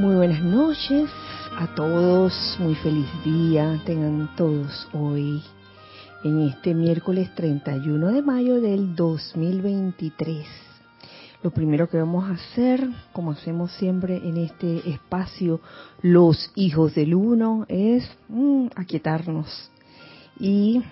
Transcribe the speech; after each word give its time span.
Muy 0.00 0.14
buenas 0.14 0.40
noches 0.42 1.10
a 1.58 1.74
todos, 1.74 2.32
muy 2.58 2.74
feliz 2.76 3.06
día 3.22 3.78
tengan 3.84 4.34
todos 4.34 4.88
hoy 4.94 5.42
en 6.24 6.40
este 6.48 6.72
miércoles 6.72 7.28
31 7.34 8.10
de 8.10 8.22
mayo 8.22 8.62
del 8.62 8.96
2023. 8.96 10.46
Lo 11.42 11.50
primero 11.50 11.90
que 11.90 11.98
vamos 11.98 12.30
a 12.30 12.32
hacer, 12.32 12.88
como 13.12 13.32
hacemos 13.32 13.72
siempre 13.72 14.26
en 14.26 14.38
este 14.38 14.88
espacio, 14.88 15.60
los 16.00 16.50
hijos 16.54 16.94
del 16.94 17.14
uno, 17.14 17.66
es 17.68 18.10
mm, 18.30 18.68
aquietarnos 18.76 19.70
y 20.38 20.82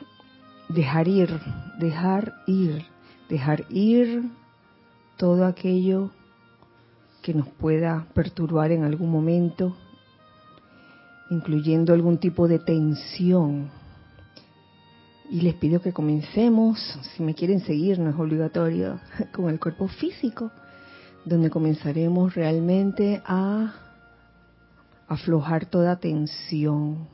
dejar 0.69 1.09
ir, 1.09 1.31
dejar 1.79 2.35
ir, 2.47 2.85
dejar 3.31 3.65
ir 3.71 4.25
todo 5.17 5.47
aquello 5.47 6.11
que 7.29 7.35
nos 7.35 7.49
pueda 7.49 8.07
perturbar 8.15 8.73
en 8.73 8.85
algún 8.85 9.11
momento, 9.11 9.77
incluyendo 11.29 11.93
algún 11.93 12.17
tipo 12.17 12.49
de 12.49 12.59
tensión. 12.59 13.69
Y 15.29 15.43
les 15.43 15.55
pido 15.57 15.83
que 15.83 15.93
comencemos, 15.93 16.79
si 17.03 17.23
me 17.23 17.35
quieren 17.35 17.61
seguir, 17.61 17.99
no 17.99 18.09
es 18.09 18.17
obligatorio, 18.17 18.99
con 19.35 19.51
el 19.51 19.61
cuerpo 19.61 19.89
físico, 19.89 20.51
donde 21.27 21.51
comenzaremos 21.51 22.35
realmente 22.35 23.21
a 23.27 23.75
aflojar 25.07 25.67
toda 25.67 25.97
tensión 25.97 27.09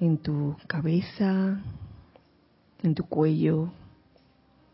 en 0.00 0.18
tu 0.18 0.56
cabeza, 0.66 1.60
en 2.82 2.96
tu 2.96 3.04
cuello, 3.04 3.70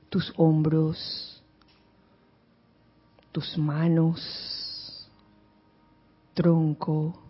tus 0.08 0.32
hombros, 0.38 1.35
tus 3.36 3.58
manos, 3.58 5.06
tronco, 6.32 7.20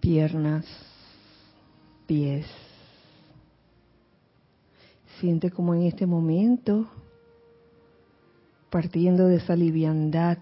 piernas, 0.00 0.66
pies. 2.04 2.46
Siente 5.20 5.52
como 5.52 5.72
en 5.72 5.82
este 5.82 6.04
momento, 6.04 6.88
partiendo 8.68 9.28
de 9.28 9.36
esa 9.36 9.54
liviandad 9.54 10.38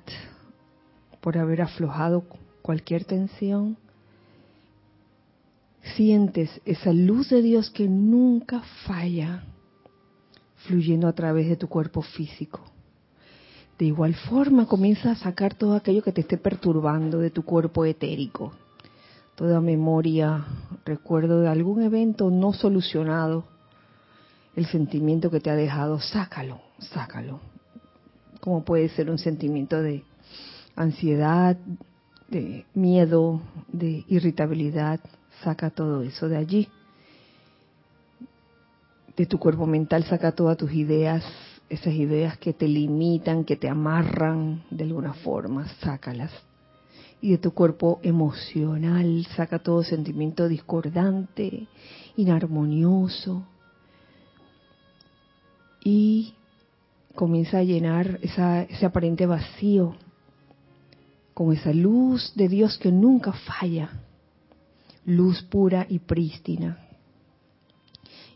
por 1.21 1.37
haber 1.37 1.61
aflojado 1.61 2.25
cualquier 2.63 3.05
tensión, 3.05 3.77
sientes 5.97 6.63
esa 6.65 6.95
luz 6.95 7.29
de 7.29 7.43
Dios 7.43 7.69
que 7.69 7.87
nunca 7.91 8.63
falla 8.87 9.45
fluyendo 10.67 11.09
a 11.09 11.13
través 11.13 11.47
de 11.47 11.59
tu 11.59 11.69
cuerpo 11.69 12.01
físico. 12.01 12.74
De 13.79 13.87
igual 13.87 14.15
forma, 14.15 14.67
comienza 14.67 15.11
a 15.11 15.17
sacar 15.17 15.55
todo 15.55 15.75
aquello 15.75 16.03
que 16.03 16.13
te 16.13 16.21
esté 16.21 16.39
perturbando 16.39 17.19
de 17.19 17.31
tu 17.31 17.43
cuerpo 17.43 17.85
etérico. 17.85 18.53
Toda 19.35 19.61
memoria, 19.61 20.45
recuerdo 20.85 21.41
de 21.41 21.49
algún 21.49 21.83
evento 21.83 22.31
no 22.31 22.53
solucionado, 22.53 23.45
el 24.55 24.67
sentimiento 24.67 25.29
que 25.29 25.41
te 25.41 25.51
ha 25.51 25.57
dejado, 25.57 25.99
sácalo, 25.99 26.61
sácalo. 26.79 27.41
Como 28.41 28.65
puede 28.65 28.89
ser 28.91 29.11
un 29.11 29.19
sentimiento 29.19 29.83
de 29.83 30.05
ansiedad, 30.77 31.57
de 32.29 32.65
miedo, 32.75 33.41
de 33.67 34.05
irritabilidad, 34.07 35.01
saca 35.43 35.71
todo 35.71 36.03
eso 36.03 36.29
de 36.29 36.37
allí. 36.37 36.69
De 39.17 39.27
tu 39.27 39.39
cuerpo 39.41 39.67
mental 39.67 40.05
saca 40.05 40.31
todas 40.31 40.57
tus 40.57 40.73
ideas 40.73 41.25
esas 41.75 41.95
ideas 41.95 42.39
que 42.39 42.53
te 42.53 42.67
limitan, 42.67 43.45
que 43.45 43.57
te 43.57 43.69
amarran 43.69 44.65
de 44.71 44.85
alguna 44.85 45.13
forma, 45.15 45.69
sácalas. 45.81 46.31
Y 47.21 47.33
de 47.33 47.39
tu 47.39 47.53
cuerpo 47.53 48.01
emocional, 48.03 49.27
saca 49.37 49.59
todo 49.59 49.83
sentimiento 49.83 50.49
discordante, 50.49 51.67
inarmonioso. 52.17 53.47
Y 55.83 56.35
comienza 57.15 57.59
a 57.59 57.63
llenar 57.63 58.19
ese 58.23 58.87
aparente 58.87 59.27
vacío 59.27 59.97
con 61.33 61.53
esa 61.53 61.73
luz 61.73 62.33
de 62.35 62.49
Dios 62.49 62.79
que 62.79 62.93
nunca 62.93 63.33
falla, 63.33 63.91
luz 65.05 65.43
pura 65.43 65.87
y 65.89 65.99
prístina. 65.99 66.79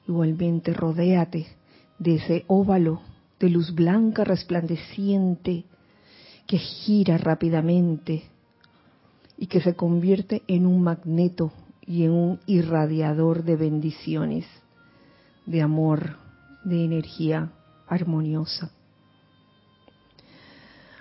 Igualmente, 0.06 0.72
rodéate 0.72 1.46
de 1.98 2.14
ese 2.16 2.44
óvalo 2.46 3.02
de 3.38 3.48
luz 3.48 3.74
blanca 3.74 4.24
resplandeciente 4.24 5.64
que 6.46 6.58
gira 6.58 7.18
rápidamente 7.18 8.24
y 9.36 9.46
que 9.46 9.60
se 9.60 9.74
convierte 9.74 10.42
en 10.48 10.66
un 10.66 10.82
magneto 10.82 11.52
y 11.86 12.04
en 12.04 12.10
un 12.10 12.40
irradiador 12.46 13.44
de 13.44 13.56
bendiciones, 13.56 14.46
de 15.46 15.62
amor, 15.62 16.16
de 16.64 16.84
energía 16.84 17.52
armoniosa. 17.86 18.70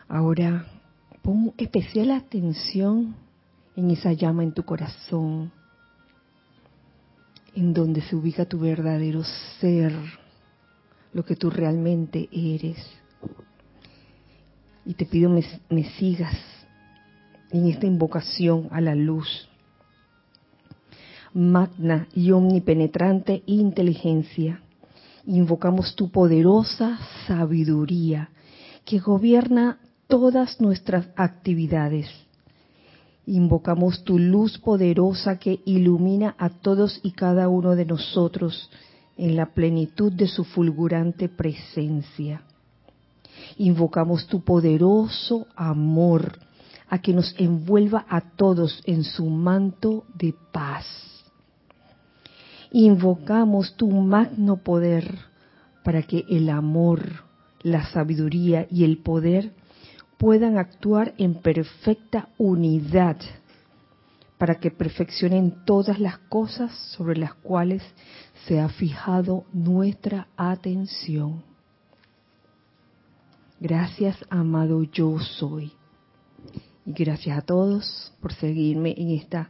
Ahora 0.08 0.66
pon 1.22 1.54
especial 1.58 2.12
atención 2.12 3.16
en 3.76 3.92
esa 3.92 4.14
llama 4.14 4.44
en 4.44 4.54
tu 4.54 4.64
corazón, 4.64 5.52
en 7.56 7.74
donde 7.74 8.02
se 8.02 8.16
ubica 8.16 8.46
tu 8.46 8.60
verdadero 8.60 9.24
ser 9.60 9.94
lo 11.14 11.24
que 11.26 11.36
tú 11.36 11.50
realmente 11.50 12.30
eres. 12.32 12.78
Y 14.86 14.94
te 14.94 15.06
pido 15.06 15.30
me, 15.30 15.44
me 15.70 15.84
sigas 15.92 16.36
en 17.52 17.68
esta 17.68 17.86
invocación 17.86 18.68
a 18.72 18.82
la 18.82 18.96
luz. 18.96 19.48
Magna 21.34 22.08
y 22.14 22.32
omnipenetrante 22.32 23.44
inteligencia, 23.46 24.62
invocamos 25.26 25.96
tu 25.96 26.10
poderosa 26.10 26.98
sabiduría 27.28 28.30
que 28.86 29.00
gobierna 29.00 29.80
todas 30.08 30.62
nuestras 30.62 31.10
actividades. 31.16 32.08
Invocamos 33.26 34.06
tu 34.06 34.18
luz 34.18 34.58
poderosa 34.58 35.38
que 35.38 35.60
ilumina 35.66 36.34
a 36.38 36.50
todos 36.50 37.02
y 37.04 37.12
cada 37.12 37.50
uno 37.50 37.76
de 37.76 37.86
nosotros 37.86 38.70
en 39.18 39.36
la 39.36 39.48
plenitud 39.48 40.12
de 40.12 40.28
su 40.28 40.44
fulgurante 40.44 41.30
presencia. 41.30 42.42
Invocamos 43.58 44.28
tu 44.28 44.44
poderoso 44.44 45.48
amor 45.56 46.40
a 46.90 47.00
que 47.00 47.14
nos 47.14 47.36
envuelva 47.38 48.06
a 48.10 48.22
todos 48.22 48.82
en 48.86 49.04
su 49.04 49.26
manto 49.26 50.06
de 50.16 50.34
paz. 50.52 50.86
Invocamos 52.72 53.76
tu 53.76 53.90
magno 53.90 54.58
poder 54.58 55.20
para 55.84 56.04
que 56.04 56.26
el 56.30 56.50
amor, 56.50 57.02
la 57.62 57.86
sabiduría 57.88 58.68
y 58.70 58.84
el 58.84 58.98
poder 58.98 59.54
puedan 60.18 60.58
actuar 60.58 61.14
en 61.18 61.36
perfecta 61.36 62.30
unidad 62.38 63.18
para 64.38 64.56
que 64.56 64.70
perfeccionen 64.70 65.64
todas 65.66 66.00
las 66.00 66.18
cosas 66.18 66.72
sobre 66.96 67.18
las 67.18 67.34
cuales 67.36 67.82
se 68.46 68.60
ha 68.60 68.70
fijado 68.70 69.46
nuestra 69.54 70.28
atención. 70.38 71.44
Gracias, 73.60 74.18
amado 74.30 74.84
yo 74.84 75.20
soy. 75.20 75.72
Y 76.86 76.94
gracias 76.94 77.38
a 77.38 77.42
todos 77.42 78.14
por 78.22 78.34
seguirme 78.34 78.94
en 78.98 79.12
esta 79.12 79.50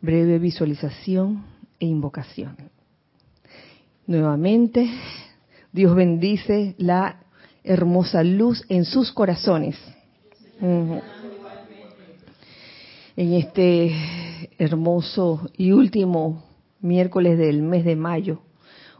breve 0.00 0.38
visualización 0.38 1.44
e 1.80 1.86
invocación. 1.86 2.56
Nuevamente, 4.06 4.88
Dios 5.72 5.94
bendice 5.94 6.74
la 6.78 7.20
hermosa 7.64 8.22
luz 8.22 8.64
en 8.68 8.84
sus 8.84 9.10
corazones. 9.12 9.76
En 10.60 11.02
este 13.16 13.92
hermoso 14.58 15.50
y 15.56 15.72
último 15.72 16.45
miércoles 16.86 17.36
del 17.36 17.62
mes 17.62 17.84
de 17.84 17.96
mayo, 17.96 18.40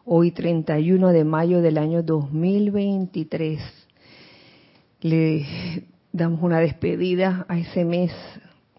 hoy 0.05 0.33
31 0.33 1.13
de 1.13 1.25
mayo 1.25 1.63
del 1.63 1.79
año 1.79 2.03
2023. 2.03 3.61
Le 5.03 5.47
damos 6.13 6.43
una 6.43 6.59
despedida 6.59 7.47
a 7.49 7.59
ese 7.59 7.85
mes 7.85 8.13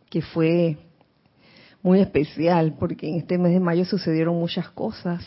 que 0.09 0.21
fue 0.21 0.77
muy 1.81 2.01
especial, 2.01 2.75
porque 2.77 3.07
en 3.07 3.15
este 3.15 3.37
mes 3.37 3.53
de 3.53 3.59
mayo 3.59 3.85
sucedieron 3.85 4.35
muchas 4.35 4.69
cosas, 4.69 5.23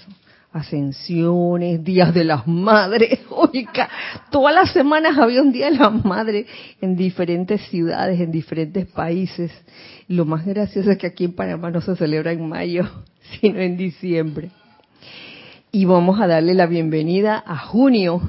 ascensiones, 0.52 1.82
días 1.82 2.12
de 2.12 2.24
las 2.24 2.46
madres, 2.46 3.20
oiga, 3.30 3.88
todas 4.30 4.54
las 4.54 4.72
semanas 4.72 5.16
había 5.16 5.40
un 5.40 5.52
día 5.52 5.70
de 5.70 5.78
las 5.78 6.04
madres 6.04 6.46
en 6.82 6.96
diferentes 6.96 7.62
ciudades, 7.68 8.20
en 8.20 8.30
diferentes 8.30 8.86
países. 8.86 9.50
Lo 10.06 10.26
más 10.26 10.44
gracioso 10.44 10.90
es 10.90 10.98
que 10.98 11.06
aquí 11.06 11.24
en 11.24 11.34
Panamá 11.34 11.70
no 11.70 11.80
se 11.80 11.96
celebra 11.96 12.32
en 12.32 12.46
mayo, 12.46 12.84
sino 13.40 13.60
en 13.60 13.76
diciembre. 13.76 14.50
Y 15.72 15.84
vamos 15.84 16.20
a 16.20 16.26
darle 16.26 16.54
la 16.54 16.66
bienvenida 16.66 17.42
a 17.46 17.58
junio, 17.58 18.20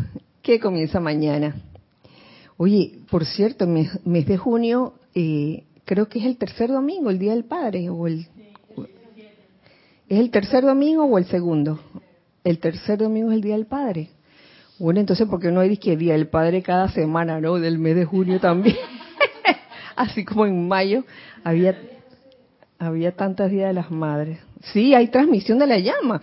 que 0.41 0.59
comienza 0.59 0.99
mañana. 0.99 1.55
Oye, 2.57 2.99
por 3.09 3.25
cierto, 3.25 3.65
mes, 3.67 3.89
mes 4.05 4.27
de 4.27 4.37
junio 4.37 4.93
eh, 5.15 5.63
creo 5.85 6.07
que 6.07 6.19
es 6.19 6.25
el 6.25 6.37
tercer 6.37 6.69
domingo, 6.69 7.09
el 7.09 7.19
Día 7.19 7.31
del 7.31 7.45
Padre, 7.45 7.89
o 7.89 8.07
el... 8.07 8.27
¿Es 10.07 10.19
el 10.19 10.29
tercer 10.29 10.63
domingo 10.63 11.05
o 11.05 11.17
el 11.17 11.25
segundo? 11.25 11.79
El 12.43 12.59
tercer 12.59 12.99
domingo 12.99 13.31
es 13.31 13.35
el 13.35 13.41
Día 13.41 13.55
del 13.55 13.65
Padre. 13.65 14.09
Bueno, 14.77 14.99
entonces, 14.99 15.27
¿por 15.27 15.39
qué 15.39 15.51
no 15.51 15.61
hay 15.61 15.77
que 15.77 15.95
Día 15.95 16.13
del 16.13 16.27
Padre 16.27 16.61
cada 16.61 16.89
semana, 16.89 17.39
no? 17.39 17.55
Del 17.55 17.77
mes 17.77 17.95
de 17.95 18.05
junio 18.05 18.39
también. 18.39 18.75
Así 19.95 20.25
como 20.25 20.45
en 20.45 20.67
mayo 20.67 21.05
había, 21.43 21.79
había 22.77 23.11
tantas 23.15 23.51
días 23.51 23.67
de 23.69 23.73
las 23.73 23.89
madres. 23.89 24.39
Sí, 24.65 24.93
hay 24.93 25.07
transmisión 25.07 25.59
de 25.59 25.67
la 25.67 25.79
llama. 25.79 26.21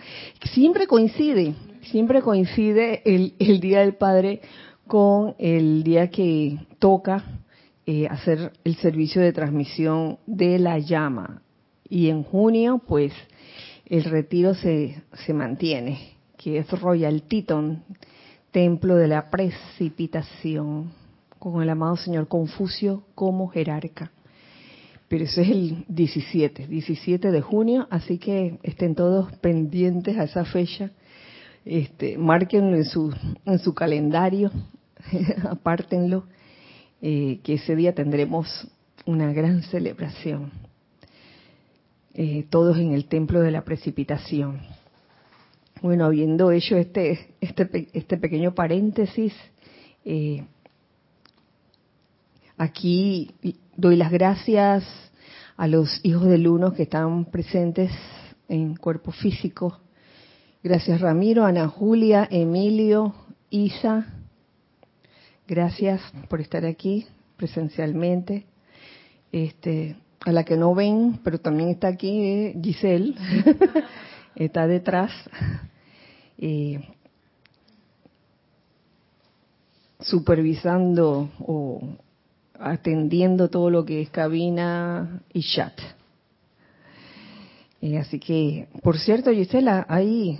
Siempre 0.53 0.87
coincide, 0.87 1.55
siempre 1.81 2.21
coincide 2.21 3.01
el, 3.05 3.33
el 3.39 3.59
Día 3.59 3.81
del 3.81 3.95
Padre 3.95 4.41
con 4.87 5.35
el 5.37 5.83
día 5.83 6.09
que 6.09 6.57
toca 6.79 7.23
eh, 7.85 8.07
hacer 8.07 8.53
el 8.63 8.75
servicio 8.77 9.21
de 9.21 9.33
transmisión 9.33 10.19
de 10.25 10.57
la 10.57 10.79
llama. 10.79 11.41
Y 11.87 12.09
en 12.09 12.23
junio, 12.23 12.81
pues, 12.87 13.13
el 13.85 14.03
retiro 14.03 14.53
se, 14.53 15.01
se 15.25 15.33
mantiene, 15.33 16.17
que 16.37 16.59
es 16.59 16.69
Royal 16.81 17.23
Teton, 17.23 17.83
templo 18.51 18.95
de 18.95 19.07
la 19.07 19.29
precipitación, 19.29 20.91
con 21.39 21.61
el 21.61 21.69
amado 21.69 21.97
señor 21.97 22.27
Confucio 22.27 23.03
como 23.15 23.47
jerarca. 23.47 24.11
Pero 25.09 25.25
ese 25.25 25.41
es 25.41 25.49
el 25.49 25.85
17, 25.87 26.67
17 26.67 27.31
de 27.31 27.41
junio, 27.41 27.87
así 27.89 28.19
que 28.19 28.59
estén 28.63 28.93
todos 28.95 29.35
pendientes 29.37 30.17
a 30.17 30.23
esa 30.23 30.45
fecha. 30.45 30.91
Este, 31.65 32.13
en 32.13 32.85
su, 32.85 33.13
en 33.45 33.59
su 33.59 33.73
calendario 33.73 34.51
apártenlo, 35.49 36.25
eh, 37.01 37.39
que 37.43 37.55
ese 37.55 37.75
día 37.75 37.93
tendremos 37.93 38.67
una 39.05 39.33
gran 39.33 39.63
celebración, 39.63 40.51
eh, 42.13 42.45
todos 42.49 42.77
en 42.77 42.93
el 42.93 43.05
templo 43.05 43.41
de 43.41 43.51
la 43.51 43.63
precipitación. 43.63 44.61
Bueno, 45.81 46.05
habiendo 46.05 46.51
hecho 46.51 46.75
este, 46.75 47.35
este, 47.41 47.87
este 47.93 48.17
pequeño 48.17 48.53
paréntesis, 48.53 49.33
eh, 50.05 50.43
aquí 52.59 53.31
doy 53.75 53.95
las 53.95 54.11
gracias 54.11 54.83
a 55.57 55.67
los 55.67 55.99
hijos 56.03 56.27
del 56.27 56.47
uno 56.47 56.73
que 56.73 56.83
están 56.83 57.25
presentes 57.25 57.91
en 58.47 58.75
cuerpo 58.75 59.11
físico. 59.11 59.79
Gracias 60.61 61.01
Ramiro, 61.01 61.45
Ana 61.45 61.67
Julia, 61.67 62.27
Emilio, 62.29 63.15
Isa, 63.49 64.19
Gracias 65.49 65.99
por 66.29 66.41
estar 66.41 66.63
aquí 66.63 67.07
presencialmente. 67.35 68.45
Este, 69.31 69.95
a 70.23 70.31
la 70.31 70.43
que 70.43 70.55
no 70.55 70.75
ven, 70.75 71.19
pero 71.23 71.39
también 71.39 71.69
está 71.69 71.87
aquí 71.87 72.21
eh, 72.21 72.59
Giselle, 72.61 73.15
está 74.35 74.67
detrás, 74.67 75.11
supervisando 79.99 81.31
o 81.39 81.81
atendiendo 82.59 83.49
todo 83.49 83.69
lo 83.69 83.85
que 83.85 84.01
es 84.01 84.09
cabina 84.09 85.21
y 85.33 85.41
chat. 85.41 85.73
así 87.99 88.19
que, 88.19 88.67
por 88.83 88.99
cierto, 88.99 89.31
Gisela, 89.31 89.85
hay 89.89 90.37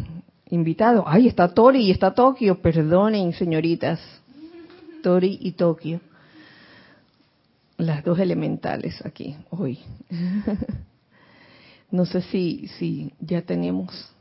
invitado. 0.49 1.07
Ahí 1.07 1.27
está 1.27 1.53
Tori 1.53 1.87
y 1.87 1.91
está 1.91 2.13
Tokio. 2.13 2.61
Perdonen, 2.61 3.33
señoritas. 3.33 3.99
Tori 5.01 5.37
y 5.41 5.53
Tokio, 5.53 6.01
las 7.77 8.03
dos 8.03 8.19
elementales 8.19 9.03
aquí 9.05 9.35
hoy. 9.49 9.79
no 11.91 12.05
sé 12.05 12.21
si, 12.23 12.67
si 12.77 13.13
ya 13.19 13.41
tenemos. 13.41 14.11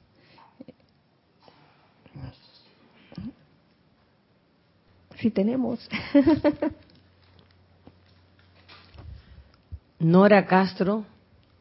Si 5.20 5.30
tenemos. 5.32 5.88
Nora 10.00 10.46
Castro, 10.46 11.04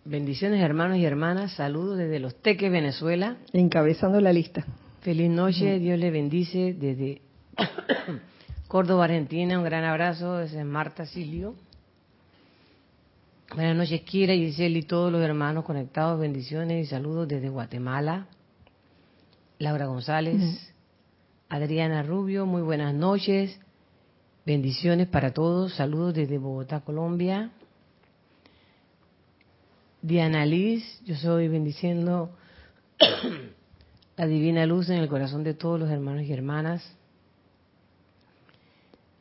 bendiciones 0.06 0.62
hermanos 0.62 0.98
y 0.98 1.06
hermanas, 1.06 1.54
saludos 1.54 1.98
desde 1.98 2.20
Los 2.20 2.36
Teques, 2.36 2.72
Venezuela. 2.72 3.38
Encabezando 3.52 4.22
la 4.22 4.32
lista. 4.32 4.64
Feliz 5.02 5.32
noche, 5.32 5.80
Dios 5.80 5.98
le 5.98 6.12
bendice 6.12 6.76
desde 6.76 7.24
Córdoba, 8.68 9.06
Argentina, 9.06 9.58
un 9.58 9.66
gran 9.66 9.84
abrazo 9.84 10.38
desde 10.38 10.64
Marta 10.64 11.08
Silio. 11.08 11.56
Buenas 13.56 13.76
noches, 13.76 14.02
Kira, 14.02 14.36
Giselle 14.36 14.78
y 14.78 14.84
todos 14.84 15.12
los 15.12 15.22
hermanos 15.24 15.66
conectados. 15.66 16.20
Bendiciones 16.20 16.86
y 16.86 16.88
saludos 16.88 17.28
desde 17.28 17.50
Guatemala. 17.50 18.28
Laura 19.58 19.88
González, 19.88 20.72
Adriana 21.50 22.04
Rubio, 22.04 22.46
muy 22.46 22.62
buenas 22.62 22.94
noches. 22.94 23.60
Bendiciones 24.46 25.08
para 25.08 25.34
todos. 25.34 25.74
Saludos 25.74 26.14
desde 26.14 26.38
Bogotá, 26.38 26.82
Colombia. 26.82 27.50
Diana 30.02 30.46
Liz, 30.46 31.02
yo 31.06 31.16
soy 31.16 31.48
bendiciendo 31.48 32.30
la 34.16 34.28
divina 34.28 34.66
luz 34.66 34.90
en 34.90 34.98
el 34.98 35.08
corazón 35.08 35.44
de 35.44 35.54
todos 35.54 35.80
los 35.80 35.90
hermanos 35.90 36.24
y 36.24 36.34
hermanas. 36.34 36.98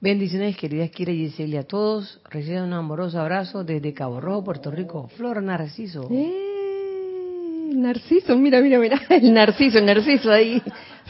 Bendiciones, 0.01 0.57
queridas 0.57 0.91
Kira 0.91 1.11
y 1.11 1.29
Giselle, 1.29 1.59
a 1.59 1.65
todos. 1.65 2.21
Reciban 2.31 2.65
un 2.65 2.75
amoroso 2.75 3.19
abrazo 3.19 3.65
desde 3.65 3.95
Cabo 3.95 4.21
Rojo, 4.21 4.45
Puerto 4.45 4.71
Rico. 4.71 5.09
Flor 5.17 5.43
Narciso. 5.43 6.07
Eh, 6.11 7.71
narciso, 7.73 8.37
mira, 8.37 8.61
mira, 8.61 8.79
mira. 8.79 9.01
El 9.09 9.33
Narciso, 9.33 9.79
el 9.79 9.87
Narciso 9.87 10.31
ahí, 10.31 10.63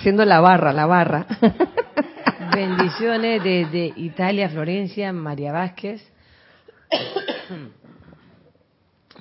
siendo 0.03 0.25
la 0.25 0.41
barra, 0.41 0.73
la 0.73 0.87
barra. 0.87 1.27
Bendiciones 2.55 3.43
desde 3.43 3.93
Italia, 3.97 4.49
Florencia, 4.49 5.13
María 5.13 5.53
Vázquez. 5.53 6.01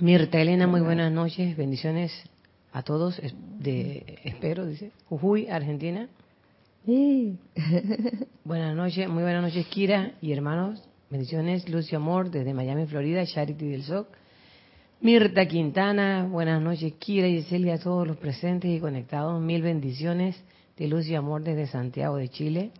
Mirta 0.01 0.41
Elena, 0.41 0.67
muy 0.67 0.81
buenas 0.81 1.09
noches. 1.09 1.55
Bendiciones 1.55 2.11
a 2.73 2.81
todos. 2.83 3.21
De, 3.59 4.19
espero, 4.25 4.65
dice. 4.65 4.91
Jujuy, 5.07 5.47
Argentina. 5.47 6.09
buenas 8.43 8.75
noches, 8.75 9.07
muy 9.07 9.23
buenas 9.23 9.41
noches, 9.41 9.65
Kira 9.67 10.11
y 10.21 10.33
hermanos. 10.33 10.83
Bendiciones, 11.09 11.69
Lucio 11.69 11.97
Amor, 11.97 12.29
desde 12.29 12.53
Miami, 12.53 12.87
Florida, 12.87 13.25
Charity 13.25 13.69
del 13.69 13.83
SOC. 13.83 14.07
Mirta 14.99 15.47
Quintana, 15.47 16.27
buenas 16.29 16.61
noches, 16.61 16.91
Kira 16.99 17.29
y 17.29 17.43
Celia, 17.43 17.75
a 17.75 17.79
todos 17.79 18.05
los 18.05 18.17
presentes 18.17 18.69
y 18.69 18.81
conectados. 18.81 19.41
Mil 19.41 19.61
bendiciones 19.61 20.35
de 20.77 20.87
luz 20.89 21.07
y 21.07 21.15
amor 21.15 21.41
desde 21.41 21.67
Santiago 21.67 22.17
de 22.17 22.27
Chile. 22.27 22.71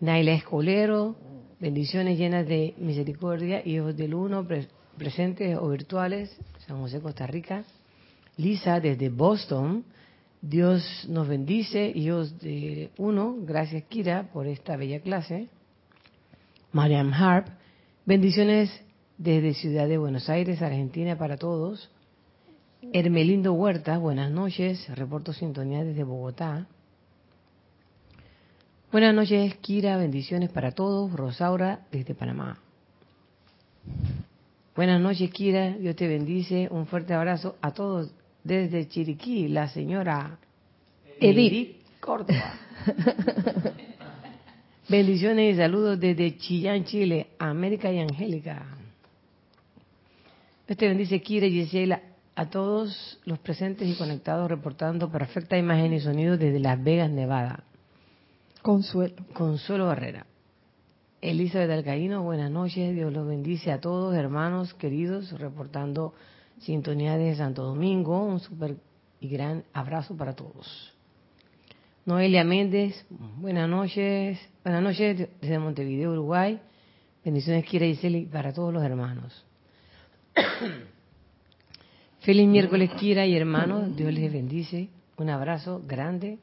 Naila 0.00 0.34
Escolero, 0.34 1.16
bendiciones 1.58 2.18
llenas 2.18 2.46
de 2.46 2.74
misericordia, 2.76 3.66
hijos 3.66 3.96
del 3.96 4.12
uno, 4.12 4.46
presentes 4.94 5.56
o 5.58 5.68
virtuales, 5.68 6.36
San 6.66 6.80
José, 6.80 7.00
Costa 7.00 7.26
Rica. 7.26 7.64
Lisa, 8.36 8.80
desde 8.80 9.10
Boston, 9.10 9.84
Dios 10.40 11.06
nos 11.08 11.28
bendice, 11.28 11.92
y 11.94 12.02
Dios 12.02 12.38
de 12.40 12.90
uno, 12.98 13.36
gracias 13.40 13.84
Kira 13.84 14.30
por 14.32 14.46
esta 14.46 14.76
bella 14.76 15.00
clase. 15.00 15.48
Mariam 16.72 17.12
Harp, 17.12 17.48
bendiciones 18.04 18.70
desde 19.16 19.54
Ciudad 19.54 19.88
de 19.88 19.98
Buenos 19.98 20.28
Aires, 20.28 20.60
Argentina 20.60 21.16
para 21.16 21.36
todos. 21.36 21.90
Hermelindo 22.92 23.54
Huerta, 23.54 23.96
buenas 23.98 24.30
noches, 24.30 24.86
reporto 24.94 25.32
sintonía 25.32 25.84
desde 25.84 26.04
Bogotá. 26.04 26.66
Buenas 28.92 29.14
noches, 29.14 29.54
Kira, 29.56 29.96
bendiciones 29.96 30.50
para 30.50 30.72
todos. 30.72 31.12
Rosaura, 31.12 31.86
desde 31.90 32.14
Panamá. 32.14 32.63
Buenas 34.74 35.00
noches, 35.00 35.30
Kira, 35.30 35.70
Dios 35.70 35.94
te 35.94 36.08
bendice. 36.08 36.66
Un 36.68 36.86
fuerte 36.86 37.14
abrazo 37.14 37.56
a 37.60 37.72
todos 37.72 38.12
desde 38.42 38.88
Chiriquí, 38.88 39.46
la 39.46 39.68
señora 39.68 40.36
Edith, 41.20 41.76
Córdoba. 42.00 42.54
Bendiciones 44.88 45.54
y 45.54 45.58
saludos 45.58 46.00
desde 46.00 46.36
Chillán, 46.38 46.84
Chile, 46.84 47.28
América 47.38 47.92
y 47.92 48.00
Angélica. 48.00 48.66
Este 50.66 50.88
bendice 50.88 51.22
Kira 51.22 51.46
y 51.46 51.52
Gisela 51.52 52.02
a 52.34 52.46
todos 52.46 53.20
los 53.26 53.38
presentes 53.38 53.88
y 53.88 53.94
conectados 53.94 54.50
reportando 54.50 55.08
perfecta 55.08 55.56
imagen 55.56 55.92
y 55.92 56.00
sonido 56.00 56.36
desde 56.36 56.58
Las 56.58 56.82
Vegas, 56.82 57.10
Nevada. 57.10 57.62
Consuelo. 58.60 59.14
Consuelo 59.34 59.86
Barrera. 59.86 60.26
Elizabeth 61.24 61.70
Alcaíno, 61.70 62.22
buenas 62.22 62.50
noches. 62.50 62.94
Dios 62.94 63.10
los 63.10 63.26
bendice 63.26 63.72
a 63.72 63.80
todos, 63.80 64.14
hermanos 64.14 64.74
queridos, 64.74 65.32
reportando 65.40 66.12
Sintonía 66.58 67.16
de 67.16 67.34
Santo 67.34 67.62
Domingo. 67.62 68.22
Un 68.22 68.40
súper 68.40 68.76
y 69.20 69.28
gran 69.28 69.64
abrazo 69.72 70.14
para 70.18 70.36
todos. 70.36 70.92
Noelia 72.04 72.44
Méndez, 72.44 73.06
buenas 73.38 73.66
noches. 73.70 74.38
Buenas 74.62 74.82
noches 74.82 75.30
desde 75.40 75.58
Montevideo, 75.58 76.12
Uruguay. 76.12 76.60
Bendiciones, 77.24 77.64
Kira 77.64 77.86
y 77.86 78.26
para 78.26 78.52
todos 78.52 78.74
los 78.74 78.84
hermanos. 78.84 79.46
Feliz 82.20 82.46
miércoles, 82.46 82.90
Kira 82.98 83.24
y 83.24 83.34
hermanos. 83.34 83.96
Dios 83.96 84.12
les 84.12 84.30
bendice. 84.30 84.90
Un 85.16 85.30
abrazo 85.30 85.82
grande 85.86 86.38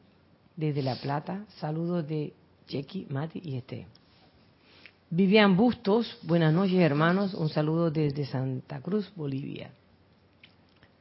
desde 0.55 0.81
La 0.81 0.95
Plata. 0.95 1.45
Saludos 1.59 2.07
de 2.07 2.33
Chequi, 2.65 3.05
Mati 3.11 3.41
y 3.43 3.57
Este. 3.57 3.85
Vivian 5.13 5.57
Bustos, 5.57 6.17
buenas 6.23 6.53
noches 6.53 6.79
hermanos. 6.79 7.33
Un 7.33 7.49
saludo 7.49 7.91
desde 7.91 8.23
Santa 8.23 8.79
Cruz, 8.79 9.11
Bolivia. 9.13 9.71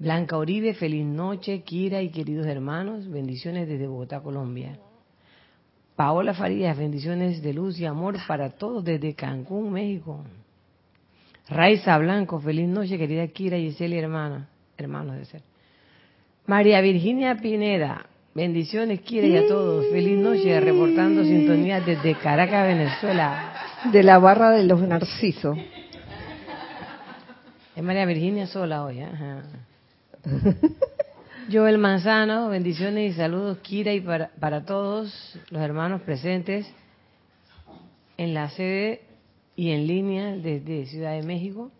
Blanca 0.01 0.37
Oribe, 0.37 0.75
feliz 0.75 1.07
noche, 1.07 1.63
Kira 1.63 2.03
y 2.03 2.09
queridos 2.09 2.45
hermanos. 2.47 3.09
Bendiciones 3.09 3.69
desde 3.69 3.87
Bogotá, 3.87 4.21
Colombia. 4.21 4.77
Paola 5.95 6.35
Farías, 6.35 6.77
bendiciones 6.77 7.41
de 7.41 7.55
luz 7.55 7.79
y 7.79 7.87
amor 7.87 8.17
para 8.27 8.51
todos 8.51 8.83
desde 8.83 9.15
Cancún, 9.15 9.71
México. 9.71 10.25
Raiza 11.49 11.97
Blanco, 11.99 12.41
feliz 12.41 12.69
noche, 12.69 12.99
querida 12.99 13.29
Kira 13.29 13.59
y 13.59 13.71
Celia, 13.75 14.01
hermana, 14.01 14.49
hermanos 14.77 15.19
de 15.19 15.25
ser. 15.27 15.43
María 16.47 16.81
Virginia 16.81 17.37
Pineda, 17.37 18.10
bendiciones, 18.35 19.01
Kira 19.01 19.27
y 19.27 19.37
a 19.37 19.47
todos. 19.47 19.87
Feliz 19.91 20.19
noche, 20.19 20.61
reportando 20.61 21.25
sintonía 21.25 21.81
desde 21.81 22.15
Caracas, 22.17 22.67
Venezuela. 22.67 23.55
De 23.93 24.03
la 24.03 24.19
barra 24.19 24.51
de 24.51 24.65
los 24.65 24.81
narcisos. 24.81 25.57
Es 27.75 27.83
María 27.83 28.05
Virginia 28.05 28.47
sola 28.47 28.85
hoy, 28.85 28.99
¿eh? 28.99 29.09
Ajá. 29.13 29.43
Joel 31.53 31.79
Manzano, 31.79 32.49
bendiciones 32.49 33.13
y 33.13 33.17
saludos, 33.17 33.59
Kira, 33.59 33.93
y 33.93 34.01
para, 34.01 34.29
para 34.39 34.65
todos 34.65 35.39
los 35.51 35.63
hermanos 35.63 36.03
presentes 36.03 36.67
en 38.19 38.35
la 38.35 38.51
sede 38.51 39.01
y 39.57 39.71
en 39.71 39.87
línea 39.87 40.37
desde 40.37 40.87
Ciudad 40.87 41.13
de 41.13 41.23
México. 41.23 41.73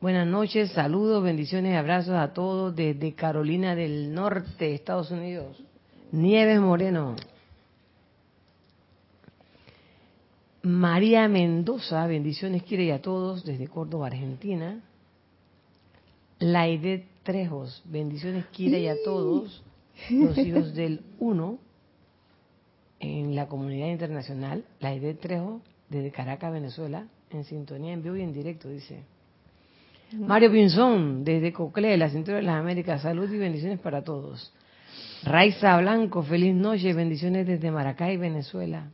Buenas 0.00 0.28
noches, 0.28 0.70
saludos, 0.70 1.24
bendiciones 1.24 1.72
y 1.72 1.74
abrazos 1.74 2.14
a 2.14 2.32
todos 2.32 2.76
desde 2.76 3.14
Carolina 3.14 3.74
del 3.74 4.14
Norte, 4.14 4.72
Estados 4.72 5.10
Unidos. 5.10 5.60
Nieves 6.12 6.60
Moreno. 6.60 7.16
María 10.62 11.26
Mendoza, 11.26 12.06
bendiciones, 12.06 12.62
Kira, 12.62 12.84
y 12.84 12.90
a 12.92 13.02
todos 13.02 13.44
desde 13.44 13.66
Córdoba, 13.66 14.06
Argentina. 14.06 14.80
Laide 16.38 17.04
Trejos, 17.24 17.82
bendiciones 17.84 18.46
Kira 18.52 18.78
y 18.78 18.86
a 18.86 18.94
todos 19.04 19.64
los 20.10 20.38
hijos 20.38 20.74
del 20.74 21.02
uno 21.18 21.58
en 23.00 23.34
la 23.34 23.48
comunidad 23.48 23.88
internacional. 23.88 24.64
Laide 24.78 25.14
Trejos, 25.14 25.60
desde 25.88 26.12
Caracas, 26.12 26.52
Venezuela, 26.52 27.08
en 27.30 27.42
sintonía 27.42 27.94
en 27.94 28.04
vivo 28.04 28.14
y 28.14 28.22
en 28.22 28.32
directo, 28.32 28.68
dice. 28.68 29.02
Mario 30.12 30.50
Pinzón, 30.50 31.22
desde 31.22 31.52
Cocle, 31.52 31.96
la 31.98 32.08
cintura 32.08 32.38
de 32.38 32.42
las 32.42 32.58
Américas, 32.58 33.02
salud 33.02 33.30
y 33.30 33.36
bendiciones 33.36 33.78
para 33.78 34.02
todos. 34.02 34.52
Raiza 35.22 35.76
Blanco, 35.78 36.22
feliz 36.22 36.54
noche, 36.54 36.94
bendiciones 36.94 37.46
desde 37.46 37.70
Maracay, 37.70 38.16
Venezuela. 38.16 38.90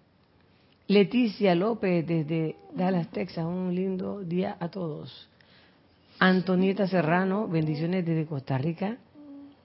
Leticia 0.89 1.55
López, 1.55 2.07
desde 2.07 2.57
Dallas, 2.75 3.11
Texas, 3.11 3.45
un 3.45 3.75
lindo 3.75 4.23
día 4.23 4.57
a 4.59 4.69
todos. 4.69 5.29
Antonieta 6.19 6.89
Serrano, 6.89 7.47
bendiciones 7.47 8.05
desde 8.05 8.27
Costa 8.27 8.59
Rica. 8.59 8.97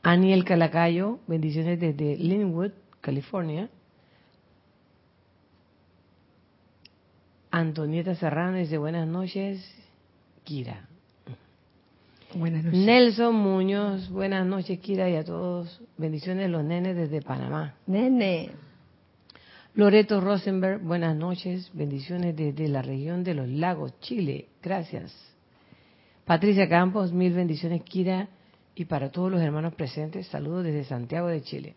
Aniel 0.04 0.46
Calacayo, 0.46 1.20
bendiciones 1.28 1.80
desde 1.80 2.16
Linwood, 2.16 2.72
California. 3.02 3.70
Antonieta 7.52 8.14
Serrano 8.16 8.58
dice 8.58 8.78
buenas 8.78 9.08
noches, 9.08 9.66
Kira. 10.44 10.89
Buenas 12.36 12.64
noches. 12.64 12.80
Nelson 12.80 13.36
Muñoz, 13.36 14.10
buenas 14.10 14.46
noches, 14.46 14.80
Kira, 14.80 15.10
y 15.10 15.16
a 15.16 15.24
todos. 15.24 15.82
Bendiciones 15.98 16.50
los 16.50 16.64
nenes 16.64 16.96
desde 16.96 17.22
Panamá. 17.22 17.74
Nene. 17.88 18.52
Loreto 19.74 20.22
Rosenberg, 20.22 20.82
buenas 20.82 21.16
noches. 21.16 21.72
Bendiciones 21.74 22.36
desde 22.36 22.68
la 22.68 22.84
región 22.84 23.24
de 23.24 23.34
los 23.34 23.48
lagos, 23.48 24.00
Chile. 24.02 24.48
Gracias. 24.62 25.12
Patricia 26.26 26.70
Campos, 26.70 27.12
mil 27.12 27.34
bendiciones, 27.34 27.82
Kira, 27.82 28.28
y 28.76 28.86
para 28.86 29.10
todos 29.10 29.32
los 29.32 29.42
hermanos 29.42 29.74
presentes, 29.74 30.28
saludos 30.28 30.66
desde 30.66 30.84
Santiago 30.84 31.28
de 31.28 31.42
Chile. 31.42 31.76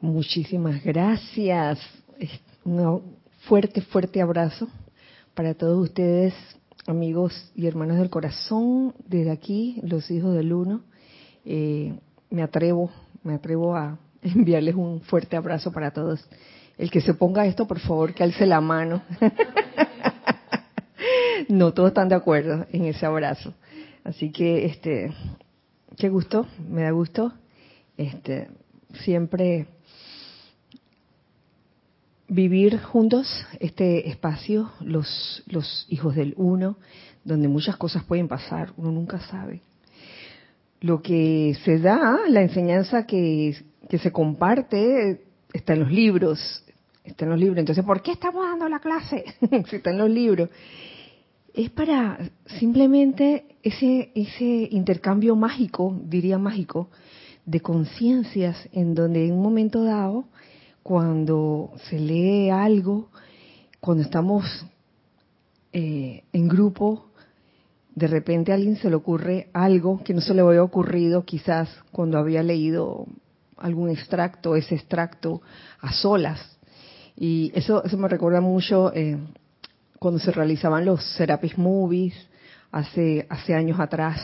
Muchísimas 0.00 0.82
gracias. 0.82 1.78
Un 2.64 3.16
fuerte, 3.42 3.80
fuerte 3.80 4.20
abrazo 4.20 4.68
para 5.34 5.54
todos 5.54 5.88
ustedes, 5.88 6.34
amigos 6.86 7.52
y 7.54 7.66
hermanos 7.66 7.98
del 7.98 8.10
corazón, 8.10 8.94
desde 9.06 9.30
aquí, 9.30 9.80
los 9.82 10.10
hijos 10.10 10.34
del 10.34 10.52
uno. 10.52 10.82
Eh, 11.44 11.94
me 12.30 12.42
atrevo, 12.42 12.90
me 13.22 13.34
atrevo 13.34 13.76
a 13.76 13.98
enviarles 14.22 14.74
un 14.74 15.00
fuerte 15.00 15.36
abrazo 15.36 15.72
para 15.72 15.92
todos. 15.92 16.24
El 16.78 16.90
que 16.90 17.00
se 17.00 17.14
ponga 17.14 17.46
esto, 17.46 17.66
por 17.66 17.78
favor, 17.78 18.14
que 18.14 18.24
alce 18.24 18.46
la 18.46 18.60
mano. 18.60 19.02
no 21.48 21.72
todos 21.72 21.88
están 21.88 22.08
de 22.08 22.14
acuerdo 22.14 22.66
en 22.72 22.86
ese 22.86 23.06
abrazo. 23.06 23.54
Así 24.04 24.32
que, 24.32 24.64
este, 24.64 25.12
qué 25.96 26.08
gusto, 26.08 26.46
me 26.68 26.82
da 26.82 26.90
gusto. 26.90 27.32
Este, 27.96 28.48
siempre 29.04 29.66
vivir 32.32 32.78
juntos 32.80 33.28
este 33.60 34.08
espacio, 34.08 34.70
los, 34.80 35.42
los 35.46 35.86
hijos 35.88 36.14
del 36.14 36.34
uno, 36.36 36.76
donde 37.24 37.48
muchas 37.48 37.76
cosas 37.76 38.04
pueden 38.04 38.28
pasar, 38.28 38.72
uno 38.76 38.90
nunca 38.90 39.20
sabe. 39.20 39.60
Lo 40.80 41.02
que 41.02 41.56
se 41.64 41.78
da, 41.78 42.20
la 42.28 42.42
enseñanza 42.42 43.06
que, 43.06 43.56
que 43.88 43.98
se 43.98 44.10
comparte, 44.10 45.24
está 45.52 45.74
en 45.74 45.80
los 45.80 45.92
libros, 45.92 46.64
está 47.04 47.24
en 47.24 47.30
los 47.30 47.38
libros. 47.38 47.58
Entonces, 47.58 47.84
¿por 47.84 48.02
qué 48.02 48.12
estamos 48.12 48.44
dando 48.44 48.68
la 48.68 48.80
clase? 48.80 49.24
si 49.68 49.76
está 49.76 49.90
en 49.90 49.98
los 49.98 50.10
libros 50.10 50.48
es 51.54 51.70
para 51.70 52.18
simplemente 52.58 53.44
ese, 53.62 54.10
ese 54.14 54.68
intercambio 54.70 55.36
mágico, 55.36 56.00
diría 56.04 56.38
mágico, 56.38 56.88
de 57.44 57.60
conciencias 57.60 58.68
en 58.72 58.94
donde 58.94 59.26
en 59.26 59.34
un 59.34 59.42
momento 59.42 59.84
dado, 59.84 60.24
cuando 60.82 61.72
se 61.88 61.98
lee 61.98 62.50
algo, 62.50 63.08
cuando 63.80 64.02
estamos 64.02 64.44
eh, 65.72 66.24
en 66.32 66.48
grupo, 66.48 67.06
de 67.94 68.06
repente 68.06 68.52
a 68.52 68.54
alguien 68.54 68.76
se 68.76 68.88
le 68.88 68.96
ocurre 68.96 69.48
algo 69.52 70.02
que 70.02 70.14
no 70.14 70.20
se 70.20 70.34
le 70.34 70.40
había 70.40 70.62
ocurrido 70.62 71.24
quizás 71.24 71.68
cuando 71.90 72.18
había 72.18 72.42
leído 72.42 73.06
algún 73.56 73.90
extracto, 73.90 74.56
ese 74.56 74.74
extracto 74.74 75.42
a 75.80 75.92
solas. 75.92 76.40
Y 77.16 77.52
eso, 77.54 77.84
eso 77.84 77.96
me 77.98 78.08
recuerda 78.08 78.40
mucho 78.40 78.92
eh, 78.94 79.18
cuando 79.98 80.18
se 80.18 80.32
realizaban 80.32 80.84
los 80.84 81.04
Serapis 81.16 81.56
Movies 81.58 82.14
hace, 82.72 83.26
hace 83.28 83.54
años 83.54 83.78
atrás, 83.78 84.20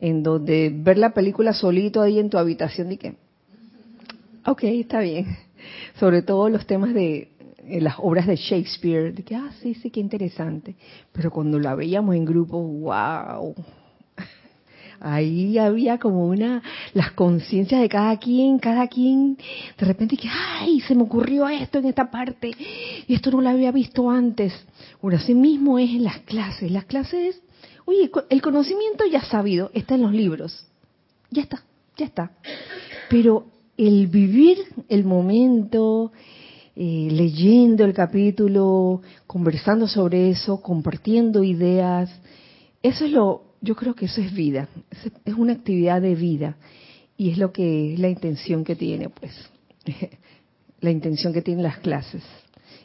en 0.00 0.22
donde 0.22 0.72
ver 0.74 0.98
la 0.98 1.12
película 1.12 1.52
solito 1.52 2.00
ahí 2.00 2.18
en 2.18 2.30
tu 2.30 2.38
habitación 2.38 2.92
y 2.92 2.98
ok, 4.46 4.62
está 4.64 5.00
bien. 5.00 5.45
Sobre 5.98 6.22
todo 6.22 6.48
los 6.48 6.66
temas 6.66 6.94
de 6.94 7.28
las 7.68 7.96
obras 7.98 8.26
de 8.26 8.36
Shakespeare, 8.36 9.12
de 9.12 9.22
que, 9.22 9.34
ah, 9.34 9.50
sí, 9.60 9.74
sí, 9.74 9.90
qué 9.90 10.00
interesante. 10.00 10.76
Pero 11.12 11.30
cuando 11.30 11.58
la 11.58 11.74
veíamos 11.74 12.14
en 12.14 12.24
grupo, 12.24 12.58
wow, 12.58 13.54
ahí 15.00 15.58
había 15.58 15.98
como 15.98 16.26
una, 16.26 16.62
las 16.94 17.12
conciencias 17.12 17.80
de 17.80 17.88
cada 17.88 18.16
quien, 18.18 18.58
cada 18.58 18.86
quien, 18.86 19.36
de 19.78 19.86
repente 19.86 20.16
que, 20.16 20.28
ay, 20.28 20.80
se 20.80 20.94
me 20.94 21.02
ocurrió 21.02 21.48
esto 21.48 21.78
en 21.78 21.86
esta 21.86 22.10
parte, 22.10 22.52
y 23.06 23.14
esto 23.14 23.30
no 23.30 23.40
lo 23.40 23.48
había 23.48 23.72
visto 23.72 24.10
antes. 24.10 24.52
Bueno, 25.02 25.18
así 25.18 25.34
mismo 25.34 25.78
es 25.78 25.90
en 25.90 26.04
las 26.04 26.18
clases. 26.20 26.70
Las 26.70 26.84
clases, 26.84 27.42
oye, 27.84 28.10
el 28.30 28.42
conocimiento 28.42 29.04
ya 29.10 29.22
sabido, 29.22 29.70
está 29.74 29.96
en 29.96 30.02
los 30.02 30.12
libros. 30.12 30.66
Ya 31.30 31.42
está, 31.42 31.64
ya 31.96 32.06
está. 32.06 32.30
Pero 33.10 33.46
el 33.76 34.06
vivir 34.06 34.58
el 34.88 35.04
momento, 35.04 36.12
eh, 36.74 37.08
leyendo 37.10 37.84
el 37.84 37.92
capítulo, 37.92 39.02
conversando 39.26 39.86
sobre 39.88 40.30
eso, 40.30 40.60
compartiendo 40.60 41.42
ideas, 41.42 42.10
eso 42.82 43.04
es 43.04 43.10
lo, 43.10 43.44
yo 43.60 43.74
creo 43.74 43.94
que 43.94 44.06
eso 44.06 44.20
es 44.20 44.32
vida, 44.32 44.68
es 45.24 45.34
una 45.34 45.54
actividad 45.54 46.00
de 46.00 46.14
vida 46.14 46.56
y 47.16 47.30
es 47.30 47.38
lo 47.38 47.52
que 47.52 47.94
es 47.94 47.98
la 47.98 48.08
intención 48.08 48.64
que 48.64 48.76
tiene, 48.76 49.08
pues, 49.08 49.32
la 50.80 50.90
intención 50.90 51.32
que 51.32 51.42
tienen 51.42 51.62
las 51.62 51.78
clases. 51.78 52.22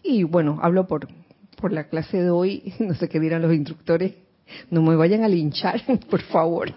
Y 0.03 0.23
bueno, 0.23 0.57
hablo 0.61 0.87
por, 0.87 1.07
por 1.57 1.71
la 1.71 1.89
clase 1.89 2.23
de 2.23 2.29
hoy, 2.29 2.73
no 2.79 2.95
sé 2.95 3.09
qué 3.09 3.19
dirán 3.19 3.41
los 3.41 3.53
instructores, 3.53 4.13
no 4.69 4.81
me 4.81 4.95
vayan 4.95 5.23
a 5.23 5.27
linchar, 5.27 5.81
por 6.09 6.21
favor, 6.21 6.73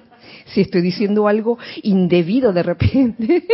si 0.46 0.60
estoy 0.60 0.82
diciendo 0.82 1.28
algo 1.28 1.58
indebido 1.82 2.52
de 2.52 2.62
repente. 2.62 3.44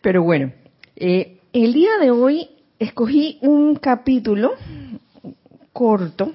Pero 0.00 0.22
bueno, 0.22 0.52
eh, 0.96 1.38
el 1.52 1.72
día 1.72 1.98
de 2.00 2.10
hoy 2.10 2.48
escogí 2.78 3.38
un 3.42 3.76
capítulo 3.76 4.52
corto, 5.72 6.32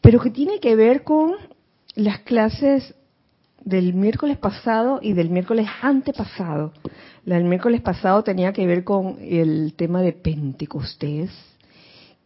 pero 0.00 0.20
que 0.20 0.30
tiene 0.30 0.58
que 0.60 0.74
ver 0.76 1.04
con 1.04 1.34
las 1.94 2.20
clases 2.20 2.94
del 3.64 3.94
miércoles 3.94 4.38
pasado 4.38 4.98
y 5.02 5.12
del 5.12 5.30
miércoles 5.30 5.66
antepasado. 5.82 6.72
La 7.24 7.36
del 7.36 7.44
miércoles 7.44 7.80
pasado 7.80 8.24
tenía 8.24 8.52
que 8.52 8.66
ver 8.66 8.82
con 8.82 9.18
el 9.20 9.74
tema 9.74 10.02
de 10.02 10.12
Pentecostés, 10.12 11.30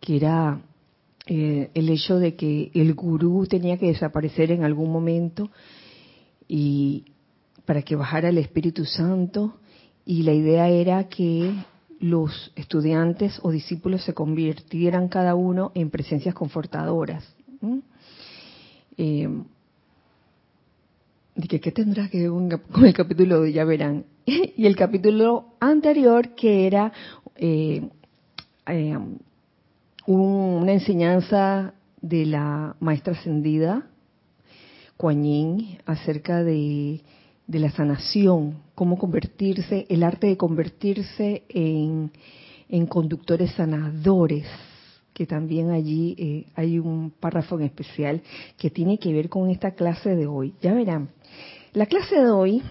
que 0.01 0.17
era 0.17 0.61
eh, 1.27 1.71
el 1.75 1.89
hecho 1.91 2.19
de 2.19 2.35
que 2.35 2.71
el 2.75 2.95
gurú 2.95 3.47
tenía 3.47 3.77
que 3.77 3.89
desaparecer 3.89 4.53
en 4.53 4.65
algún 4.65 4.91
momento 4.91 5.51
y 6.49 7.05
para 7.67 7.83
que 7.83 7.97
bajara 7.97 8.31
el 8.31 8.39
Espíritu 8.39 8.85
Santo 8.85 9.59
y 10.05 10.23
la 10.23 10.33
idea 10.33 10.69
era 10.69 11.09
que 11.09 11.53
los 12.01 12.53
estudiantes 12.57 13.39
o 13.43 13.51
discípulos 13.51 14.05
se 14.05 14.15
convirtieran 14.15 15.09
cada 15.09 15.35
uno 15.35 15.73
en 15.75 15.91
presencias 15.91 16.35
confortadoras. 16.35 17.25
Eh, 18.97 19.29
Dije, 21.37 21.61
¿qué 21.61 21.71
tendrá 21.71 22.09
que 22.09 22.29
ver 22.29 22.61
con 22.73 22.87
el 22.87 22.95
capítulo 22.95 23.43
de 23.43 23.53
ya 23.53 23.65
verán? 23.65 24.07
y 24.27 24.67
el 24.67 24.75
capítulo 24.75 25.55
anterior 25.61 26.35
que 26.35 26.67
era 26.67 26.93
eh, 27.37 27.89
eh, 28.67 28.99
una 30.07 30.73
enseñanza 30.73 31.75
de 32.01 32.27
la 32.27 32.77
maestra 32.81 33.13
ascendida, 33.13 33.87
Kuan 34.97 35.79
acerca 35.85 36.43
de, 36.43 37.03
de, 37.47 37.59
la 37.59 37.71
sanación, 37.71 38.59
cómo 38.75 38.99
convertirse, 38.99 39.87
el 39.89 40.03
arte 40.03 40.27
de 40.27 40.37
convertirse 40.37 41.45
en, 41.49 42.11
en 42.69 42.87
conductores 42.87 43.53
sanadores 43.53 44.47
que 45.17 45.25
también 45.25 45.71
allí 45.71 46.15
eh, 46.19 46.47
hay 46.57 46.79
un 46.79 47.11
párrafo 47.11 47.59
en 47.59 47.65
especial 47.65 48.21
que 48.59 48.69
tiene 48.69 48.99
que 48.99 49.15
ver 49.15 49.31
con 49.31 49.49
esta 49.49 49.71
clase 49.71 50.15
de 50.15 50.27
hoy. 50.27 50.53
Ya 50.61 50.75
verán, 50.75 51.09
la 51.73 51.87
clase 51.87 52.17
de 52.17 52.29
hoy 52.29 52.63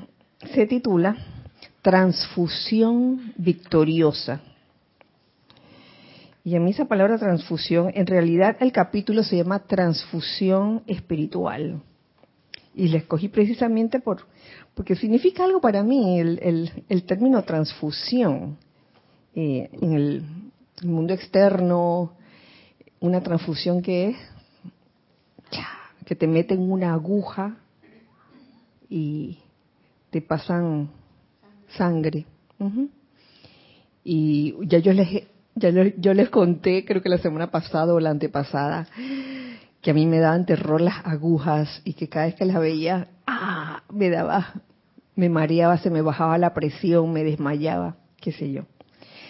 se 0.53 0.67
titula 0.67 1.17
Transfusión 1.81 3.33
Victoriosa. 3.35 4.41
Y 6.43 6.55
a 6.55 6.59
mí 6.59 6.69
esa 6.69 6.85
palabra 6.85 7.17
transfusión, 7.17 7.91
en 7.95 8.05
realidad 8.05 8.57
el 8.59 8.71
capítulo 8.71 9.23
se 9.23 9.37
llama 9.37 9.65
Transfusión 9.65 10.83
Espiritual. 10.85 11.81
Y 12.75 12.89
la 12.89 12.97
escogí 12.97 13.29
precisamente 13.29 13.99
por, 13.99 14.27
porque 14.73 14.95
significa 14.95 15.45
algo 15.45 15.61
para 15.61 15.81
mí 15.81 16.19
el, 16.19 16.71
el, 16.89 17.03
término 17.03 17.41
transfusión. 17.43 18.57
Eh, 19.33 19.69
en 19.81 19.93
el 19.93 20.23
mundo 20.83 21.13
externo, 21.13 22.11
una 22.99 23.21
transfusión 23.21 23.81
que 23.81 24.09
es 24.09 24.17
que 26.05 26.15
te 26.15 26.27
meten 26.27 26.71
una 26.71 26.93
aguja 26.93 27.57
y 28.89 29.39
te 30.11 30.21
pasan 30.21 30.89
sangre. 31.75 32.25
Y 34.03 34.55
ya 34.67 34.79
yo 34.79 34.93
les 34.93 35.23
ya 35.55 35.69
yo 35.97 36.13
les 36.13 36.29
conté, 36.29 36.85
creo 36.85 37.01
que 37.01 37.09
la 37.09 37.17
semana 37.17 37.49
pasada 37.49 37.93
o 37.93 37.99
la 37.99 38.11
antepasada, 38.11 38.87
que 39.85 39.91
a 39.91 39.93
mí 39.93 40.07
me 40.07 40.17
daban 40.17 40.47
terror 40.47 40.81
las 40.81 41.05
agujas 41.05 41.83
y 41.85 41.93
que 41.93 42.09
cada 42.09 42.25
vez 42.25 42.33
que 42.33 42.45
las 42.45 42.59
veía, 42.59 43.07
ah, 43.27 43.83
me 43.91 44.09
daba, 44.09 44.53
me 45.15 45.29
mareaba, 45.29 45.77
se 45.77 45.91
me 45.91 46.01
bajaba 46.01 46.39
la 46.39 46.55
presión, 46.55 47.13
me 47.13 47.23
desmayaba, 47.23 47.95
qué 48.19 48.31
sé 48.31 48.51
yo. 48.51 48.63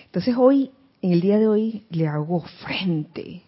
Entonces 0.05 0.33
hoy, 0.38 0.71
en 1.01 1.12
el 1.12 1.19
día 1.19 1.39
de 1.39 1.50
hoy, 1.50 1.83
le 1.89 2.07
hago 2.07 2.39
frente 2.65 3.41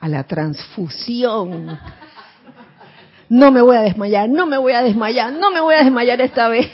a 0.00 0.08
la 0.08 0.24
transfusión. 0.24 1.78
No 3.28 3.52
me 3.52 3.60
voy 3.60 3.76
a 3.76 3.82
desmayar, 3.82 4.30
no 4.30 4.46
me 4.46 4.56
voy 4.56 4.72
a 4.72 4.80
desmayar, 4.80 5.34
no 5.34 5.50
me 5.50 5.60
voy 5.60 5.74
a 5.74 5.84
desmayar 5.84 6.18
esta 6.22 6.48
vez. 6.48 6.70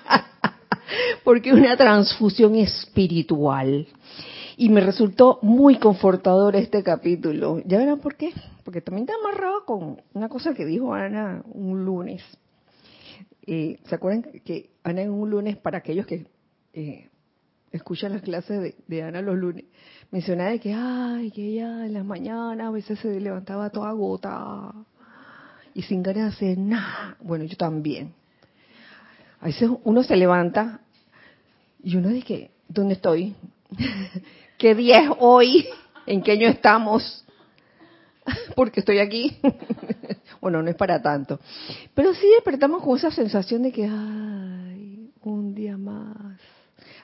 Porque 1.24 1.52
una 1.52 1.76
transfusión 1.76 2.54
espiritual. 2.54 3.86
Y 4.60 4.68
me 4.68 4.82
resultó 4.82 5.38
muy 5.40 5.78
confortador 5.78 6.54
este 6.54 6.82
capítulo. 6.82 7.62
¿Ya 7.64 7.78
verán 7.78 7.98
por 7.98 8.16
qué? 8.16 8.30
Porque 8.62 8.82
también 8.82 9.08
está 9.08 9.14
amarrado 9.18 9.64
con 9.64 10.02
una 10.12 10.28
cosa 10.28 10.52
que 10.52 10.66
dijo 10.66 10.92
Ana 10.92 11.42
un 11.50 11.86
lunes. 11.86 12.22
Eh, 13.46 13.78
¿Se 13.84 13.94
acuerdan 13.94 14.24
que 14.44 14.68
Ana 14.84 15.00
en 15.00 15.12
un 15.12 15.30
lunes, 15.30 15.56
para 15.56 15.78
aquellos 15.78 16.04
que 16.04 16.26
eh, 16.74 17.08
escuchan 17.72 18.12
las 18.12 18.20
clases 18.20 18.60
de, 18.60 18.74
de 18.86 19.02
Ana 19.02 19.22
los 19.22 19.38
lunes, 19.38 19.64
mencionaba 20.10 20.58
que, 20.58 20.74
ay, 20.74 21.30
que 21.30 21.42
ella 21.42 21.86
en 21.86 21.94
las 21.94 22.04
mañanas 22.04 22.66
a 22.66 22.70
veces 22.70 22.98
se 22.98 23.18
levantaba 23.18 23.70
toda 23.70 23.88
agotada 23.88 24.74
y 25.72 25.80
sin 25.80 26.02
ganas 26.02 26.38
de 26.38 26.48
hacer 26.48 26.58
nada. 26.58 27.16
Bueno, 27.22 27.46
yo 27.46 27.56
también. 27.56 28.12
A 29.40 29.46
veces 29.46 29.70
uno 29.84 30.02
se 30.02 30.16
levanta 30.16 30.82
y 31.82 31.96
uno 31.96 32.10
dice, 32.10 32.50
¿dónde 32.68 32.92
estoy? 32.92 33.34
¿Qué 34.60 34.74
día 34.74 35.04
es 35.04 35.10
hoy? 35.20 35.66
¿En 36.06 36.20
qué 36.20 36.32
año 36.32 36.46
estamos? 36.46 37.24
Porque 38.54 38.80
estoy 38.80 38.98
aquí. 38.98 39.38
bueno, 40.42 40.62
no 40.62 40.68
es 40.68 40.76
para 40.76 41.00
tanto. 41.00 41.40
Pero 41.94 42.12
sí 42.12 42.28
despertamos 42.34 42.82
con 42.82 42.94
esa 42.94 43.10
sensación 43.10 43.62
de 43.62 43.72
que, 43.72 43.84
ay, 43.84 45.12
un 45.22 45.54
día 45.54 45.78
más. 45.78 46.38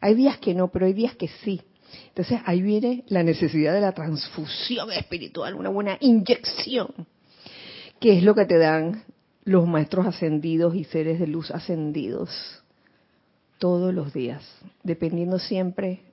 Hay 0.03 0.15
días 0.15 0.37
que 0.37 0.53
no, 0.53 0.69
pero 0.69 0.85
hay 0.85 0.93
días 0.93 1.17
que 1.17 1.29
sí. 1.29 1.63
Entonces 2.09 2.41
ahí 2.45 2.61
viene 2.61 3.05
la 3.09 3.23
necesidad 3.23 3.73
de 3.73 3.81
la 3.81 3.93
transfusión 3.93 4.93
espiritual, 4.93 5.55
una 5.55 5.71
buena 5.71 5.97
inyección, 6.01 6.89
que 7.99 8.19
es 8.19 8.23
lo 8.23 8.35
que 8.35 8.45
te 8.45 8.59
dan 8.59 9.03
los 9.45 9.67
maestros 9.67 10.05
ascendidos 10.05 10.75
y 10.75 10.85
seres 10.85 11.19
de 11.19 11.27
luz 11.27 11.51
ascendidos 11.51 12.63
todos 13.57 13.95
los 13.95 14.13
días, 14.13 14.45
dependiendo 14.83 15.39
siempre 15.39 16.06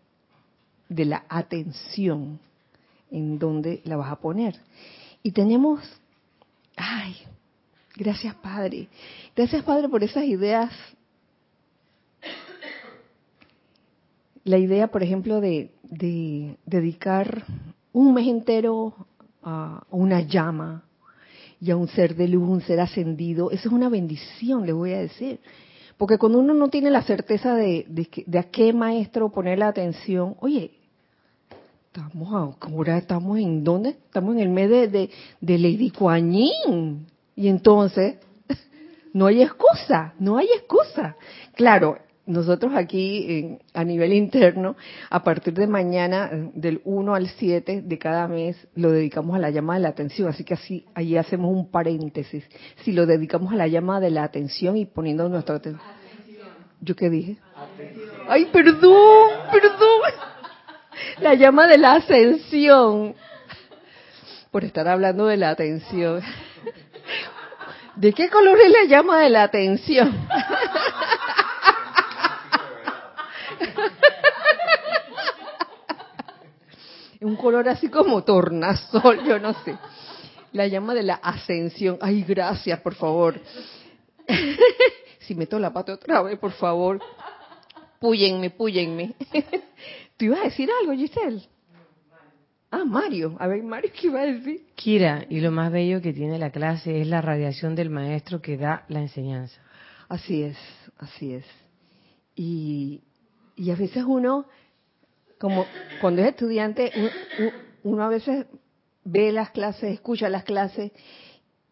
de 0.89 1.05
la 1.05 1.23
atención 1.29 2.39
en 3.11 3.39
donde 3.39 3.81
la 3.85 3.95
vas 3.95 4.11
a 4.11 4.17
poner. 4.17 4.59
Y 5.21 5.31
tenemos, 5.31 5.79
ay, 6.75 7.15
gracias 7.95 8.35
Padre, 8.35 8.87
gracias 9.35 9.63
Padre 9.63 9.87
por 9.89 10.03
esas 10.03 10.23
ideas 10.25 10.71
la 14.43 14.57
idea, 14.57 14.87
por 14.87 15.03
ejemplo, 15.03 15.39
de, 15.39 15.71
dedicar 16.65 17.45
un 17.91 18.13
mes 18.13 18.27
entero 18.27 18.93
a 19.43 19.83
una 19.91 20.21
llama 20.21 20.83
y 21.61 21.71
a 21.71 21.77
un 21.77 21.87
ser 21.87 22.15
de 22.15 22.27
luz, 22.27 22.49
un 22.49 22.61
ser 22.61 22.79
ascendido, 22.79 23.51
eso 23.51 23.69
es 23.69 23.73
una 23.73 23.89
bendición, 23.89 24.65
le 24.65 24.73
voy 24.73 24.91
a 24.93 24.99
decir. 24.99 25.39
Porque 25.97 26.17
cuando 26.17 26.39
uno 26.39 26.53
no 26.53 26.69
tiene 26.69 26.89
la 26.89 27.03
certeza 27.03 27.55
de, 27.55 27.85
de, 27.87 28.39
a 28.39 28.43
qué 28.43 28.73
maestro 28.73 29.29
poner 29.29 29.59
la 29.59 29.67
atención, 29.67 30.35
oye, 30.39 30.71
estamos 31.87 32.55
ahora 32.59 32.97
estamos 32.97 33.37
en 33.37 33.63
dónde? 33.63 33.89
Estamos 33.89 34.35
en 34.35 34.41
el 34.41 34.49
mes 34.49 34.69
de, 34.69 35.09
de, 35.39 35.57
Lady 35.57 35.91
Kuan 35.91 36.33
Y 36.33 37.47
entonces, 37.47 38.17
no 39.13 39.27
hay 39.27 39.43
excusa, 39.43 40.13
no 40.19 40.37
hay 40.37 40.47
excusa. 40.55 41.15
Claro, 41.53 41.99
nosotros 42.25 42.71
aquí 42.75 43.59
a 43.73 43.83
nivel 43.83 44.13
interno, 44.13 44.77
a 45.09 45.23
partir 45.23 45.53
de 45.53 45.67
mañana, 45.67 46.29
del 46.53 46.81
1 46.85 47.15
al 47.15 47.27
7 47.27 47.81
de 47.81 47.97
cada 47.97 48.27
mes, 48.27 48.55
lo 48.75 48.91
dedicamos 48.91 49.35
a 49.35 49.39
la 49.39 49.49
llama 49.49 49.75
de 49.75 49.81
la 49.81 49.89
atención. 49.89 50.29
Así 50.29 50.43
que 50.43 50.53
así, 50.53 50.85
ahí 50.95 51.17
hacemos 51.17 51.51
un 51.51 51.69
paréntesis. 51.69 52.45
Si 52.83 52.93
lo 52.93 53.05
dedicamos 53.05 53.51
a 53.51 53.57
la 53.57 53.67
llama 53.67 53.99
de 53.99 54.09
la 54.09 54.23
atención 54.23 54.77
y 54.77 54.85
poniendo 54.85 55.27
nuestra 55.27 55.55
atención. 55.55 55.83
¿Yo 56.79 56.95
qué 56.95 57.09
dije? 57.09 57.37
Ay, 58.27 58.45
perdón, 58.51 59.29
perdón. 59.51 60.01
La 61.21 61.33
llama 61.33 61.67
de 61.67 61.77
la 61.77 61.93
ascensión. 61.95 63.15
Por 64.51 64.63
estar 64.63 64.87
hablando 64.87 65.25
de 65.25 65.37
la 65.37 65.49
atención. 65.49 66.21
¿De 67.95 68.11
qué 68.13 68.29
color 68.29 68.57
es 68.59 68.71
la 68.71 68.85
llama 68.89 69.21
de 69.21 69.29
la 69.29 69.43
atención? 69.43 70.13
Un 77.23 77.35
color 77.35 77.67
así 77.69 77.89
como 77.89 78.23
tornasol, 78.23 79.23
yo 79.25 79.39
no 79.39 79.53
sé. 79.63 79.77
La 80.51 80.67
llama 80.67 80.93
de 80.93 81.03
la 81.03 81.15
ascensión. 81.15 81.97
Ay, 82.01 82.23
gracias, 82.23 82.79
por 82.81 82.93
favor. 82.93 83.39
si 85.19 85.35
meto 85.35 85.57
la 85.57 85.73
pata 85.73 85.93
otra 85.93 86.21
vez, 86.21 86.37
por 86.37 86.51
favor. 86.51 86.99
Púyenme, 87.99 88.49
púyenme. 88.49 89.15
¿Tú 90.17 90.25
ibas 90.25 90.41
a 90.41 90.43
decir 90.43 90.69
algo, 90.81 90.93
Giselle? 90.93 91.41
Ah, 92.69 92.85
Mario. 92.85 93.35
A 93.39 93.47
ver, 93.47 93.63
Mario, 93.63 93.91
¿qué 93.93 94.07
iba 94.07 94.21
a 94.21 94.25
decir? 94.25 94.65
Kira, 94.75 95.25
y 95.29 95.39
lo 95.39 95.51
más 95.51 95.71
bello 95.71 96.01
que 96.01 96.11
tiene 96.11 96.37
la 96.39 96.51
clase 96.51 97.01
es 97.01 97.07
la 97.07 97.21
radiación 97.21 97.75
del 97.75 97.89
maestro 97.89 98.41
que 98.41 98.57
da 98.57 98.83
la 98.89 98.99
enseñanza. 98.99 99.61
Así 100.09 100.43
es, 100.43 100.57
así 100.97 101.33
es. 101.33 101.45
Y, 102.35 103.01
y 103.55 103.71
a 103.71 103.75
veces 103.75 104.03
uno 104.05 104.47
como 105.43 105.65
cuando 105.99 106.21
es 106.21 106.29
estudiante, 106.29 106.89
uno 107.83 108.01
a 108.01 108.07
veces 108.07 108.45
ve 109.03 109.29
las 109.33 109.49
clases, 109.49 109.91
escucha 109.91 110.29
las 110.29 110.45
clases 110.45 110.93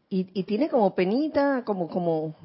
y, 0.10 0.43
tiene 0.43 0.67
como 0.67 0.93
penita, 0.93 1.63
como, 1.63 1.88
como, 1.88 2.36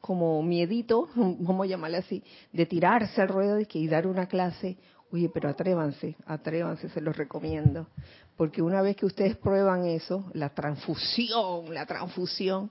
como 0.00 0.40
miedito, 0.40 1.08
vamos 1.16 1.64
a 1.64 1.70
llamarle 1.70 1.96
así, 1.96 2.22
de 2.52 2.64
tirarse 2.64 3.20
al 3.20 3.26
ruedo 3.26 3.58
y 3.60 3.88
dar 3.88 4.06
una 4.06 4.28
clase. 4.28 4.78
Oye, 5.10 5.28
pero 5.28 5.48
atrévanse, 5.48 6.14
atrévanse, 6.26 6.88
se 6.90 7.00
los 7.00 7.16
recomiendo. 7.16 7.88
Porque 8.36 8.62
una 8.62 8.80
vez 8.80 8.94
que 8.94 9.06
ustedes 9.06 9.36
prueban 9.36 9.84
eso, 9.84 10.30
la 10.32 10.50
transfusión, 10.50 11.74
la 11.74 11.86
transfusión, 11.86 12.70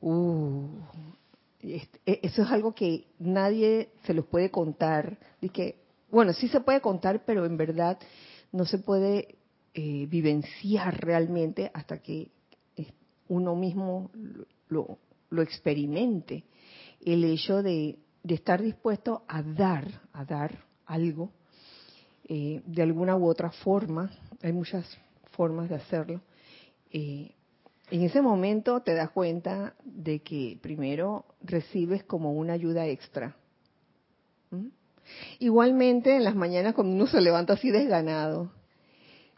uh, 0.00 0.66
e, 1.62 1.86
eso 2.04 2.42
es 2.42 2.50
algo 2.50 2.74
que 2.74 3.06
nadie 3.20 3.90
se 4.02 4.14
los 4.14 4.24
puede 4.24 4.50
contar. 4.50 5.16
Que, 5.52 5.76
bueno, 6.10 6.32
sí 6.32 6.48
se 6.48 6.60
puede 6.60 6.80
contar, 6.80 7.24
pero 7.24 7.46
en 7.46 7.56
verdad 7.56 7.98
no 8.52 8.64
se 8.64 8.78
puede 8.78 9.36
eh, 9.74 10.06
vivenciar 10.06 11.04
realmente 11.04 11.70
hasta 11.72 11.98
que 11.98 12.30
eh, 12.76 12.92
uno 13.28 13.54
mismo 13.54 14.10
lo, 14.68 14.98
lo 15.30 15.42
experimente. 15.42 16.44
El 17.00 17.24
hecho 17.24 17.62
de, 17.62 17.98
estar 18.28 18.60
dispuesto 18.60 19.24
a 19.28 19.42
dar, 19.42 20.02
a 20.12 20.24
dar 20.24 20.64
algo, 20.86 21.30
eh, 22.28 22.62
de 22.66 22.82
alguna 22.82 23.16
u 23.16 23.26
otra 23.26 23.50
forma, 23.50 24.10
hay 24.42 24.52
muchas 24.52 24.86
formas 25.32 25.68
de 25.68 25.76
hacerlo, 25.76 26.20
eh, 26.90 27.32
en 27.90 28.02
ese 28.02 28.22
momento 28.22 28.82
te 28.82 28.94
das 28.94 29.10
cuenta 29.10 29.74
de 29.84 30.20
que 30.20 30.58
primero 30.60 31.24
recibes 31.42 32.04
como 32.04 32.32
una 32.32 32.52
ayuda 32.52 32.86
extra. 32.86 33.36
Igualmente 35.38 36.16
en 36.16 36.24
las 36.24 36.34
mañanas 36.34 36.74
cuando 36.74 36.94
uno 36.94 37.06
se 37.06 37.20
levanta 37.20 37.54
así 37.54 37.70
desganado, 37.70 38.50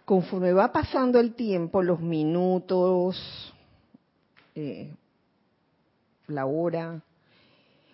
conforme 0.05 0.53
va 0.53 0.73
pasando 0.73 1.21
el 1.21 1.35
tiempo, 1.35 1.83
los 1.83 2.01
minutos, 2.01 3.55
eh, 4.55 4.95
la 6.27 6.47
hora, 6.47 7.03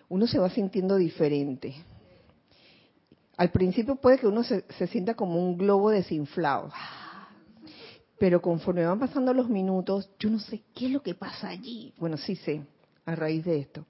uno 0.09 0.27
se 0.27 0.39
va 0.39 0.49
sintiendo 0.49 0.97
diferente. 0.97 1.75
Al 3.37 3.51
principio 3.51 3.95
puede 3.95 4.19
que 4.19 4.27
uno 4.27 4.43
se, 4.43 4.65
se 4.77 4.87
sienta 4.87 5.13
como 5.13 5.39
un 5.39 5.57
globo 5.57 5.91
desinflado 5.91 6.71
pero 8.19 8.41
conforme 8.41 8.85
van 8.85 8.99
pasando 8.99 9.33
los 9.33 9.49
minutos, 9.49 10.11
yo 10.19 10.29
no 10.29 10.39
sé 10.39 10.61
qué 10.75 10.87
es 10.87 10.91
lo 10.91 11.01
que 11.01 11.15
pasa 11.15 11.47
allí. 11.47 11.93
Bueno, 11.97 12.17
sí 12.17 12.35
sé, 12.35 12.61
a 13.05 13.15
raíz 13.15 13.45
de 13.45 13.59
esto. 13.59 13.85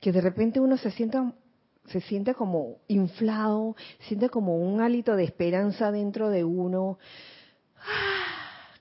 Que 0.00 0.12
de 0.12 0.20
repente 0.20 0.60
uno 0.60 0.76
se 0.78 0.92
sienta, 0.92 1.34
se 1.86 2.00
siente 2.00 2.34
como 2.34 2.78
inflado, 2.88 3.76
siente 4.00 4.28
como 4.28 4.56
un 4.56 4.80
hálito 4.80 5.16
de 5.16 5.24
esperanza 5.24 5.90
dentro 5.90 6.30
de 6.30 6.44
uno, 6.44 6.98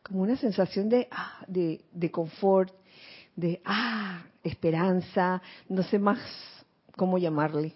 como 0.04 0.22
una 0.22 0.38
sensación 0.38 0.90
de, 0.90 1.08
ah, 1.12 1.44
de, 1.48 1.82
de 1.92 2.12
confort, 2.12 2.74
de, 3.36 3.62
ah, 3.66 4.24
esperanza, 4.44 5.42
no 5.70 5.84
sé 5.84 6.00
más 6.00 6.20
cómo 6.96 7.18
llamarle, 7.18 7.76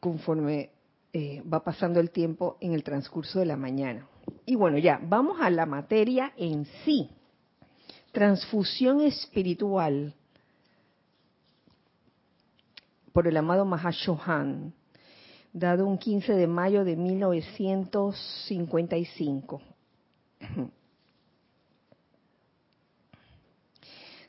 conforme 0.00 0.70
eh, 1.12 1.42
va 1.42 1.62
pasando 1.62 2.00
el 2.00 2.10
tiempo 2.10 2.56
en 2.60 2.72
el 2.72 2.82
transcurso 2.82 3.38
de 3.38 3.46
la 3.46 3.56
mañana. 3.56 4.08
Y 4.46 4.56
bueno, 4.56 4.78
ya, 4.78 5.00
vamos 5.02 5.40
a 5.40 5.50
la 5.50 5.66
materia 5.66 6.32
en 6.36 6.66
sí. 6.84 7.10
Transfusión 8.12 9.00
espiritual 9.00 10.14
por 13.14 13.26
el 13.28 13.36
amado 13.36 13.64
Mahashohan, 13.64 14.74
dado 15.52 15.86
un 15.86 15.98
15 15.98 16.32
de 16.32 16.48
mayo 16.48 16.84
de 16.84 16.96
1955. 16.96 19.62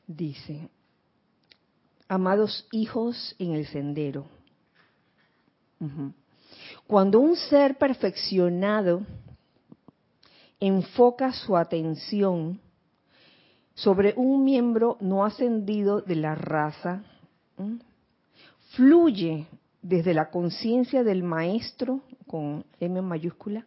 Dice, 0.07 0.69
amados 2.07 2.67
hijos 2.71 3.35
en 3.39 3.53
el 3.53 3.65
sendero, 3.65 4.27
cuando 6.85 7.19
un 7.19 7.35
ser 7.35 7.79
perfeccionado 7.79 9.01
enfoca 10.59 11.33
su 11.33 11.57
atención 11.57 12.61
sobre 13.73 14.13
un 14.15 14.43
miembro 14.43 14.97
no 15.01 15.25
ascendido 15.25 16.01
de 16.01 16.17
la 16.17 16.35
raza, 16.35 17.01
fluye 18.75 19.47
desde 19.81 20.13
la 20.13 20.29
conciencia 20.29 21.03
del 21.03 21.23
maestro, 21.23 22.01
con 22.27 22.65
M 22.79 23.01
mayúscula, 23.01 23.65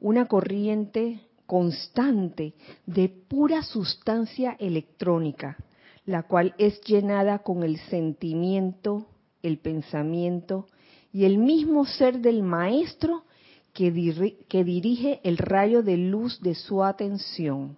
una 0.00 0.26
corriente 0.26 1.20
constante 1.46 2.54
de 2.86 3.08
pura 3.08 3.62
sustancia 3.62 4.56
electrónica, 4.58 5.56
la 6.04 6.22
cual 6.22 6.54
es 6.58 6.80
llenada 6.82 7.40
con 7.40 7.62
el 7.62 7.78
sentimiento, 7.78 9.06
el 9.42 9.58
pensamiento 9.58 10.66
y 11.12 11.24
el 11.24 11.38
mismo 11.38 11.84
ser 11.86 12.20
del 12.20 12.42
maestro 12.42 13.24
que, 13.72 13.90
dirige 13.90 15.20
el 15.22 15.36
rayo 15.36 15.82
de 15.82 15.96
luz 15.96 16.40
de 16.40 16.54
su 16.54 16.82
atención. 16.82 17.76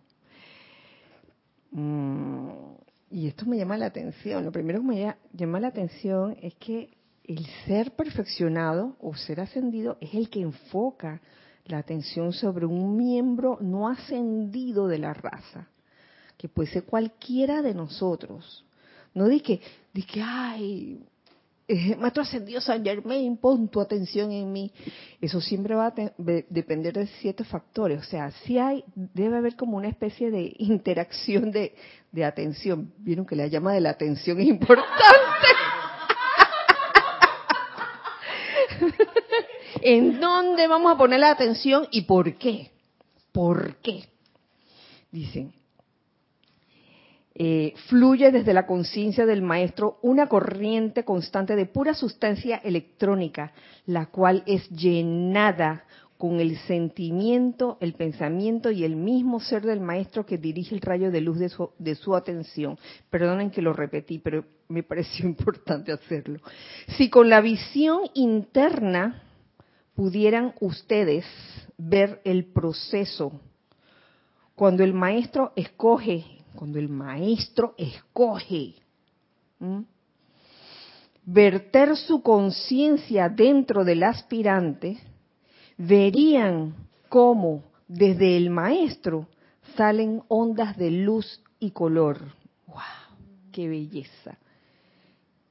Mm, 1.73 2.49
y 3.11 3.27
esto 3.29 3.47
me 3.47 3.57
llama 3.57 3.79
la 3.79 3.87
atención. 3.87 4.45
Lo 4.45 4.53
primero 4.53 4.81
que 4.81 4.87
me 4.87 5.17
llama 5.33 5.61
la 5.61 5.69
atención 5.69 6.37
es 6.43 6.55
que 6.57 6.91
el 7.25 7.47
ser 7.67 7.93
perfeccionado 7.93 8.97
o 9.01 9.15
ser 9.15 9.41
ascendido 9.41 9.99
es 10.01 10.15
el 10.15 10.31
que 10.31 10.41
enfoca 10.41 11.21
la 11.67 11.79
atención 11.79 12.33
sobre 12.33 12.67
un 12.67 12.97
miembro 12.97 13.59
no 13.61 13.89
ascendido 13.89 14.89
de 14.89 14.99
la 14.99 15.13
raza, 15.13 15.69
que 16.37 16.49
puede 16.49 16.71
ser 16.71 16.85
cualquiera 16.85 17.63
de 17.63 17.75
nosotros. 17.75 18.65
No 19.15 19.29
di 19.29 19.41
que, 19.41 19.61
di 19.93 20.03
que, 20.03 20.23
ay, 20.23 21.05
Maestro 21.99 22.23
Ascendido 22.23 22.63
San 22.63 22.83
Germain, 22.83 23.37
pon 23.37 23.69
tu 23.69 23.81
atención 23.81 24.33
en 24.33 24.51
mí. 24.51 24.73
Eso 25.21 25.39
siempre 25.41 25.75
va 25.75 25.89
a 25.89 25.95
depender 26.49 26.95
de 26.95 27.07
ciertos 27.07 27.47
factores. 27.47 28.01
O 28.01 28.05
sea, 28.05 28.31
sí 28.45 28.59
hay, 28.59 28.83
debe 28.95 29.37
haber 29.37 29.55
como 29.55 29.77
una 29.77 29.89
especie 29.89 30.31
de 30.31 30.55
interacción 30.59 31.51
de, 31.51 31.75
de 32.11 32.25
atención. 32.25 32.95
Vieron 32.99 33.27
que 33.27 33.37
la 33.37 33.49
llama 33.49 33.75
de 33.75 33.83
la 33.83 33.91
atención 33.91 34.41
es 34.41 34.49
importante. 34.49 34.89
¿En 39.83 40.21
dónde 40.21 40.67
vamos 40.69 40.95
a 40.95 40.97
poner 40.97 41.21
la 41.21 41.33
atención 41.33 41.87
y 41.91 42.03
por 42.03 42.35
qué? 42.37 42.71
¿Por 43.31 43.77
qué? 43.77 44.09
Dicen, 45.13 45.53
eh, 47.41 47.73
fluye 47.87 48.33
desde 48.33 48.53
la 48.53 48.67
conciencia 48.67 49.25
del 49.25 49.43
maestro 49.43 50.01
una 50.03 50.29
corriente 50.29 51.05
constante 51.05 51.55
de 51.55 51.67
pura 51.67 51.95
sustancia 51.95 52.57
electrónica, 52.57 53.53
la 53.87 54.07
cual 54.07 54.43
es 54.45 54.69
llenada 54.71 55.85
con 56.19 56.41
el 56.41 56.59
sentimiento, 56.59 57.79
el 57.81 57.93
pensamiento 57.93 58.73
y 58.73 58.83
el 58.83 58.97
mismo 58.97 59.39
ser 59.39 59.65
del 59.65 59.79
maestro 59.79 60.27
que 60.27 60.37
dirige 60.37 60.75
el 60.75 60.81
rayo 60.81 61.13
de 61.13 61.21
luz 61.21 61.39
de 61.39 61.49
su, 61.49 61.71
de 61.79 61.95
su 61.95 62.17
atención. 62.17 62.77
Perdonen 63.09 63.53
que 63.53 63.63
lo 63.63 63.73
repetí, 63.73 64.19
pero 64.19 64.45
me 64.67 64.83
pareció 64.83 65.25
importante 65.29 65.93
hacerlo. 65.93 66.41
Si 66.97 67.09
con 67.09 67.29
la 67.29 67.41
visión 67.41 68.01
interna 68.15 69.23
pudieran 69.95 70.55
ustedes 70.59 71.25
ver 71.77 72.21
el 72.25 72.47
proceso, 72.47 73.41
cuando 74.57 74.83
el 74.83 74.93
maestro 74.93 75.53
escoge 75.55 76.38
cuando 76.59 76.81
el 76.81 76.89
maestro 76.89 77.77
escoge 77.79 78.75
verter 81.25 81.97
su 81.97 82.21
conciencia 82.21 83.29
dentro 83.29 83.85
del 83.85 84.03
aspirante, 84.03 84.99
verían 85.77 86.75
cómo 87.09 87.63
desde 87.87 88.37
el 88.37 88.51
maestro 88.51 89.29
salen 89.77 90.21
ondas 90.27 90.77
de 90.77 90.91
luz 90.91 91.41
y 91.61 91.71
color. 91.71 92.35
¡Wow! 92.67 92.77
¡Qué 93.53 93.69
belleza! 93.69 94.37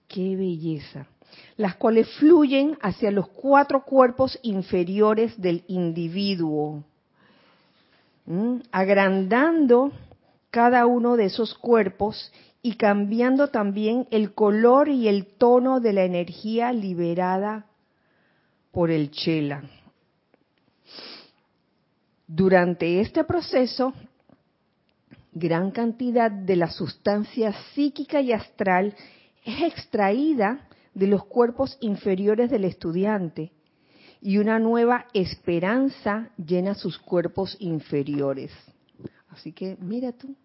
¡Qué 0.09 0.35
belleza! 0.35 1.07
Las 1.55 1.75
cuales 1.75 2.09
fluyen 2.17 2.77
hacia 2.81 3.11
los 3.11 3.29
cuatro 3.29 3.85
cuerpos 3.85 4.37
inferiores 4.41 5.39
del 5.41 5.63
individuo, 5.69 6.83
agrandando 8.73 9.93
cada 10.51 10.85
uno 10.85 11.17
de 11.17 11.25
esos 11.25 11.53
cuerpos 11.55 12.31
y 12.61 12.75
cambiando 12.75 13.49
también 13.49 14.07
el 14.11 14.33
color 14.33 14.89
y 14.89 15.07
el 15.07 15.25
tono 15.25 15.79
de 15.79 15.93
la 15.93 16.03
energía 16.03 16.73
liberada 16.73 17.65
por 18.71 18.91
el 18.91 19.11
chela. 19.11 19.63
Durante 22.27 22.99
este 22.99 23.23
proceso, 23.23 23.93
gran 25.31 25.71
cantidad 25.71 26.29
de 26.29 26.55
la 26.55 26.69
sustancia 26.69 27.53
psíquica 27.73 28.21
y 28.21 28.33
astral 28.33 28.95
es 29.45 29.61
extraída 29.61 30.67
de 30.93 31.07
los 31.07 31.25
cuerpos 31.25 31.77
inferiores 31.79 32.49
del 32.49 32.65
estudiante 32.65 33.51
y 34.19 34.39
una 34.39 34.59
nueva 34.59 35.05
esperanza 35.13 36.31
llena 36.37 36.73
sus 36.73 36.97
cuerpos 36.97 37.55
inferiores. 37.59 38.51
Así 39.37 39.53
que 39.53 39.77
mira 39.79 40.11
tú, 40.11 40.35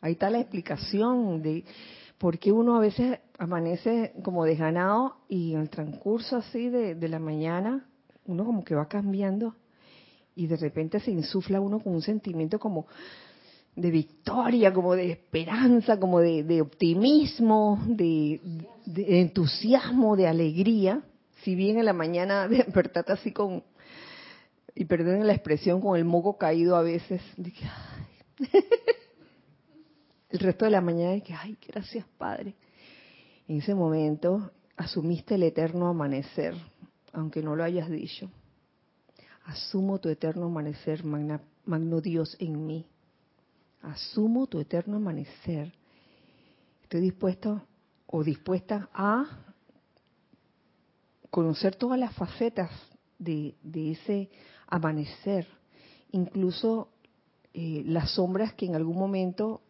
ahí 0.00 0.12
está 0.12 0.28
la 0.28 0.40
explicación 0.40 1.42
de 1.42 1.64
por 2.18 2.38
qué 2.38 2.52
uno 2.52 2.76
a 2.76 2.80
veces 2.80 3.18
amanece 3.38 4.12
como 4.22 4.44
desganado 4.44 5.16
y 5.28 5.54
en 5.54 5.60
el 5.60 5.70
transcurso 5.70 6.36
así 6.36 6.68
de, 6.68 6.94
de 6.94 7.08
la 7.08 7.18
mañana 7.18 7.86
uno 8.26 8.44
como 8.44 8.64
que 8.64 8.74
va 8.74 8.88
cambiando 8.88 9.54
y 10.34 10.46
de 10.46 10.56
repente 10.56 11.00
se 11.00 11.10
insufla 11.10 11.60
uno 11.60 11.80
con 11.80 11.94
un 11.94 12.02
sentimiento 12.02 12.58
como 12.58 12.86
de 13.76 13.90
victoria, 13.90 14.72
como 14.72 14.94
de 14.94 15.12
esperanza, 15.12 15.98
como 15.98 16.20
de, 16.20 16.60
optimismo, 16.60 17.82
de, 17.86 18.40
entusiasmo, 18.96 20.16
de 20.16 20.28
alegría. 20.28 21.02
Si 21.42 21.54
bien 21.54 21.78
en 21.78 21.86
la 21.86 21.92
mañana 21.92 22.48
despertate 22.48 23.12
así 23.12 23.32
con, 23.32 23.64
y 24.74 24.84
perdonen 24.84 25.26
la 25.26 25.34
expresión, 25.34 25.80
con 25.80 25.96
el 25.96 26.04
moco 26.04 26.36
caído 26.38 26.76
a 26.76 26.82
veces, 26.82 27.20
el 30.30 30.38
resto 30.38 30.64
de 30.64 30.70
la 30.70 30.80
mañana 30.80 31.12
de 31.12 31.22
que, 31.22 31.34
ay, 31.34 31.56
gracias 31.66 32.06
Padre. 32.18 32.54
En 33.46 33.58
ese 33.58 33.74
momento 33.74 34.50
asumiste 34.76 35.34
el 35.34 35.42
eterno 35.42 35.88
amanecer, 35.88 36.54
aunque 37.12 37.42
no 37.42 37.54
lo 37.56 37.64
hayas 37.64 37.90
dicho. 37.90 38.30
Asumo 39.44 39.98
tu 39.98 40.08
eterno 40.08 40.46
amanecer, 40.46 41.04
magno 41.04 42.00
Dios 42.00 42.36
en 42.40 42.66
mí 42.66 42.86
asumo 43.84 44.46
tu 44.46 44.60
eterno 44.60 44.96
amanecer. 44.96 45.72
Estoy 46.82 47.00
dispuesto 47.00 47.62
o 48.06 48.24
dispuesta 48.24 48.88
a 48.92 49.24
conocer 51.30 51.76
todas 51.76 51.98
las 51.98 52.14
facetas 52.14 52.70
de, 53.18 53.54
ese 53.74 54.30
amanecer, 54.66 55.46
incluso 56.12 56.88
eh, 57.54 57.82
las 57.86 58.10
sombras 58.10 58.52
que 58.54 58.66
en 58.66 58.74
algún 58.74 58.98
momento 58.98 59.62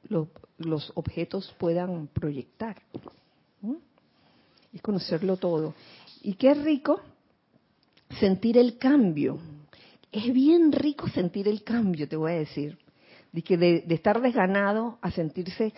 los 0.59 0.93
objetos 0.95 1.55
puedan 1.59 2.09
proyectar. 2.09 2.83
Y 4.73 4.79
conocerlo 4.81 5.37
todo. 5.37 5.75
Y 6.23 6.35
qué 6.35 6.55
rico 6.55 7.01
sentir 8.19 8.59
el 8.59 8.79
cambio. 8.79 9.39
Es 10.11 10.33
bien 10.33 10.73
rico 10.73 11.09
sentir 11.09 11.47
el 11.47 11.63
cambio, 11.63 12.09
te 12.09 12.17
voy 12.17 12.33
a 12.33 12.37
decir 12.37 12.79
de, 13.35 13.43
que 13.43 13.57
de, 13.57 13.85
estar 13.89 14.21
desganado 14.23 14.99
a 15.03 15.11
sentirse 15.11 15.75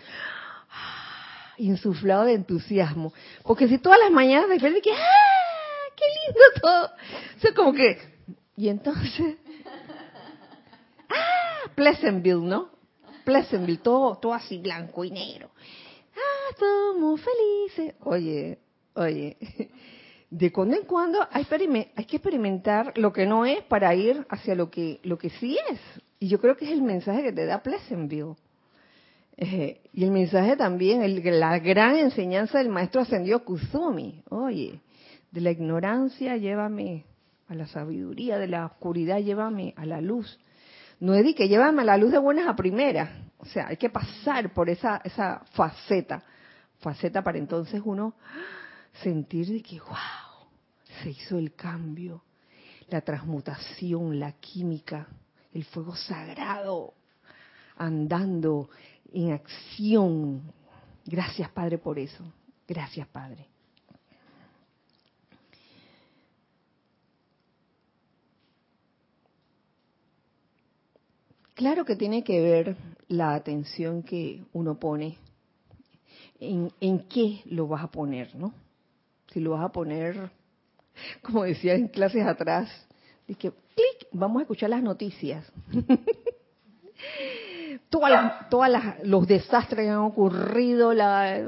ah, 0.70 1.54
insuflado 1.56 2.26
de 2.26 2.34
entusiasmo. 2.34 3.12
Porque 3.42 3.66
si 3.66 3.78
todas 3.78 3.98
las 3.98 4.10
mañanas 4.10 4.48
de 4.50 4.58
que, 4.58 4.92
¡ah! 4.92 5.94
¡Qué 5.96 6.04
lindo 6.26 6.40
todo! 6.60 7.50
O 7.50 7.54
como 7.54 7.72
que, 7.72 7.98
y 8.56 8.68
entonces. 8.68 9.36
Pleasantville, 11.76 12.42
¿no? 12.42 12.70
Pleasantville, 13.24 13.78
todo, 13.78 14.16
todo 14.16 14.34
así 14.34 14.58
blanco 14.58 15.04
y 15.04 15.10
negro. 15.10 15.50
¡Ah! 16.16 16.56
Somos 16.58 17.20
felices. 17.20 17.94
Oye, 18.00 18.58
oye. 18.94 19.36
De 20.30 20.50
cuando 20.50 20.74
en 20.74 20.84
cuando 20.86 21.20
hay, 21.30 21.44
que 21.44 22.16
experimentar 22.16 22.98
lo 22.98 23.12
que 23.12 23.26
no 23.26 23.46
es 23.46 23.62
para 23.62 23.94
ir 23.94 24.26
hacia 24.28 24.56
lo 24.56 24.70
que, 24.70 24.98
lo 25.04 25.18
que 25.18 25.30
sí 25.30 25.56
es. 25.70 25.78
Y 26.18 26.28
yo 26.28 26.40
creo 26.40 26.56
que 26.56 26.64
es 26.64 26.72
el 26.72 26.82
mensaje 26.82 27.22
que 27.22 27.32
te 27.32 27.46
da 27.46 27.62
Pleasantville. 27.62 28.34
Eh, 29.36 29.82
y 29.92 30.02
el 30.02 30.10
mensaje 30.10 30.56
también, 30.56 31.02
el, 31.02 31.22
la 31.38 31.58
gran 31.58 31.96
enseñanza 31.96 32.58
del 32.58 32.70
maestro 32.70 33.02
ascendió 33.02 33.44
Kuzumi. 33.44 34.22
Oye, 34.30 34.80
de 35.30 35.40
la 35.40 35.50
ignorancia 35.50 36.36
llévame 36.36 37.04
a 37.48 37.54
la 37.54 37.66
sabiduría, 37.66 38.38
de 38.38 38.48
la 38.48 38.66
oscuridad 38.66 39.20
llévame 39.20 39.74
a 39.76 39.84
la 39.84 40.00
luz. 40.00 40.38
No 41.00 41.14
es 41.14 41.24
de 41.24 41.34
que 41.34 41.48
llévame 41.48 41.84
la 41.84 41.96
luz 41.96 42.12
de 42.12 42.18
buenas 42.18 42.48
a 42.48 42.56
primeras. 42.56 43.10
O 43.38 43.44
sea, 43.44 43.68
hay 43.68 43.76
que 43.76 43.90
pasar 43.90 44.52
por 44.52 44.70
esa, 44.70 45.00
esa 45.04 45.42
faceta. 45.52 46.22
Faceta 46.78 47.22
para 47.22 47.38
entonces 47.38 47.80
uno 47.84 48.14
sentir 49.02 49.46
de 49.48 49.62
que, 49.62 49.78
wow, 49.78 50.48
se 51.02 51.10
hizo 51.10 51.38
el 51.38 51.54
cambio, 51.54 52.22
la 52.88 53.00
transmutación, 53.00 54.18
la 54.18 54.32
química 54.32 55.06
el 55.56 55.64
fuego 55.64 55.96
sagrado 55.96 56.92
andando 57.76 58.68
en 59.12 59.32
acción. 59.32 60.52
Gracias 61.04 61.48
Padre 61.50 61.78
por 61.78 61.98
eso. 61.98 62.24
Gracias 62.68 63.08
Padre. 63.08 63.48
Claro 71.56 71.86
que 71.86 71.96
tiene 71.96 72.22
que 72.22 72.42
ver 72.42 72.76
la 73.08 73.32
atención 73.32 74.02
que 74.02 74.44
uno 74.52 74.78
pone 74.78 75.16
en, 76.38 76.70
qué 77.08 77.40
lo 77.46 77.66
vas 77.66 77.82
a 77.82 77.90
poner, 77.90 78.36
¿no? 78.36 78.52
Si 79.32 79.40
lo 79.40 79.52
vas 79.52 79.64
a 79.64 79.72
poner, 79.72 80.30
como 81.22 81.44
decía 81.44 81.72
en 81.72 81.88
clases 81.88 82.26
atrás, 82.26 82.68
es 83.26 83.38
que 83.38 83.50
clic, 83.50 84.08
vamos 84.12 84.40
a 84.40 84.42
escuchar 84.42 84.68
las 84.68 84.82
noticias. 84.82 85.50
todas 87.88 88.70
las, 88.70 89.02
los 89.04 89.26
desastres 89.26 89.86
que 89.86 89.90
han 89.90 90.00
ocurrido, 90.00 90.92
la, 90.92 91.40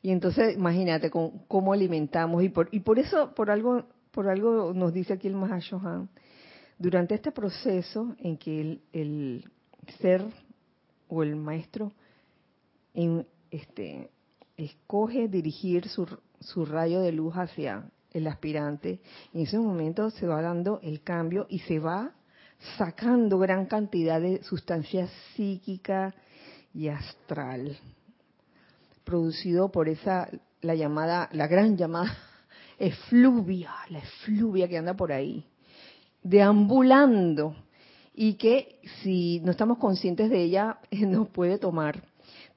y 0.00 0.10
entonces 0.10 0.56
imagínate 0.56 1.10
cómo, 1.10 1.74
alimentamos 1.74 2.42
y 2.42 2.48
por 2.48 2.70
y 2.72 2.80
por 2.80 2.98
eso 2.98 3.34
por 3.34 3.50
algo 3.50 3.84
por 4.10 4.30
algo 4.30 4.72
nos 4.72 4.94
dice 4.94 5.12
aquí 5.12 5.28
el 5.28 5.34
Mahashohan 5.34 6.08
durante 6.78 7.14
este 7.14 7.32
proceso 7.32 8.14
en 8.18 8.36
que 8.36 8.80
el, 8.92 9.50
ser 10.00 10.24
o 11.08 11.22
el 11.22 11.36
maestro 11.36 11.92
en, 12.94 13.26
este 13.50 14.10
escoge 14.56 15.28
dirigir 15.28 15.88
su, 15.88 16.06
su 16.40 16.64
rayo 16.64 17.00
de 17.00 17.12
luz 17.12 17.34
hacia 17.34 17.90
el 18.12 18.26
aspirante, 18.28 19.00
en 19.32 19.40
ese 19.42 19.58
momento 19.58 20.10
se 20.10 20.26
va 20.26 20.40
dando 20.40 20.78
el 20.82 21.02
cambio 21.02 21.46
y 21.48 21.58
se 21.60 21.80
va 21.80 22.12
sacando 22.78 23.38
gran 23.38 23.66
cantidad 23.66 24.20
de 24.20 24.42
sustancia 24.44 25.08
psíquica 25.34 26.14
y 26.72 26.88
astral, 26.88 27.76
producido 29.04 29.70
por 29.70 29.88
esa, 29.88 30.28
la 30.60 30.74
llamada, 30.74 31.28
la 31.32 31.46
gran 31.46 31.76
llamada 31.76 32.16
efluvia, 32.78 33.72
la 33.90 33.98
efluvia 33.98 34.68
que 34.68 34.78
anda 34.78 34.94
por 34.94 35.12
ahí, 35.12 35.46
deambulando, 36.24 37.54
y 38.14 38.34
que 38.34 38.80
si 39.02 39.40
no 39.40 39.50
estamos 39.50 39.78
conscientes 39.78 40.30
de 40.30 40.42
ella, 40.42 40.78
nos 40.90 41.28
puede 41.28 41.58
tomar, 41.58 42.02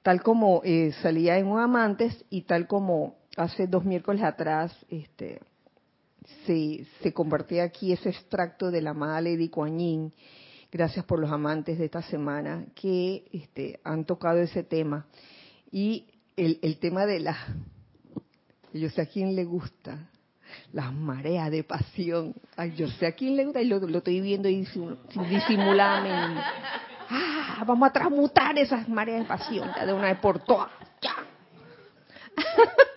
tal 0.02 0.22
como 0.22 0.62
eh, 0.64 0.92
salía 1.02 1.38
en 1.38 1.46
un 1.46 1.60
amantes 1.60 2.24
y 2.30 2.42
tal 2.42 2.66
como 2.66 3.16
hace 3.36 3.66
dos 3.66 3.84
miércoles 3.84 4.22
atrás 4.22 4.74
este, 4.88 5.40
se, 6.46 6.86
se 7.02 7.12
compartía 7.12 7.64
aquí 7.64 7.92
ese 7.92 8.10
extracto 8.10 8.70
de 8.70 8.82
la 8.82 8.90
amada 8.90 9.20
Lady 9.20 9.48
Kuan 9.48 10.12
gracias 10.70 11.04
por 11.04 11.18
los 11.18 11.30
amantes 11.30 11.78
de 11.78 11.86
esta 11.86 12.02
semana, 12.02 12.66
que 12.74 13.24
este, 13.32 13.80
han 13.84 14.04
tocado 14.04 14.38
ese 14.38 14.62
tema. 14.62 15.06
Y 15.70 16.06
el, 16.36 16.58
el 16.62 16.78
tema 16.78 17.06
de 17.06 17.20
la, 17.20 17.36
yo 18.72 18.90
sé 18.90 19.02
a 19.02 19.06
quién 19.06 19.34
le 19.34 19.44
gusta, 19.44 20.10
las 20.72 20.92
mareas 20.92 21.50
de 21.50 21.64
pasión. 21.64 22.34
Ay, 22.56 22.74
yo 22.76 22.88
sé 22.88 23.06
a 23.06 23.12
quién 23.12 23.36
le 23.36 23.44
gusta 23.44 23.60
y 23.60 23.66
lo, 23.66 23.76
estoy 23.76 24.20
viendo 24.20 24.48
y 24.48 24.66
disimuladamente. 25.30 26.40
Ah, 27.10 27.64
vamos 27.66 27.88
a 27.88 27.92
transmutar 27.92 28.58
esas 28.58 28.88
mareas 28.88 29.20
de 29.20 29.26
pasión 29.26 29.70
de 29.84 29.92
una 29.92 30.08
vez 30.08 30.18
por 30.18 30.40
todas. 30.40 30.70
Ya 31.00 31.14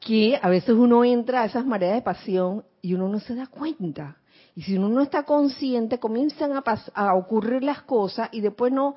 que 0.00 0.38
a 0.40 0.48
veces 0.48 0.70
uno 0.70 1.04
entra 1.04 1.42
a 1.42 1.44
esas 1.46 1.64
mareas 1.64 1.94
de 1.94 2.02
pasión 2.02 2.64
y 2.80 2.94
uno 2.94 3.08
no 3.08 3.20
se 3.20 3.34
da 3.34 3.46
cuenta. 3.46 4.16
Y 4.54 4.62
si 4.62 4.76
uno 4.76 4.88
no 4.88 5.00
está 5.00 5.22
consciente, 5.22 5.98
comienzan 5.98 6.52
a 6.94 7.14
ocurrir 7.14 7.62
las 7.62 7.82
cosas 7.82 8.28
y 8.32 8.40
después 8.40 8.72
no, 8.72 8.96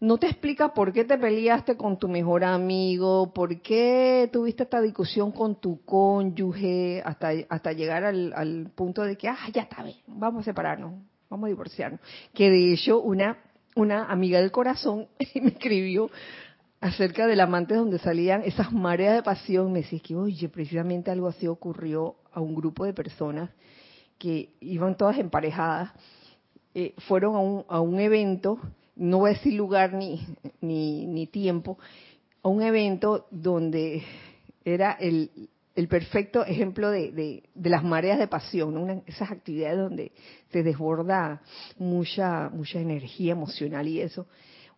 no 0.00 0.18
te 0.18 0.26
explica 0.26 0.74
por 0.74 0.92
qué 0.92 1.04
te 1.04 1.16
peleaste 1.16 1.76
con 1.76 1.98
tu 1.98 2.08
mejor 2.08 2.44
amigo, 2.44 3.32
por 3.32 3.60
qué 3.62 4.28
tuviste 4.32 4.64
esta 4.64 4.80
discusión 4.80 5.32
con 5.32 5.56
tu 5.60 5.84
cónyuge, 5.84 7.02
hasta, 7.04 7.30
hasta 7.48 7.72
llegar 7.72 8.04
al, 8.04 8.70
punto 8.74 9.02
de 9.02 9.16
que, 9.16 9.28
ah, 9.28 9.48
ya 9.52 9.62
está 9.62 9.82
bien, 9.82 9.96
vamos 10.06 10.42
a 10.42 10.44
separarnos, 10.44 10.94
vamos 11.30 11.46
a 11.46 11.48
divorciarnos. 11.48 12.00
Que 12.34 12.50
de 12.50 12.74
hecho 12.74 13.00
una, 13.00 13.38
una 13.74 14.04
amiga 14.04 14.40
del 14.40 14.50
corazón 14.50 15.08
me 15.34 15.48
escribió, 15.48 16.10
acerca 16.80 17.26
del 17.26 17.40
amante 17.40 17.74
donde 17.74 17.98
salían 17.98 18.42
esas 18.42 18.72
mareas 18.72 19.14
de 19.14 19.22
pasión, 19.22 19.72
me 19.72 19.80
decía 19.80 19.98
que, 20.00 20.14
oye, 20.14 20.48
precisamente 20.48 21.10
algo 21.10 21.28
así 21.28 21.46
ocurrió 21.46 22.16
a 22.32 22.40
un 22.40 22.54
grupo 22.54 22.84
de 22.84 22.92
personas 22.92 23.50
que 24.18 24.50
iban 24.60 24.96
todas 24.96 25.18
emparejadas, 25.18 25.90
eh, 26.74 26.94
fueron 27.08 27.34
a 27.34 27.38
un, 27.38 27.64
a 27.68 27.80
un 27.80 27.98
evento, 27.98 28.60
no 28.96 29.18
voy 29.18 29.30
a 29.30 29.34
decir 29.34 29.54
lugar 29.54 29.92
ni, 29.92 30.26
ni, 30.60 31.06
ni 31.06 31.26
tiempo, 31.26 31.78
a 32.42 32.48
un 32.48 32.62
evento 32.62 33.26
donde 33.30 34.02
era 34.64 34.92
el, 34.92 35.30
el 35.76 35.88
perfecto 35.88 36.44
ejemplo 36.44 36.90
de, 36.90 37.12
de, 37.54 37.70
las 37.70 37.84
mareas 37.84 38.18
de 38.18 38.26
pasión, 38.26 39.02
esas 39.06 39.30
actividades 39.30 39.78
donde 39.78 40.12
se 40.50 40.62
desborda 40.62 41.42
mucha, 41.78 42.48
mucha 42.48 42.80
energía 42.80 43.32
emocional 43.32 43.86
y 43.86 44.00
eso. 44.00 44.26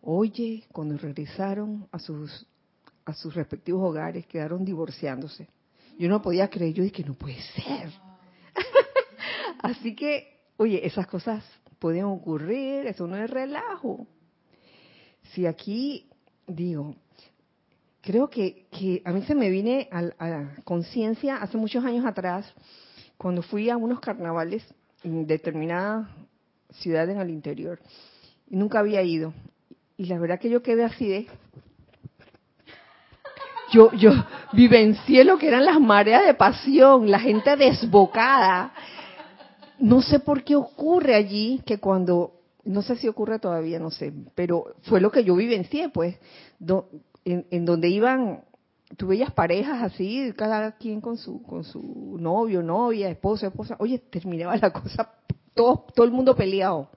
Oye, 0.01 0.65
cuando 0.73 0.97
regresaron 0.97 1.87
a 1.91 1.99
sus, 1.99 2.45
a 3.05 3.13
sus 3.13 3.33
respectivos 3.33 3.81
hogares, 3.81 4.27
quedaron 4.27 4.65
divorciándose. 4.65 5.47
Yo 5.97 6.09
no 6.09 6.21
podía 6.21 6.49
creer, 6.49 6.73
yo 6.73 6.83
dije, 6.83 7.03
no 7.03 7.13
puede 7.13 7.41
ser. 7.41 7.91
Así 9.61 9.95
que, 9.95 10.39
oye, 10.57 10.85
esas 10.85 11.07
cosas 11.07 11.43
pueden 11.79 12.03
ocurrir, 12.03 12.85
eso 12.85 13.07
no 13.07 13.15
es 13.17 13.29
relajo. 13.29 14.05
Si 15.33 15.45
aquí, 15.45 16.09
digo, 16.47 16.95
creo 18.01 18.29
que, 18.29 18.67
que 18.71 19.01
a 19.05 19.11
mí 19.11 19.21
se 19.23 19.35
me 19.35 19.49
viene 19.49 19.87
a, 19.91 20.01
la 20.01 20.55
conciencia 20.63 21.37
hace 21.37 21.57
muchos 21.57 21.83
años 21.85 22.05
atrás, 22.05 22.53
cuando 23.17 23.41
fui 23.41 23.69
a 23.69 23.77
unos 23.77 23.99
carnavales 23.99 24.63
en 25.03 25.25
determinada 25.25 26.09
ciudad 26.73 27.09
en 27.09 27.19
el 27.19 27.29
interior, 27.29 27.79
y 28.49 28.55
nunca 28.55 28.79
había 28.79 29.01
ido. 29.01 29.33
Y 29.97 30.05
la 30.05 30.19
verdad 30.19 30.39
que 30.39 30.49
yo 30.49 30.61
quedé 30.61 30.83
así 30.83 31.07
de... 31.07 31.27
Yo, 33.71 33.91
yo 33.93 34.11
vivencié 34.53 35.23
lo 35.23 35.37
que 35.37 35.47
eran 35.47 35.63
las 35.63 35.79
mareas 35.79 36.25
de 36.25 36.33
pasión, 36.33 37.11
la 37.11 37.19
gente 37.19 37.55
desbocada. 37.55 38.73
No 39.79 40.01
sé 40.01 40.19
por 40.19 40.43
qué 40.43 40.55
ocurre 40.55 41.15
allí 41.15 41.61
que 41.65 41.79
cuando 41.79 42.39
no 42.69 42.81
sé 42.81 42.97
si 42.97 43.07
ocurre 43.07 43.39
todavía, 43.39 43.79
no 43.79 43.89
sé, 43.89 44.13
pero 44.35 44.75
fue 44.83 45.01
lo 45.01 45.11
que 45.11 45.23
yo 45.23 45.35
vivencié, 45.35 45.89
pues, 45.89 46.15
en, 47.25 47.65
donde 47.65 47.89
iban, 47.89 48.43
tú 48.97 49.07
veías 49.07 49.31
parejas 49.33 49.81
así, 49.81 50.31
cada 50.35 50.73
quien 50.73 51.01
con 51.01 51.17
su, 51.17 51.41
con 51.41 51.63
su 51.63 52.17
novio, 52.19 52.61
novia, 52.61 53.09
esposo, 53.09 53.47
esposa, 53.47 53.75
oye, 53.79 53.97
terminaba 53.97 54.55
la 54.57 54.71
cosa, 54.71 55.13
todo, 55.55 55.85
todo 55.95 56.05
el 56.05 56.11
mundo 56.11 56.35
peleado, 56.35 56.89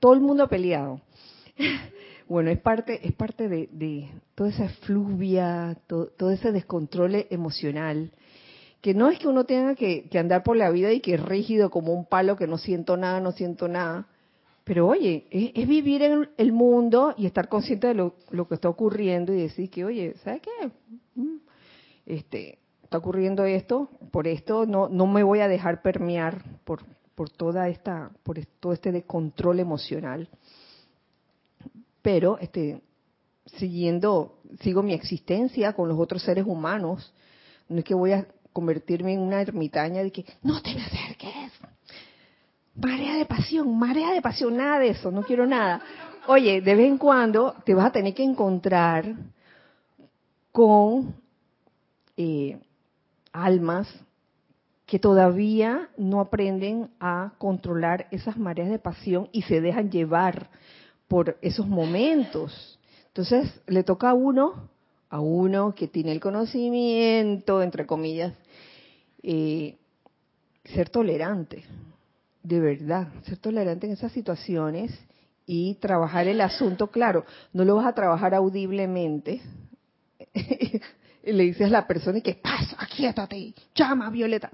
todo 0.00 0.14
el 0.14 0.20
mundo 0.20 0.48
peleado. 0.48 1.00
Bueno, 2.28 2.50
es 2.50 2.58
parte, 2.58 3.06
es 3.06 3.12
parte 3.12 3.48
de, 3.48 4.10
toda 4.34 4.50
esa 4.50 4.68
fluvia, 4.68 5.76
todo, 5.86 6.32
ese 6.32 6.50
descontrol 6.50 7.24
emocional, 7.30 8.10
que 8.86 8.94
no 8.94 9.08
es 9.08 9.18
que 9.18 9.26
uno 9.26 9.42
tenga 9.42 9.74
que, 9.74 10.08
andar 10.16 10.44
por 10.44 10.56
la 10.56 10.70
vida 10.70 10.92
y 10.92 11.00
que 11.00 11.14
es 11.14 11.20
rígido 11.20 11.70
como 11.70 11.92
un 11.92 12.04
palo, 12.04 12.36
que 12.36 12.46
no 12.46 12.56
siento 12.56 12.96
nada, 12.96 13.18
no 13.18 13.32
siento 13.32 13.66
nada, 13.66 14.06
pero 14.62 14.86
oye, 14.86 15.26
es, 15.32 15.66
vivir 15.66 16.02
en 16.02 16.28
el 16.36 16.52
mundo 16.52 17.12
y 17.18 17.26
estar 17.26 17.48
consciente 17.48 17.88
de 17.88 17.94
lo, 17.94 18.14
que 18.46 18.54
está 18.54 18.68
ocurriendo 18.68 19.34
y 19.34 19.42
decir 19.42 19.70
que, 19.70 19.84
oye, 19.84 20.14
¿sabes 20.22 20.40
qué? 20.40 20.70
Mm, 21.16 21.38
este, 22.06 22.60
está 22.84 22.98
ocurriendo 22.98 23.44
esto, 23.44 23.90
por 24.12 24.28
esto 24.28 24.66
no, 24.66 24.88
no 24.88 25.08
me 25.08 25.24
voy 25.24 25.40
a 25.40 25.48
dejar 25.48 25.82
permear 25.82 26.44
por, 26.64 26.84
por 27.16 27.28
toda 27.28 27.68
esta, 27.68 28.12
por 28.22 28.38
todo 28.60 28.72
este 28.72 28.92
descontrol 28.92 29.58
emocional. 29.58 30.28
Pero, 32.02 32.38
este, 32.38 32.82
siguiendo, 33.46 34.38
sigo 34.60 34.84
mi 34.84 34.92
existencia 34.92 35.72
con 35.72 35.88
los 35.88 35.98
otros 35.98 36.22
seres 36.22 36.46
humanos. 36.46 37.12
No 37.68 37.80
es 37.80 37.84
que 37.84 37.94
voy 37.94 38.12
a 38.12 38.28
convertirme 38.56 39.12
en 39.12 39.20
una 39.20 39.42
ermitaña 39.42 40.02
de 40.02 40.10
que 40.10 40.24
no 40.42 40.62
te 40.62 40.74
me 40.74 40.80
acerques, 40.80 41.52
marea 42.74 43.16
de 43.16 43.26
pasión, 43.26 43.78
marea 43.78 44.12
de 44.12 44.22
pasión, 44.22 44.56
nada 44.56 44.78
de 44.78 44.88
eso, 44.88 45.10
no 45.10 45.22
quiero 45.24 45.46
nada. 45.46 45.82
Oye, 46.26 46.62
de 46.62 46.74
vez 46.74 46.86
en 46.86 46.96
cuando 46.96 47.54
te 47.66 47.74
vas 47.74 47.88
a 47.88 47.92
tener 47.92 48.14
que 48.14 48.22
encontrar 48.22 49.14
con 50.52 51.16
eh, 52.16 52.58
almas 53.30 53.88
que 54.86 54.98
todavía 54.98 55.90
no 55.98 56.20
aprenden 56.20 56.88
a 56.98 57.34
controlar 57.36 58.06
esas 58.10 58.38
mareas 58.38 58.70
de 58.70 58.78
pasión 58.78 59.28
y 59.32 59.42
se 59.42 59.60
dejan 59.60 59.90
llevar 59.90 60.48
por 61.08 61.36
esos 61.42 61.66
momentos. 61.66 62.78
Entonces, 63.08 63.60
le 63.66 63.82
toca 63.82 64.10
a 64.10 64.14
uno, 64.14 64.70
a 65.10 65.20
uno 65.20 65.74
que 65.74 65.88
tiene 65.88 66.12
el 66.12 66.20
conocimiento, 66.20 67.62
entre 67.62 67.86
comillas, 67.86 68.32
eh, 69.26 69.76
ser 70.64 70.88
tolerante 70.88 71.64
de 72.46 72.60
verdad, 72.60 73.08
ser 73.24 73.38
tolerante 73.38 73.86
en 73.86 73.94
esas 73.94 74.12
situaciones 74.12 74.96
y 75.46 75.74
trabajar 75.74 76.28
el 76.28 76.40
asunto, 76.40 76.92
claro, 76.92 77.24
no 77.52 77.64
lo 77.64 77.74
vas 77.74 77.86
a 77.86 77.94
trabajar 77.94 78.34
audiblemente. 78.34 79.40
le 81.24 81.42
dices 81.42 81.66
a 81.66 81.70
la 81.70 81.88
persona 81.88 82.20
que 82.20 82.34
pasa, 82.34 82.76
quietate, 82.94 83.52
llama 83.74 84.10
Violeta. 84.10 84.50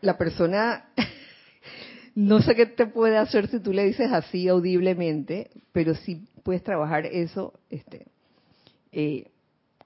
La 0.00 0.18
persona 0.18 0.86
no 2.16 2.42
sé 2.42 2.56
qué 2.56 2.66
te 2.66 2.86
puede 2.86 3.18
hacer 3.18 3.46
si 3.46 3.60
tú 3.60 3.72
le 3.72 3.84
dices 3.84 4.10
así 4.10 4.48
audiblemente, 4.48 5.48
pero 5.70 5.94
sí 5.94 6.26
puedes 6.42 6.64
trabajar 6.64 7.06
eso 7.06 7.52
este, 7.70 8.08
eh, 8.90 9.30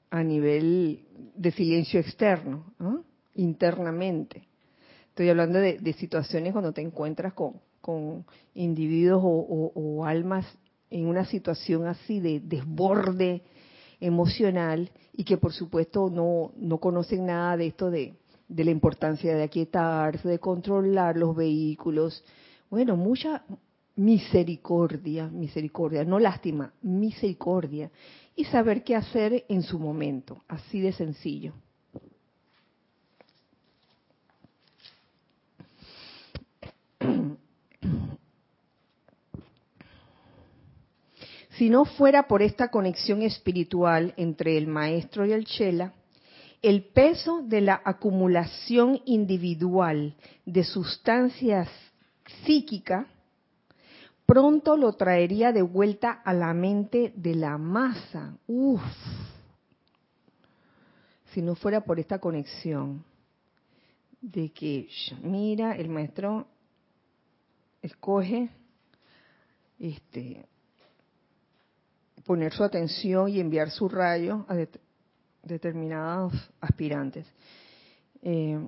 a 0.09 0.23
nivel 0.23 1.01
de 1.37 1.51
silencio 1.51 2.01
externo, 2.01 2.65
internamente. 3.35 4.49
Estoy 5.09 5.29
hablando 5.29 5.59
de, 5.59 5.93
situaciones 5.95 6.53
cuando 6.53 6.73
te 6.73 6.81
encuentras 6.81 7.35
con, 7.35 8.25
individuos 8.55 9.23
o, 9.25 10.05
almas 10.05 10.47
en 10.91 11.07
una 11.07 11.25
situación 11.25 11.87
así 11.87 12.21
de 12.21 12.41
desborde 12.41 13.43
emocional 14.01 14.91
y 15.13 15.25
que 15.25 15.37
por 15.37 15.53
supuesto 15.53 16.11
no, 16.11 16.53
no 16.57 16.79
conocen 16.79 17.27
nada 17.27 17.57
de 17.57 17.67
esto 17.67 17.91
de, 17.91 18.15
de 18.49 18.65
la 18.65 18.71
importancia 18.71 19.35
de 19.35 19.43
aquietarse, 19.43 20.29
de 20.29 20.39
controlar 20.39 21.17
los 21.17 21.35
vehículos. 21.35 22.25
Bueno, 22.71 22.97
mucha 22.97 23.45
misericordia, 23.97 25.29
misericordia, 25.29 26.05
no 26.05 26.19
lástima, 26.19 26.73
misericordia. 26.83 27.91
Y 28.37 28.45
saber 28.45 28.83
qué 28.83 28.97
hacer 28.97 29.45
en 29.49 29.63
su 29.63 29.79
momento, 29.79 30.43
así 30.49 30.81
de 30.81 30.93
sencillo. 30.93 31.55
Si 41.57 41.71
no 41.71 41.85
fuera 41.85 42.27
por 42.27 42.43
esta 42.43 42.69
conexión 42.69 43.23
espiritual 43.23 44.13
entre 44.17 44.59
el 44.59 44.67
maestro 44.67 45.25
y 45.25 45.33
el 45.33 45.45
chela, 45.45 45.93
el 46.63 46.83
peso 46.83 47.43
de 47.43 47.61
la 47.61 47.81
acumulación 47.85 49.01
individual 49.05 50.17
de 50.47 50.65
sustancias 50.65 51.69
psíquicas 52.45 53.07
pronto 54.27 54.77
lo 54.77 54.95
traería 54.95 55.53
de 55.53 55.63
vuelta 55.63 56.11
a 56.11 56.33
la 56.33 56.53
mente 56.55 57.13
de 57.15 57.35
la 57.35 57.59
masa. 57.59 58.37
Uf. 58.47 58.83
Si 61.33 61.43
no 61.43 61.55
fuera 61.55 61.83
por 61.83 62.01
esta 62.01 62.19
conexión 62.19 63.05
de 64.21 64.51
que, 64.51 64.89
mira, 65.23 65.77
el 65.77 65.89
maestro 65.89 66.47
escoge 67.83 68.49
este, 69.79 70.47
poner 72.25 72.53
su 72.53 72.65
atención 72.65 73.29
y 73.29 73.41
enviar 73.41 73.71
su 73.71 73.89
rayo 73.89 74.47
a 74.49 74.57
determinados 75.43 76.33
aspirantes. 76.61 77.27
Eh, 78.23 78.67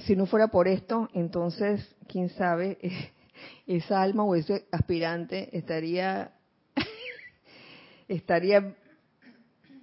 si 0.00 0.16
no 0.16 0.26
fuera 0.26 0.48
por 0.48 0.68
esto, 0.68 1.08
entonces, 1.14 1.94
quién 2.08 2.28
sabe, 2.30 2.78
esa 3.66 4.02
alma 4.02 4.24
o 4.24 4.34
ese 4.34 4.66
aspirante 4.72 5.56
estaría, 5.56 6.32
estaría 8.08 8.74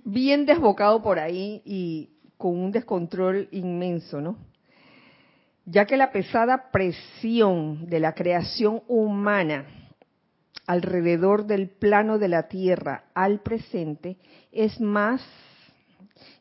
bien 0.04 0.46
desbocado 0.46 1.02
por 1.02 1.20
ahí 1.20 1.62
y 1.66 2.10
con 2.38 2.58
un 2.60 2.72
descontrol 2.72 3.48
inmenso, 3.52 4.20
¿no? 4.20 4.38
Ya 5.66 5.86
que 5.86 5.96
la 5.96 6.12
pesada 6.12 6.72
presión 6.72 7.88
de 7.90 8.02
la 8.02 8.14
creación 8.14 8.84
humana 8.88 9.66
alrededor 10.66 11.46
del 11.46 11.70
plano 11.70 12.18
de 12.18 12.28
la 12.28 12.48
Tierra 12.48 13.06
al 13.14 13.42
presente 13.42 14.18
es 14.52 14.80
más 14.80 15.22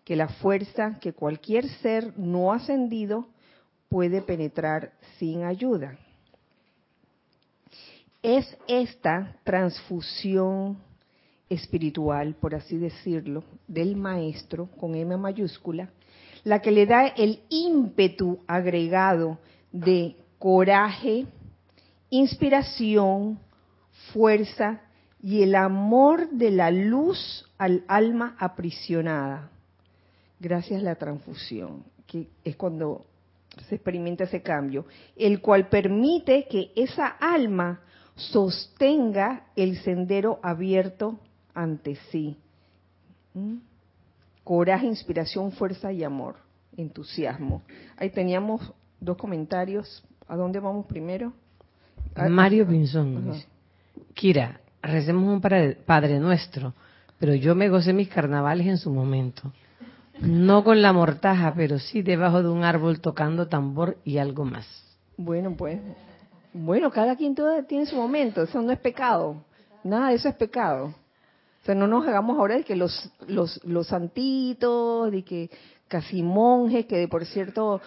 que 0.05 0.17
la 0.17 0.29
fuerza 0.29 0.99
que 1.01 1.13
cualquier 1.13 1.69
ser 1.81 2.19
no 2.19 2.53
ascendido 2.53 3.29
puede 3.89 4.23
penetrar 4.23 4.93
sin 5.19 5.45
ayuda. 5.45 5.99
Es 8.23 8.57
esta 8.69 9.37
transfusión 9.45 10.79
espiritual, 11.49 12.35
por 12.35 12.55
así 12.55 12.77
decirlo, 12.79 13.45
del 13.67 13.97
maestro 13.97 14.69
con 14.79 14.95
M 14.95 15.17
mayúscula, 15.17 15.91
la 16.45 16.61
que 16.61 16.71
le 16.71 16.87
da 16.87 17.07
el 17.09 17.41
ímpetu 17.49 18.39
agregado 18.47 19.39
de 19.71 20.17
coraje, 20.39 21.27
inspiración, 22.11 23.39
fuerza 24.13 24.81
y 25.23 25.43
el 25.43 25.55
amor 25.55 26.31
de 26.31 26.51
la 26.51 26.71
luz 26.71 27.49
al 27.59 27.85
alma 27.87 28.37
aprisionada. 28.39 29.51
gracias 30.41 30.81
a 30.81 30.85
la 30.85 30.97
transfusión, 30.97 31.85
que 32.09 32.27
es 32.45 32.57
cuando 32.57 33.07
se 33.69 33.77
experimenta 33.77 34.25
ese 34.25 34.43
cambio, 34.43 34.87
el 35.15 35.41
cual 35.41 35.69
permite 35.69 36.49
que 36.51 36.73
esa 36.75 37.07
alma 37.07 37.81
sostenga 38.17 39.47
el 39.55 39.79
sendero 39.79 40.41
abierto 40.43 41.21
ante 41.55 41.97
sí. 42.11 42.37
¿Mm? 43.35 43.59
Coraje, 44.43 44.87
inspiración, 44.87 45.53
fuerza 45.53 45.93
y 45.93 46.03
amor, 46.03 46.37
entusiasmo. 46.77 47.63
Ahí 47.97 48.11
teníamos 48.11 48.73
dos 49.01 49.17
comentarios. 49.17 50.03
¿A 50.27 50.37
dónde 50.37 50.59
vamos 50.59 50.87
primero? 50.87 51.33
Mario 52.17 52.67
Pinzón 52.67 53.15
Kira, 54.15 54.61
recemos 54.83 55.25
un 55.25 55.41
Padre 55.41 56.19
Nuestro, 56.19 56.75
pero 57.19 57.35
yo 57.35 57.55
me 57.55 57.69
gocé 57.69 57.93
mis 57.93 58.09
carnavales 58.09 58.67
en 58.67 58.79
su 58.79 58.91
momento. 58.91 59.53
No 60.21 60.63
con 60.63 60.83
la 60.83 60.93
mortaja, 60.93 61.53
pero 61.55 61.79
sí 61.79 62.03
debajo 62.03 62.43
de 62.43 62.49
un 62.49 62.65
árbol 62.65 63.01
tocando 63.01 63.49
tambor 63.49 63.97
y 64.05 64.19
algo 64.19 64.45
más. 64.45 64.67
Bueno, 65.17 65.55
pues, 65.57 65.81
bueno, 66.53 66.91
cada 66.91 67.17
quien 67.17 67.35
tiene 67.67 67.87
su 67.87 67.97
momento, 67.97 68.43
eso 68.43 68.61
no 68.61 68.73
es 68.73 68.79
pecado. 68.79 69.37
Nada 69.85 70.11
de 70.11 70.15
eso 70.15 70.29
es 70.29 70.35
pecado. 70.35 70.87
O 70.87 71.65
sea, 71.65 71.75
no 71.75 71.87
nos 71.87 72.07
hagamos 72.07 72.39
ahora 72.39 72.57
de 72.57 72.65
que 72.65 72.77
los, 72.77 73.11
los, 73.29 73.65
los 73.65 73.87
santitos, 73.87 75.11
de 75.11 75.23
que 75.23 75.51
casi 75.89 76.23
monjes, 76.23 76.87
que 76.87 77.07
por 77.07 77.25
cierto 77.25 77.81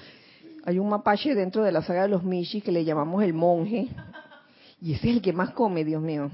hay 0.65 0.79
un 0.79 0.89
mapache 0.89 1.35
dentro 1.35 1.63
de 1.63 1.71
la 1.71 1.81
saga 1.81 2.03
de 2.03 2.07
los 2.07 2.23
Mishi 2.23 2.61
que 2.61 2.71
le 2.71 2.85
llamamos 2.85 3.23
el 3.23 3.33
monje, 3.33 3.89
y 4.85 4.93
ese 4.93 5.09
es 5.09 5.15
el 5.15 5.21
que 5.23 5.33
más 5.33 5.49
come, 5.49 5.83
Dios 5.83 5.99
mío. 5.99 6.29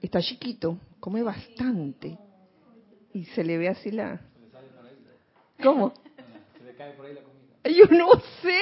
Está 0.00 0.22
chiquito, 0.22 0.78
come 1.00 1.22
bastante, 1.22 2.16
y 3.12 3.26
se 3.26 3.44
le 3.44 3.58
ve 3.58 3.68
así 3.68 3.90
la... 3.90 4.18
¿Cómo? 5.62 5.92
Se 6.56 6.64
le 6.64 6.74
cae 6.76 6.92
por 6.92 7.04
ahí 7.04 7.12
la 7.12 7.20
comida. 7.20 7.78
Yo 7.78 7.94
no 7.94 8.08
sé. 8.40 8.58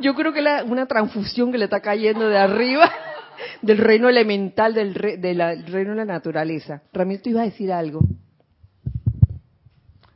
Yo 0.00 0.14
creo 0.14 0.34
que 0.34 0.40
es 0.40 0.64
una 0.66 0.84
transfusión 0.84 1.50
que 1.50 1.56
le 1.56 1.64
está 1.64 1.80
cayendo 1.80 2.28
de 2.28 2.36
arriba 2.36 2.90
del 3.62 3.78
reino 3.78 4.10
elemental, 4.10 4.74
del, 4.74 4.94
reino 4.94 5.92
de 5.92 5.96
la 5.96 6.04
naturaleza. 6.04 6.82
Ramiro, 6.92 7.22
tú 7.22 7.30
ibas 7.30 7.44
a 7.44 7.46
decir 7.46 7.72
algo. 7.72 8.00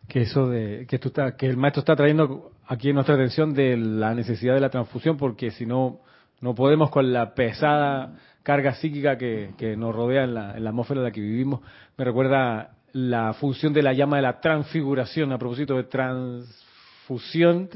Que 0.07 0.21
eso 0.21 0.47
de 0.47 0.85
que 0.87 0.99
tú 0.99 1.11
que 1.39 1.47
el 1.47 1.57
maestro 1.57 1.81
está 1.81 1.97
trayendo 1.97 2.53
aquí 2.67 2.93
nuestra 2.93 3.15
atención 3.15 3.55
de 3.55 3.79
la 3.79 4.15
necesidad 4.15 4.53
de 4.53 4.61
la 4.61 4.69
transfusión, 4.69 5.17
porque 5.17 5.53
si 5.53 5.65
no 5.65 6.03
no 6.41 6.55
podemos 6.55 6.91
con 6.91 7.13
la 7.13 7.35
pesada 7.35 8.15
carga 8.43 8.75
psíquica 8.75 9.19
que, 9.19 9.75
nos 9.77 9.95
rodea 9.95 10.25
en 10.25 10.35
la, 10.35 10.57
en 10.57 10.65
la 10.65 10.71
atmósfera 10.71 11.01
en 11.01 11.05
la 11.05 11.11
que 11.11 11.21
vivimos. 11.21 11.61
Me 11.97 12.05
recuerda 12.05 12.71
la 12.93 13.35
función 13.35 13.73
de 13.73 13.83
la 13.83 13.93
llama 13.93 14.17
de 14.17 14.23
la 14.23 14.41
transfiguración, 14.41 15.33
a 15.33 15.39
propósito 15.39 15.77
de 15.77 15.85
transfusión, 15.85 17.69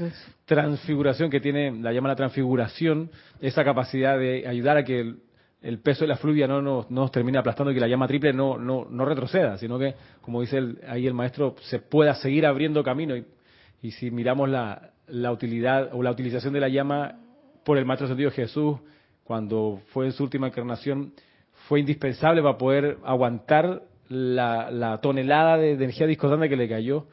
transfiguración 0.47 1.31
que 1.31 1.41
tiene 1.41 1.73
la 1.73 1.93
llama 1.93 2.09
de 2.09 2.13
la 2.13 2.17
transfiguración, 2.17 3.11
esa 3.41 3.65
capacidad 3.65 4.19
de 4.19 4.47
ayudar 4.49 4.79
a 4.79 4.85
que 4.85 5.15
el, 5.61 5.79
peso 5.81 6.05
de 6.05 6.09
la 6.09 6.17
fluvia 6.17 6.47
no 6.47 6.63
nos, 6.63 7.13
termine 7.13 7.39
aplastando 7.39 7.71
y 7.71 7.75
que 7.75 7.81
la 7.81 7.89
llama 7.89 8.09
triple 8.09 8.33
no, 8.33 8.57
no, 8.59 8.87
no 8.89 9.05
retroceda, 9.05 9.59
sino 9.59 9.79
que, 9.79 9.95
como 10.23 10.41
dice 10.41 10.61
ahí 10.89 11.07
el 11.07 11.15
maestro, 11.15 11.57
se 11.63 11.81
pueda 11.81 12.15
seguir 12.15 12.47
abriendo 12.47 12.83
camino. 12.83 13.17
Y, 13.17 13.27
y 13.83 13.91
si 13.91 14.11
miramos 14.11 14.49
la, 14.49 14.93
la 15.09 15.33
utilidad 15.33 15.91
o 15.93 16.03
la 16.03 16.11
utilización 16.11 16.55
de 16.55 16.61
la 16.61 16.69
llama 16.69 17.19
por 17.65 17.79
el 17.79 17.85
Maestro 17.85 18.09
Sentido 18.09 18.31
Jesús, 18.31 18.79
cuando 19.25 19.81
fue 19.93 20.07
en 20.07 20.13
su 20.13 20.25
última 20.25 20.49
encarnación, 20.49 21.13
fue 21.69 21.81
indispensable 21.81 22.43
para 22.43 22.59
poder 22.59 22.99
aguantar 23.05 23.83
la, 24.09 24.99
tonelada 25.03 25.57
de, 25.57 25.73
energía 25.73 26.07
discordante 26.07 26.49
que 26.49 26.57
le 26.57 26.69
cayó 26.69 27.07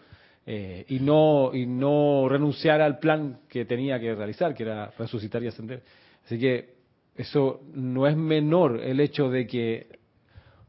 eh, 0.46 0.86
y 0.90 1.00
no 1.00 1.52
y 1.54 1.66
no 1.66 2.28
renunciar 2.28 2.82
al 2.82 3.00
plan 3.00 3.40
que 3.48 3.66
tenía 3.66 4.00
que 4.00 4.16
realizar, 4.16 4.54
que 4.54 4.64
era 4.64 4.92
resucitar 4.98 5.44
y 5.44 5.48
ascender. 5.48 5.84
Así 6.26 6.40
que 6.40 6.74
eso 7.16 7.62
no 7.74 8.08
es 8.08 8.18
menor 8.18 8.82
el 8.82 9.00
hecho 9.00 9.30
de 9.30 9.46
que 9.46 9.88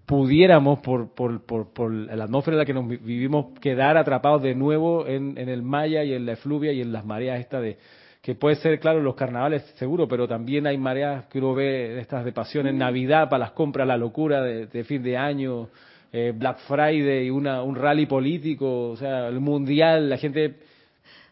pudiéramos, 0.06 0.80
por, 0.80 1.14
por, 1.14 1.44
por, 1.44 1.72
por 1.72 1.92
la 1.92 2.24
atmósfera 2.24 2.56
en 2.56 2.58
la 2.58 2.64
que 2.64 2.74
nos 2.74 2.88
vivimos, 2.88 3.58
quedar 3.60 3.96
atrapados 3.96 4.42
de 4.42 4.56
nuevo 4.56 5.06
en, 5.06 5.38
en 5.38 5.48
el 5.48 5.62
Maya 5.62 6.02
y 6.02 6.12
en 6.12 6.26
la 6.26 6.32
efluvia 6.32 6.72
y 6.72 6.80
en 6.80 6.92
las 6.92 7.04
mareas 7.04 7.38
estas 7.38 7.62
de, 7.62 7.78
que 8.22 8.34
puede 8.34 8.56
ser, 8.56 8.78
claro, 8.80 9.00
los 9.00 9.14
carnavales 9.14 9.62
seguro, 9.76 10.06
pero 10.06 10.28
también 10.28 10.66
hay 10.66 10.76
mareas 10.76 11.26
que 11.26 11.38
uno 11.38 11.54
ve 11.54 11.94
de 11.94 12.00
estas 12.00 12.24
de 12.24 12.32
pasión 12.32 12.66
en 12.66 12.76
Navidad 12.76 13.30
para 13.30 13.40
las 13.40 13.52
compras, 13.52 13.86
la 13.86 13.96
locura 13.96 14.42
de, 14.42 14.84
fin 14.84 15.02
de 15.02 15.16
año, 15.16 15.68
eh, 16.12 16.32
Black 16.36 16.58
Friday, 16.68 17.30
una, 17.30 17.62
un 17.62 17.76
rally 17.76 18.06
político, 18.06 18.90
o 18.90 18.96
sea, 18.96 19.28
el 19.28 19.40
mundial, 19.40 20.10
la 20.10 20.18
gente, 20.18 20.56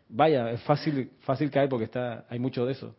vaya, 0.09 0.51
es 0.51 0.63
fácil, 0.63 1.11
fácil 1.21 1.51
caer 1.51 1.69
porque 1.69 1.85
está, 1.85 2.25
hay 2.31 2.39
mucho 2.39 2.65
de 2.65 2.73
eso. 2.73 2.95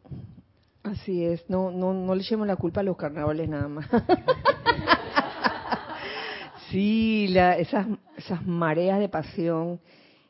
Así 0.83 1.25
es, 1.25 1.49
no, 1.49 1.71
no, 1.71 1.93
no 1.93 2.13
le 2.13 2.21
echemos 2.21 2.45
la 2.45 2.55
culpa 2.55 2.81
a 2.81 2.83
los 2.83 2.95
carnavales 2.95 3.49
nada 3.49 3.67
más. 3.67 3.89
sí, 6.69 7.27
la, 7.29 7.57
esas, 7.57 7.87
esas 8.15 8.45
mareas 8.45 8.99
de 8.99 9.09
pasión 9.09 9.79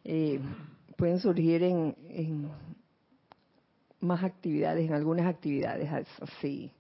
eh, 0.06 0.40
pueden 0.96 1.20
surgir 1.20 1.62
en, 1.64 1.96
en 2.10 2.50
más 4.02 4.24
actividades, 4.24 4.88
en 4.88 4.94
algunas 4.94 5.26
actividades 5.26 5.90
así, 6.22 6.72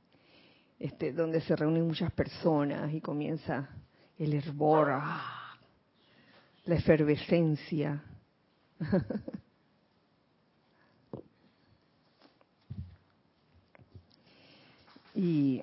este, 0.80 1.12
donde 1.12 1.42
se 1.42 1.56
reúnen 1.56 1.86
muchas 1.86 2.12
personas 2.12 2.94
y 2.94 3.02
comienza 3.02 3.70
el 4.18 4.34
hervor, 4.34 4.90
ah, 4.92 5.58
la 6.66 6.76
efervescencia. 6.76 8.04
y 15.16 15.62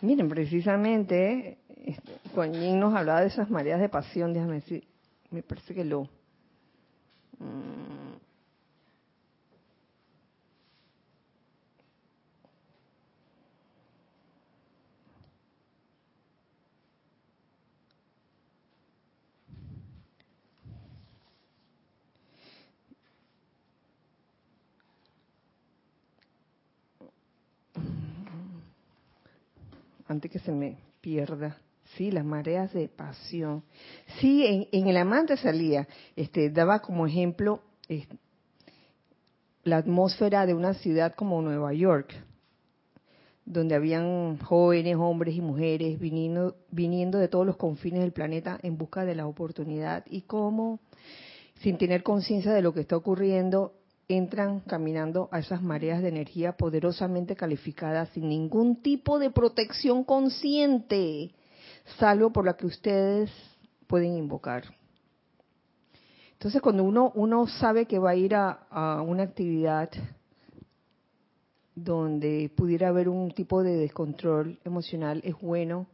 miren, 0.00 0.28
precisamente, 0.28 1.58
este, 1.68 2.20
Juan 2.34 2.80
nos 2.80 2.94
hablaba 2.94 3.20
de 3.20 3.28
esas 3.28 3.48
mareas 3.50 3.80
de 3.80 3.88
pasión, 3.88 4.32
déjame 4.32 4.56
decir, 4.56 4.84
me 5.30 5.42
parece 5.42 5.74
que 5.74 5.84
lo... 5.84 6.08
Mm, 7.38 8.25
antes 30.08 30.30
que 30.30 30.38
se 30.38 30.52
me 30.52 30.78
pierda. 31.00 31.58
Sí, 31.96 32.10
las 32.10 32.24
mareas 32.24 32.72
de 32.72 32.88
pasión. 32.88 33.62
Sí, 34.18 34.68
en, 34.72 34.88
el 34.88 34.96
amante 34.96 35.36
salía, 35.36 35.86
este, 36.16 36.50
daba 36.50 36.80
como 36.80 37.06
ejemplo 37.06 37.62
la 39.62 39.78
atmósfera 39.78 40.46
de 40.46 40.54
una 40.54 40.74
ciudad 40.74 41.14
como 41.14 41.40
Nueva 41.42 41.72
York, 41.72 42.12
donde 43.44 43.76
habían 43.76 44.38
jóvenes, 44.38 44.96
hombres 44.96 45.36
y 45.36 45.40
mujeres 45.40 45.98
viniendo, 46.00 46.56
viniendo 46.70 47.18
de 47.18 47.28
todos 47.28 47.46
los 47.46 47.56
confines 47.56 48.00
del 48.00 48.12
planeta 48.12 48.58
en 48.62 48.76
busca 48.76 49.04
de 49.04 49.14
la 49.14 49.26
oportunidad 49.26 50.04
y 50.10 50.22
cómo, 50.22 50.80
sin 51.60 51.78
tener 51.78 52.02
conciencia 52.02 52.52
de 52.52 52.62
lo 52.62 52.74
que 52.74 52.80
está 52.80 52.96
ocurriendo, 52.96 53.74
entran 54.08 54.60
caminando 54.60 55.28
a 55.32 55.40
esas 55.40 55.62
mareas 55.62 56.00
de 56.00 56.08
energía 56.08 56.56
poderosamente 56.56 57.34
calificadas 57.34 58.08
sin 58.10 58.28
ningún 58.28 58.82
tipo 58.82 59.18
de 59.18 59.30
protección 59.30 60.04
consciente, 60.04 61.34
salvo 61.98 62.32
por 62.32 62.44
la 62.44 62.56
que 62.56 62.66
ustedes 62.66 63.30
pueden 63.86 64.16
invocar. 64.16 64.64
Entonces, 66.32 66.60
cuando 66.60 66.84
uno, 66.84 67.12
uno 67.14 67.46
sabe 67.46 67.86
que 67.86 67.98
va 67.98 68.10
a 68.10 68.16
ir 68.16 68.34
a, 68.34 68.66
a 68.70 69.02
una 69.02 69.24
actividad 69.24 69.90
donde 71.74 72.50
pudiera 72.56 72.88
haber 72.88 73.08
un 73.08 73.30
tipo 73.32 73.62
de 73.62 73.76
descontrol 73.76 74.58
emocional, 74.64 75.20
es 75.24 75.34
bueno 75.40 75.86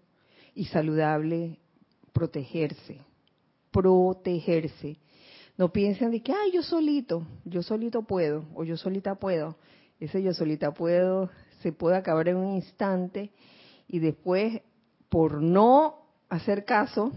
y 0.55 0.67
saludable 0.67 1.59
protegerse, 2.13 2.99
protegerse 3.71 4.99
no 5.63 5.73
piensen 5.73 6.11
de 6.11 6.21
que, 6.21 6.33
ay, 6.33 6.51
yo 6.51 6.61
solito, 6.65 7.25
yo 7.45 7.63
solito 7.63 8.03
puedo, 8.03 8.47
o 8.57 8.65
yo 8.65 8.77
solita 8.77 9.15
puedo. 9.15 9.55
Ese 10.01 10.21
yo 10.21 10.35
solita 10.35 10.75
puedo 10.75 11.31
se 11.61 11.71
puede 11.71 11.97
acabar 11.97 12.27
en 12.27 12.37
un 12.37 12.57
instante 12.57 13.31
y 13.87 14.01
después, 14.01 14.61
por 15.09 15.41
no 15.41 16.01
hacer 16.29 16.65
caso, 16.65 17.13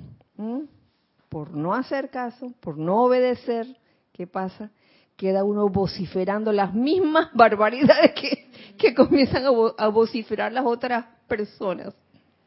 por 1.27 1.55
no 1.55 1.73
hacer 1.73 2.11
caso, 2.11 2.53
por 2.59 2.77
no 2.77 3.05
obedecer, 3.05 3.65
¿qué 4.13 4.27
pasa? 4.27 4.69
Queda 5.15 5.43
uno 5.43 5.67
vociferando 5.67 6.51
las 6.51 6.71
mismas 6.71 7.29
barbaridades 7.33 8.11
que, 8.11 8.51
que 8.77 8.93
comienzan 8.93 9.45
a, 9.75 9.87
vociferar 9.87 10.51
las 10.53 10.67
otras 10.67 11.03
personas, 11.27 11.95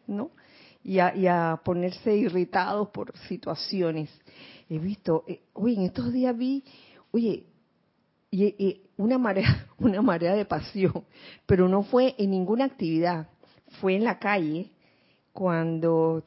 ¿no? 0.06 0.30
Y 0.82 0.98
a, 0.98 1.60
ponerse 1.64 2.16
irritados 2.16 2.88
por 2.88 3.16
situaciones. 3.28 4.10
He 4.68 4.78
visto, 4.78 5.24
eh, 5.26 5.42
oye, 5.54 5.74
en 5.74 5.82
estos 5.82 6.12
días 6.12 6.36
vi, 6.36 6.64
oye, 7.10 7.44
y, 8.30 8.82
una 8.96 9.18
marea, 9.18 9.66
una 9.78 10.02
marea 10.02 10.34
de 10.34 10.44
pasión, 10.44 11.04
pero 11.46 11.68
no 11.68 11.82
fue 11.82 12.14
en 12.18 12.30
ninguna 12.30 12.64
actividad, 12.64 13.28
fue 13.80 13.96
en 13.96 14.04
la 14.04 14.18
calle 14.18 14.70
cuando 15.32 16.24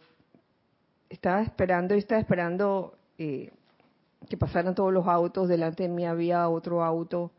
estaba 1.09 1.41
esperando, 1.41 1.95
estaba 1.95 2.21
esperando 2.21 2.97
eh, 3.17 3.51
que 4.29 4.37
pasaran 4.37 4.75
todos 4.75 4.93
los 4.93 5.07
autos, 5.07 5.49
delante 5.49 5.83
de 5.83 5.89
mí 5.89 6.05
había 6.05 6.47
otro 6.47 6.83
auto, 6.83 7.31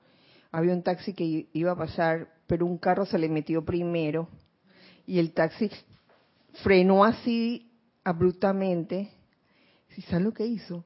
había 0.50 0.74
un 0.74 0.82
taxi 0.82 1.14
que 1.14 1.48
iba 1.52 1.72
a 1.72 1.76
pasar, 1.76 2.28
pero 2.46 2.66
un 2.66 2.76
carro 2.76 3.06
se 3.06 3.18
le 3.18 3.28
metió 3.28 3.64
primero. 3.64 4.28
Y 5.06 5.18
el 5.18 5.32
taxi 5.32 5.70
frenó 6.62 7.04
así 7.04 7.70
abruptamente. 8.04 9.10
¿Y 9.96 10.02
sabes 10.02 10.24
lo 10.24 10.32
que 10.32 10.46
hizo? 10.46 10.84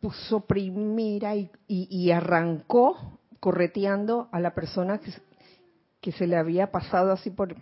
Puso 0.00 0.46
primera 0.46 1.34
y, 1.66 2.10
arrancó 2.10 3.18
correteando 3.38 4.28
a 4.32 4.40
la 4.40 4.54
persona 4.54 5.00
que, 6.00 6.12
se 6.12 6.26
le 6.26 6.36
había 6.36 6.70
pasado 6.70 7.12
así 7.12 7.30
por, 7.30 7.54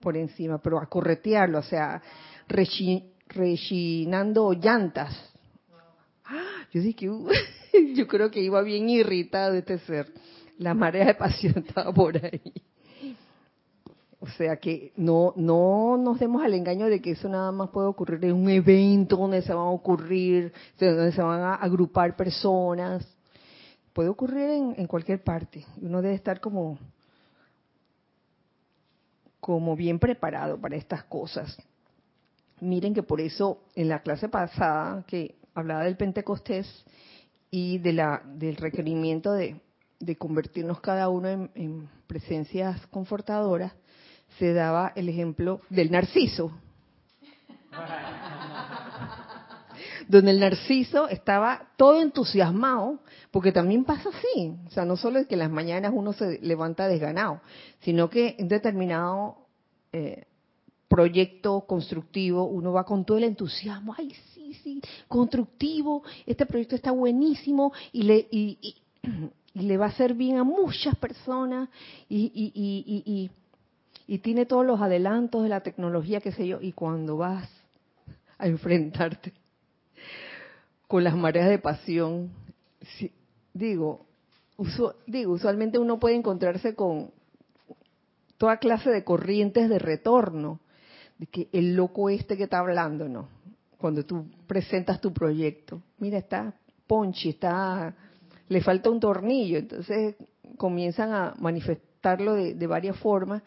por 0.00 0.16
encima, 0.16 0.58
pero 0.58 0.78
a 0.78 0.86
corretearlo, 0.86 1.58
o 1.58 1.62
sea, 1.62 2.00
rechinando 3.28 4.52
llantas. 4.52 5.34
Yo 6.72 6.80
dije, 6.80 7.08
uh, 7.08 7.28
yo 7.94 8.06
creo 8.06 8.30
que 8.30 8.40
iba 8.40 8.60
bien 8.62 8.88
irritado 8.88 9.54
este 9.54 9.78
ser. 9.78 10.12
La 10.58 10.74
marea 10.74 11.06
de 11.06 11.14
pasión 11.14 11.54
estaba 11.66 11.92
por 11.92 12.16
ahí. 12.16 12.52
O 14.24 14.26
sea 14.38 14.56
que 14.56 14.90
no, 14.96 15.34
no 15.36 15.98
nos 15.98 16.18
demos 16.18 16.42
al 16.42 16.54
engaño 16.54 16.86
de 16.86 17.02
que 17.02 17.10
eso 17.10 17.28
nada 17.28 17.52
más 17.52 17.68
puede 17.68 17.88
ocurrir 17.88 18.24
en 18.24 18.32
un 18.32 18.48
evento 18.48 19.18
donde 19.18 19.42
se 19.42 19.52
van 19.52 19.66
a 19.66 19.70
ocurrir, 19.70 20.50
donde 20.80 21.12
se 21.12 21.20
van 21.20 21.42
a 21.42 21.56
agrupar 21.56 22.16
personas. 22.16 23.06
Puede 23.92 24.08
ocurrir 24.08 24.48
en, 24.48 24.74
en 24.78 24.86
cualquier 24.86 25.22
parte. 25.22 25.66
Uno 25.82 26.00
debe 26.00 26.14
estar 26.14 26.40
como, 26.40 26.78
como 29.40 29.76
bien 29.76 29.98
preparado 29.98 30.58
para 30.58 30.76
estas 30.76 31.04
cosas. 31.04 31.54
Miren 32.62 32.94
que 32.94 33.02
por 33.02 33.20
eso 33.20 33.58
en 33.74 33.90
la 33.90 34.00
clase 34.00 34.30
pasada 34.30 35.04
que 35.06 35.34
hablaba 35.52 35.84
del 35.84 35.98
Pentecostés 35.98 36.66
y 37.50 37.76
de 37.76 37.92
la, 37.92 38.22
del 38.24 38.56
requerimiento 38.56 39.32
de, 39.32 39.60
convertirnos 40.16 40.80
cada 40.80 41.10
uno 41.10 41.28
en 41.54 41.90
presencias 42.06 42.86
confortadoras, 42.86 43.72
se 44.38 44.52
daba 44.52 44.92
el 44.96 45.08
ejemplo 45.08 45.60
del 45.70 45.90
narciso. 45.90 46.52
donde 50.08 50.32
el 50.32 50.40
narciso 50.40 51.08
estaba 51.08 51.68
todo 51.76 52.00
entusiasmado, 52.00 53.00
porque 53.30 53.52
también 53.52 53.84
pasa 53.84 54.10
así, 54.10 54.54
o 54.66 54.70
sea, 54.70 54.84
no 54.84 54.96
solo 54.96 55.18
es 55.18 55.26
que 55.26 55.34
en 55.34 55.40
las 55.40 55.50
mañanas 55.50 55.92
uno 55.94 56.12
se 56.12 56.38
levanta 56.40 56.88
desganado, 56.88 57.40
sino 57.80 58.10
que 58.10 58.36
en 58.38 58.48
determinado 58.48 59.38
eh, 59.92 60.24
proyecto 60.88 61.62
constructivo 61.62 62.44
uno 62.44 62.72
va 62.72 62.84
con 62.84 63.04
todo 63.04 63.18
el 63.18 63.24
entusiasmo, 63.24 63.94
ay, 63.96 64.14
sí, 64.34 64.54
sí, 64.62 64.80
constructivo, 65.08 66.02
este 66.26 66.46
proyecto 66.46 66.76
está 66.76 66.90
buenísimo 66.90 67.72
y 67.92 68.02
le, 68.02 68.28
y, 68.30 68.76
le 69.54 69.76
va 69.76 69.86
a 69.86 69.88
hacer 69.88 70.14
bien 70.14 70.36
a 70.36 70.44
muchas 70.44 70.96
personas 70.96 71.68
y, 72.08 73.30
y 74.06 74.18
tiene 74.18 74.46
todos 74.46 74.66
los 74.66 74.80
adelantos 74.80 75.42
de 75.42 75.48
la 75.48 75.60
tecnología, 75.60 76.20
qué 76.20 76.32
sé 76.32 76.46
yo, 76.46 76.60
y 76.60 76.72
cuando 76.72 77.16
vas 77.16 77.48
a 78.38 78.46
enfrentarte 78.46 79.32
con 80.86 81.04
las 81.04 81.16
mareas 81.16 81.48
de 81.48 81.58
pasión, 81.58 82.30
digo, 83.54 84.06
digo, 85.06 85.32
usualmente 85.32 85.78
uno 85.78 85.98
puede 85.98 86.16
encontrarse 86.16 86.74
con 86.74 87.10
toda 88.36 88.58
clase 88.58 88.90
de 88.90 89.04
corrientes 89.04 89.68
de 89.68 89.78
retorno, 89.78 90.60
de 91.18 91.26
que 91.26 91.48
el 91.52 91.74
loco 91.74 92.10
este 92.10 92.36
que 92.36 92.44
está 92.44 92.58
hablando, 92.58 93.08
no, 93.08 93.28
cuando 93.78 94.04
tú 94.04 94.26
presentas 94.46 95.00
tu 95.00 95.12
proyecto, 95.12 95.80
mira, 95.98 96.18
está 96.18 96.54
ponchi, 96.86 97.30
está, 97.30 97.94
le 98.48 98.60
falta 98.60 98.90
un 98.90 99.00
tornillo, 99.00 99.58
entonces 99.58 100.16
comienzan 100.58 101.12
a 101.14 101.34
manifestarlo 101.38 102.34
de 102.34 102.66
varias 102.66 102.98
formas 102.98 103.42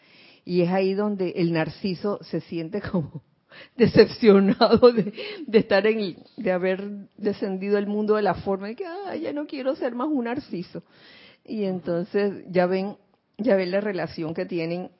y 0.48 0.62
es 0.62 0.70
ahí 0.70 0.94
donde 0.94 1.32
el 1.36 1.52
narciso 1.52 2.18
se 2.22 2.40
siente 2.40 2.80
como 2.80 3.22
decepcionado 3.76 4.92
de, 4.92 5.12
estar 5.52 5.86
en, 5.86 6.16
de 6.38 6.52
haber 6.52 6.88
descendido 7.18 7.76
al 7.76 7.86
mundo 7.86 8.16
de 8.16 8.22
la 8.22 8.32
forma 8.32 8.68
de 8.68 8.76
que, 8.76 8.86
ah, 8.86 9.14
ya 9.14 9.34
no 9.34 9.46
quiero 9.46 9.76
ser 9.76 9.94
más 9.94 10.08
un 10.08 10.24
narciso. 10.24 10.82
Y 11.44 11.64
entonces 11.64 12.46
ya 12.48 12.64
ven, 12.64 12.96
ya 13.36 13.56
ven 13.56 13.70
la 13.70 13.82
relación 13.82 14.32
que 14.32 14.46
tienen 14.46 14.90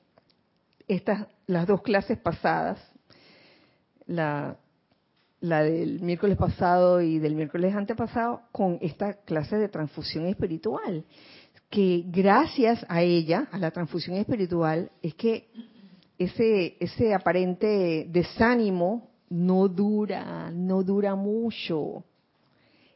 estas, 0.87 1.25
las 1.47 1.65
dos 1.65 1.81
clases 1.81 2.19
pasadas, 2.19 2.79
la, 4.05 4.55
la 5.39 5.63
del 5.63 5.99
miércoles 6.01 6.37
pasado 6.37 7.01
y 7.01 7.17
del 7.17 7.33
miércoles 7.33 7.73
antepasado, 7.73 8.43
con 8.51 8.77
esta 8.83 9.13
clase 9.21 9.57
de 9.57 9.67
transfusión 9.67 10.27
espiritual 10.27 11.05
que 11.69 12.03
gracias 12.07 12.85
a 12.89 13.01
ella, 13.01 13.47
a 13.51 13.57
la 13.59 13.71
transfusión 13.71 14.17
espiritual, 14.17 14.91
es 15.01 15.13
que 15.15 15.47
ese, 16.17 16.77
ese 16.79 17.13
aparente 17.13 18.07
desánimo 18.09 19.09
no 19.29 19.67
dura, 19.67 20.51
no 20.51 20.83
dura 20.83 21.15
mucho. 21.15 22.03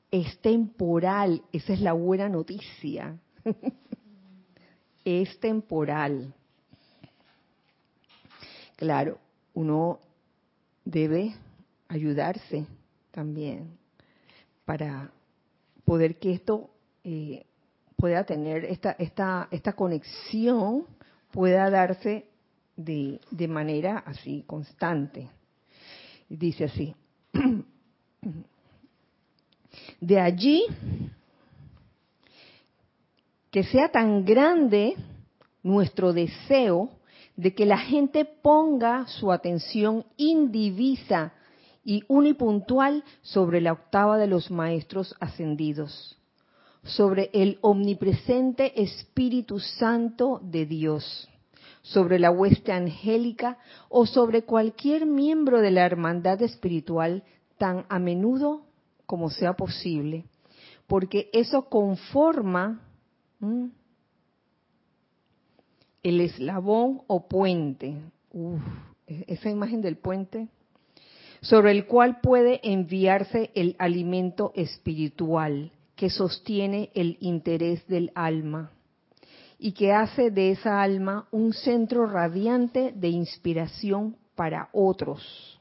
Es 0.09 0.39
temporal, 0.39 1.41
esa 1.51 1.73
es 1.73 1.81
la 1.81 1.93
buena 1.93 2.29
noticia. 2.29 3.17
es 5.05 5.39
temporal. 5.39 6.33
Claro, 8.75 9.19
uno 9.53 9.99
debe 10.83 11.35
ayudarse 11.87 12.65
también 13.11 13.77
para 14.65 15.11
poder 15.85 16.17
que 16.17 16.33
esto 16.33 16.71
eh, 17.03 17.45
pueda 18.03 18.25
tener 18.25 18.65
esta, 18.65 18.91
esta, 18.99 19.47
esta 19.49 19.71
conexión, 19.71 20.85
pueda 21.31 21.69
darse 21.69 22.25
de, 22.75 23.21
de 23.31 23.47
manera 23.47 23.99
así 23.99 24.43
constante. 24.45 25.29
Dice 26.27 26.65
así, 26.65 26.93
de 30.01 30.19
allí 30.19 30.65
que 33.49 33.63
sea 33.63 33.87
tan 33.87 34.25
grande 34.25 34.97
nuestro 35.63 36.11
deseo 36.11 36.89
de 37.37 37.55
que 37.55 37.65
la 37.65 37.77
gente 37.77 38.25
ponga 38.25 39.07
su 39.07 39.31
atención 39.31 40.03
indivisa 40.17 41.31
y 41.85 42.03
unipuntual 42.09 43.01
sobre 43.21 43.61
la 43.61 43.71
octava 43.71 44.17
de 44.17 44.27
los 44.27 44.51
maestros 44.51 45.15
ascendidos, 45.21 46.17
sobre 46.83 47.29
el 47.33 47.57
omnipresente 47.61 48.81
Espíritu 48.81 49.59
Santo 49.59 50.39
de 50.43 50.65
Dios, 50.65 51.29
sobre 51.81 52.19
la 52.19 52.31
hueste 52.31 52.71
angélica 52.71 53.57
o 53.89 54.05
sobre 54.05 54.43
cualquier 54.43 55.05
miembro 55.05 55.61
de 55.61 55.71
la 55.71 55.85
hermandad 55.85 56.41
espiritual 56.41 57.23
tan 57.57 57.85
a 57.89 57.99
menudo 57.99 58.65
como 59.05 59.29
sea 59.29 59.53
posible, 59.53 60.25
porque 60.87 61.29
eso 61.33 61.69
conforma 61.69 62.81
el 66.03 66.21
eslabón 66.21 67.01
o 67.07 67.27
puente, 67.27 67.95
e-, 69.07 69.25
esa 69.27 69.49
imagen 69.49 69.81
del 69.81 69.97
puente, 69.97 70.49
sobre 71.41 71.71
el 71.71 71.85
cual 71.85 72.19
puede 72.21 72.59
enviarse 72.63 73.51
el 73.53 73.75
alimento 73.79 74.51
espiritual 74.55 75.71
que 75.95 76.09
sostiene 76.09 76.89
el 76.93 77.17
interés 77.19 77.85
del 77.87 78.11
alma 78.15 78.71
y 79.59 79.71
que 79.71 79.93
hace 79.93 80.31
de 80.31 80.51
esa 80.51 80.81
alma 80.81 81.27
un 81.31 81.53
centro 81.53 82.05
radiante 82.05 82.91
de 82.95 83.09
inspiración 83.09 84.17
para 84.35 84.69
otros. 84.73 85.59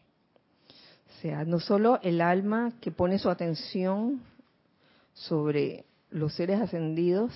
O 1.08 1.20
sea, 1.20 1.44
no 1.44 1.60
solo 1.60 2.00
el 2.02 2.20
alma 2.20 2.72
que 2.80 2.90
pone 2.90 3.18
su 3.18 3.30
atención 3.30 4.22
sobre 5.12 5.84
los 6.10 6.34
seres 6.34 6.60
ascendidos 6.60 7.32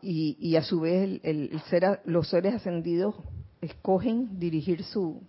y, 0.00 0.56
a 0.56 0.62
su 0.62 0.80
vez 0.80 1.20
el, 1.22 1.60
ser, 1.70 2.00
los 2.04 2.28
seres 2.28 2.54
ascendidos 2.54 3.14
escogen 3.60 4.38
dirigir 4.38 4.82
su, 4.82 5.22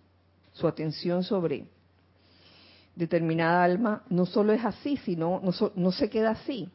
su 0.51 0.67
atención 0.67 1.23
sobre 1.23 1.67
determinada 2.95 3.63
alma 3.63 4.03
no 4.09 4.25
solo 4.25 4.53
es 4.53 4.63
así, 4.63 4.97
sino 4.97 5.41
no, 5.43 5.51
no 5.75 5.91
se 5.91 6.09
queda 6.09 6.31
así, 6.31 6.69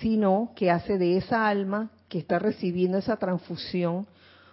sino 0.00 0.52
que 0.56 0.70
hace 0.70 0.98
de 0.98 1.16
esa 1.16 1.48
alma 1.48 1.90
que 2.08 2.18
está 2.18 2.38
recibiendo 2.38 2.98
esa 2.98 3.16
transfusión 3.16 4.06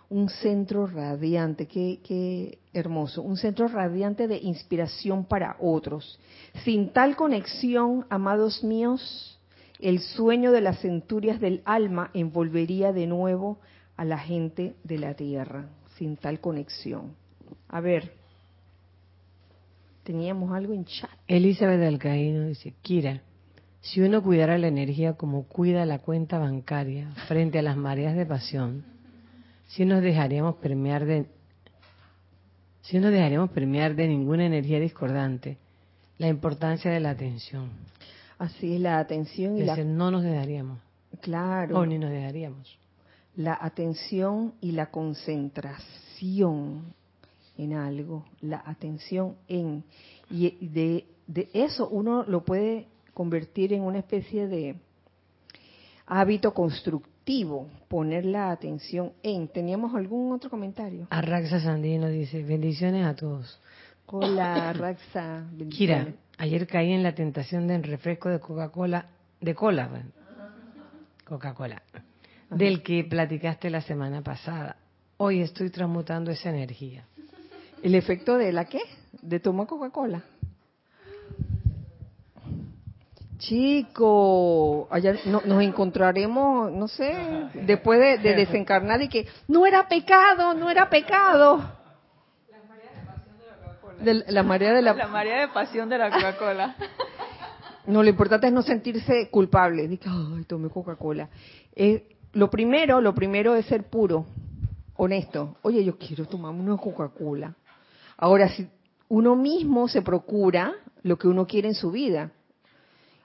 un 0.09 0.29
centro 0.29 0.87
radiante, 0.87 1.67
qué, 1.67 1.99
qué 2.03 2.59
hermoso, 2.73 3.21
un 3.21 3.37
centro 3.37 3.67
radiante 3.67 4.27
de 4.27 4.37
inspiración 4.37 5.25
para 5.25 5.57
otros. 5.59 6.19
Sin 6.63 6.93
tal 6.93 7.15
conexión, 7.15 8.05
amados 8.09 8.63
míos, 8.63 9.39
el 9.79 9.99
sueño 9.99 10.51
de 10.51 10.61
las 10.61 10.79
centurias 10.79 11.39
del 11.39 11.61
alma 11.65 12.09
envolvería 12.13 12.93
de 12.93 13.05
nuevo 13.05 13.59
a 13.97 14.05
la 14.05 14.17
gente 14.17 14.75
de 14.83 14.97
la 14.97 15.13
tierra, 15.13 15.69
sin 15.97 16.15
tal 16.15 16.39
conexión. 16.39 17.15
A 17.67 17.81
ver, 17.81 18.13
teníamos 20.07 20.51
algo 20.53 20.73
en 20.73 20.85
chat. 20.85 21.09
Elizabeth 21.27 21.81
Alcaíno 21.83 22.47
dice, 22.47 22.73
Kira, 22.81 23.21
si 23.81 23.99
uno 23.99 24.23
cuidara 24.23 24.57
la 24.57 24.69
energía 24.69 25.13
como 25.13 25.43
cuida 25.43 25.85
la 25.85 25.99
cuenta 25.99 26.39
bancaria 26.39 27.09
frente 27.27 27.59
a 27.59 27.61
las 27.61 27.75
mareas 27.75 28.15
de 28.15 28.25
pasión, 28.25 28.85
si 29.67 29.83
nos 29.83 30.01
dejaríamos 30.01 30.55
permear 30.55 31.05
de 31.05 31.25
si 32.83 32.99
nos 32.99 33.11
dejaríamos 33.11 33.49
permear 33.49 33.95
de 33.95 34.07
ninguna 34.07 34.45
energía 34.45 34.79
discordante, 34.79 35.57
la 36.19 36.29
importancia 36.29 36.89
de 36.89 37.01
la 37.01 37.09
atención. 37.09 37.69
Así 38.39 38.75
es, 38.75 38.79
la 38.79 38.99
atención 38.99 39.57
y 39.57 39.61
Es 39.61 39.67
la... 39.67 39.75
decir, 39.75 39.91
no 39.91 40.09
nos 40.09 40.23
dejaríamos. 40.23 40.79
Claro. 41.21 41.79
O 41.79 41.85
ni 41.85 41.97
nos 41.97 42.11
dejaríamos. 42.11 42.77
la 43.35 43.57
atención 43.59 44.53
y 44.61 44.71
la 44.71 44.89
concentración 44.89 46.93
en 47.57 47.73
algo, 47.73 48.25
la 48.41 48.63
atención 48.65 49.35
en 49.47 49.83
y 50.29 50.67
de, 50.67 51.05
de 51.27 51.49
eso 51.53 51.87
uno 51.89 52.23
lo 52.23 52.43
puede 52.43 52.87
convertir 53.13 53.73
en 53.73 53.81
una 53.81 53.99
especie 53.99 54.47
de 54.47 54.75
hábito 56.05 56.53
constructivo, 56.53 57.67
poner 57.87 58.25
la 58.25 58.51
atención 58.51 59.13
en. 59.23 59.47
¿Teníamos 59.47 59.93
algún 59.95 60.31
otro 60.31 60.49
comentario? 60.49 61.07
Arraxa 61.09 61.59
Sandino 61.59 62.07
dice, 62.07 62.43
bendiciones 62.43 63.05
a 63.05 63.15
todos. 63.15 63.59
Hola, 64.07 64.71
Raxa. 64.77 65.45
Kira, 65.69 66.07
ayer 66.37 66.65
caí 66.65 66.93
en 66.93 67.03
la 67.03 67.13
tentación 67.13 67.67
del 67.67 67.83
refresco 67.83 68.29
de 68.29 68.39
Coca-Cola, 68.39 69.07
de 69.41 69.53
cola, 69.53 69.89
Coca-Cola, 71.25 71.83
del 72.49 72.81
que 72.81 73.03
platicaste 73.03 73.69
la 73.69 73.81
semana 73.81 74.21
pasada. 74.21 74.77
Hoy 75.17 75.41
estoy 75.41 75.69
transmutando 75.71 76.31
esa 76.31 76.49
energía. 76.49 77.05
¿El 77.83 77.95
efecto 77.95 78.37
de 78.37 78.51
la 78.51 78.65
qué? 78.65 78.81
¿De 79.21 79.39
tomar 79.39 79.67
Coca-Cola? 79.67 80.21
Chico, 83.57 84.87
allá 84.89 85.13
no- 85.25 85.41
nos 85.45 85.61
encontraremos, 85.61 86.71
no 86.71 86.87
sé, 86.87 87.15
después 87.53 87.99
de, 87.99 88.17
de 88.17 88.33
desencarnar 88.35 89.01
y 89.03 89.09
que 89.09 89.27
no 89.47 89.65
era 89.67 89.87
pecado, 89.87 90.53
no 90.55 90.69
era 90.71 90.89
pecado. 90.89 91.61
De 94.01 94.23
la 94.27 94.43
marea 94.43 94.73
de 94.73 94.81
la, 94.81 94.93
La 94.93 95.07
María 95.07 95.39
de 95.39 95.47
Pasión 95.49 95.87
de 95.89 95.97
la 95.97 96.09
Coca-Cola. 96.11 96.75
No, 97.87 98.03
lo 98.03 98.09
importante 98.09 98.47
es 98.47 98.51
no 98.51 98.63
sentirse 98.63 99.29
culpable. 99.29 99.87
Dice, 99.87 100.09
ay, 100.09 100.43
tomé 100.43 100.67
Coca-Cola. 100.69 101.29
Eh, 101.73 102.17
lo 102.33 102.49
primero, 102.49 102.99
lo 102.99 103.15
primero 103.15 103.55
es 103.55 103.65
ser 103.65 103.85
puro, 103.85 104.25
honesto. 104.97 105.55
Oye, 105.61 105.85
yo 105.85 105.97
quiero 105.97 106.25
tomarme 106.25 106.59
una 106.63 106.75
Coca-Cola. 106.75 107.55
Ahora, 108.17 108.49
si 108.49 108.67
uno 109.09 109.35
mismo 109.35 109.87
se 109.87 110.01
procura 110.01 110.73
lo 111.03 111.17
que 111.17 111.27
uno 111.27 111.45
quiere 111.45 111.67
en 111.69 111.75
su 111.75 111.91
vida, 111.91 112.31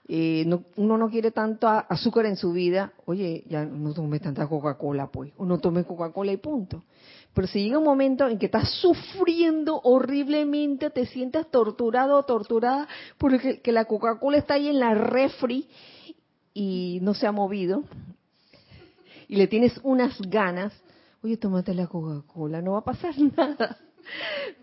eh, 0.09 0.45
no- 0.47 0.65
uno 0.77 0.99
no 0.99 1.09
quiere 1.09 1.31
tanto 1.31 1.67
azúcar 1.69 2.27
en 2.27 2.37
su 2.37 2.53
vida, 2.53 2.93
oye, 3.07 3.45
ya 3.49 3.65
no 3.65 3.95
tome 3.95 4.21
tanta 4.21 4.47
Coca-Cola, 4.47 5.07
pues. 5.11 5.33
Uno 5.39 5.59
tome 5.59 5.85
Coca-Cola 5.85 6.33
y 6.33 6.37
punto. 6.37 6.83
Pero 7.33 7.47
si 7.47 7.63
llega 7.63 7.79
un 7.79 7.85
momento 7.85 8.29
en 8.29 8.39
que 8.39 8.47
estás 8.47 8.69
sufriendo 8.81 9.81
horriblemente, 9.85 10.91
te 10.91 11.07
sientes 11.07 11.51
torturado 11.51 12.17
o 12.19 12.25
torturada 12.25 12.87
porque 13.17 13.61
que 13.61 13.73
la 13.73 13.87
Coca-Cola 13.87 14.37
está 14.39 14.55
ahí 14.55 14.69
en 14.69 14.81
la 14.81 14.93
refri 14.95 15.69
y 16.53 16.99
no 17.01 17.15
se 17.15 17.27
ha 17.27 17.33
movido, 17.33 17.85
y 19.29 19.37
le 19.37 19.47
tienes 19.47 19.81
unas 19.83 20.21
ganas, 20.21 20.75
oye, 21.23 21.39
tómate 21.39 21.73
la 21.73 21.87
Coca-Cola, 21.87 22.61
no 22.61 22.73
va 22.73 22.81
a 22.81 22.85
pasar 22.85 23.15
nada. 23.37 23.79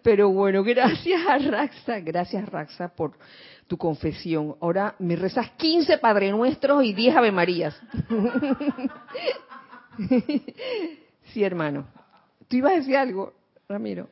Pero 0.03 0.29
bueno, 0.29 0.63
gracias 0.63 1.21
a 1.27 1.37
Raxa, 1.37 1.99
gracias 1.99 2.47
Raxa 2.49 2.89
por 2.89 3.13
tu 3.67 3.77
confesión. 3.77 4.55
Ahora 4.61 4.95
me 4.99 5.15
rezas 5.15 5.51
15 5.51 5.99
Padre 5.99 6.31
Nuestros 6.31 6.83
y 6.83 6.93
10 6.93 7.15
Ave 7.15 7.31
Marías. 7.31 7.79
sí, 11.25 11.43
hermano. 11.43 11.87
¿Tú 12.47 12.57
ibas 12.57 12.73
a 12.73 12.75
decir 12.77 12.97
algo, 12.97 13.33
Ramiro? 13.67 14.09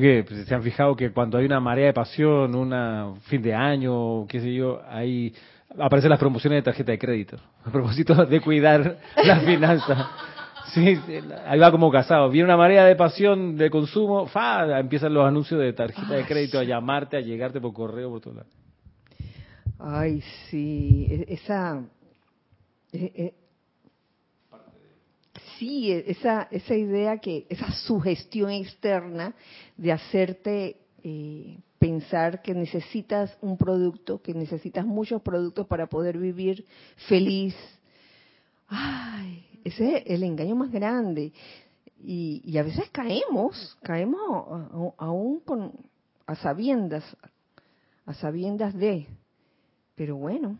Que 0.00 0.24
pues, 0.26 0.46
se 0.46 0.54
han 0.54 0.62
fijado 0.62 0.96
que 0.96 1.10
cuando 1.10 1.38
hay 1.38 1.46
una 1.46 1.60
marea 1.60 1.86
de 1.86 1.92
pasión, 1.92 2.54
una 2.54 3.14
fin 3.22 3.40
de 3.40 3.54
año, 3.54 4.26
qué 4.26 4.40
sé 4.40 4.52
yo, 4.52 4.82
ahí 4.88 5.32
aparecen 5.78 6.10
las 6.10 6.18
promociones 6.18 6.58
de 6.58 6.62
tarjeta 6.62 6.92
de 6.92 6.98
crédito. 6.98 7.36
A 7.64 7.70
propósito 7.70 8.26
de 8.26 8.40
cuidar 8.40 8.98
las 9.16 9.44
finanzas. 9.44 10.06
Sí, 10.66 10.98
ahí 11.46 11.58
va 11.58 11.70
como 11.70 11.90
casado. 11.90 12.30
Viene 12.30 12.44
una 12.44 12.56
marea 12.56 12.84
de 12.84 12.94
pasión 12.94 13.56
de 13.56 13.70
consumo, 13.70 14.26
fa, 14.26 14.78
empiezan 14.78 15.12
los 15.14 15.26
anuncios 15.26 15.60
de 15.60 15.72
tarjeta 15.72 16.14
de 16.14 16.24
crédito 16.24 16.58
a 16.58 16.64
llamarte, 16.64 17.16
a 17.16 17.20
llegarte 17.20 17.60
por 17.60 17.72
correo, 17.72 18.10
por 18.10 18.20
todo 18.20 18.34
lado. 18.34 18.48
Ay, 19.78 20.22
sí, 20.48 21.06
e- 21.10 21.34
esa... 21.34 21.82
e- 22.92 23.12
e- 23.16 23.34
sí, 25.58 25.90
esa, 25.92 26.48
esa 26.50 26.74
idea 26.74 27.18
que, 27.18 27.46
esa 27.48 27.70
sugestión 27.72 28.50
externa 28.50 29.34
de 29.76 29.92
hacerte 29.92 30.76
eh, 31.02 31.58
pensar 31.78 32.42
que 32.42 32.54
necesitas 32.54 33.36
un 33.40 33.56
producto, 33.56 34.20
que 34.22 34.34
necesitas 34.34 34.84
muchos 34.84 35.22
productos 35.22 35.66
para 35.66 35.86
poder 35.86 36.18
vivir 36.18 36.64
feliz. 37.08 37.56
Ay, 38.68 39.49
ese 39.64 39.98
es 39.98 40.02
el 40.06 40.22
engaño 40.22 40.56
más 40.56 40.70
grande. 40.70 41.32
Y, 42.02 42.40
y 42.44 42.56
a 42.56 42.62
veces 42.62 42.88
caemos, 42.90 43.76
caemos 43.82 44.20
aún 44.96 45.40
con, 45.40 45.72
a 46.26 46.34
sabiendas, 46.36 47.04
a 48.06 48.14
sabiendas 48.14 48.74
de. 48.74 49.06
Pero 49.94 50.16
bueno, 50.16 50.58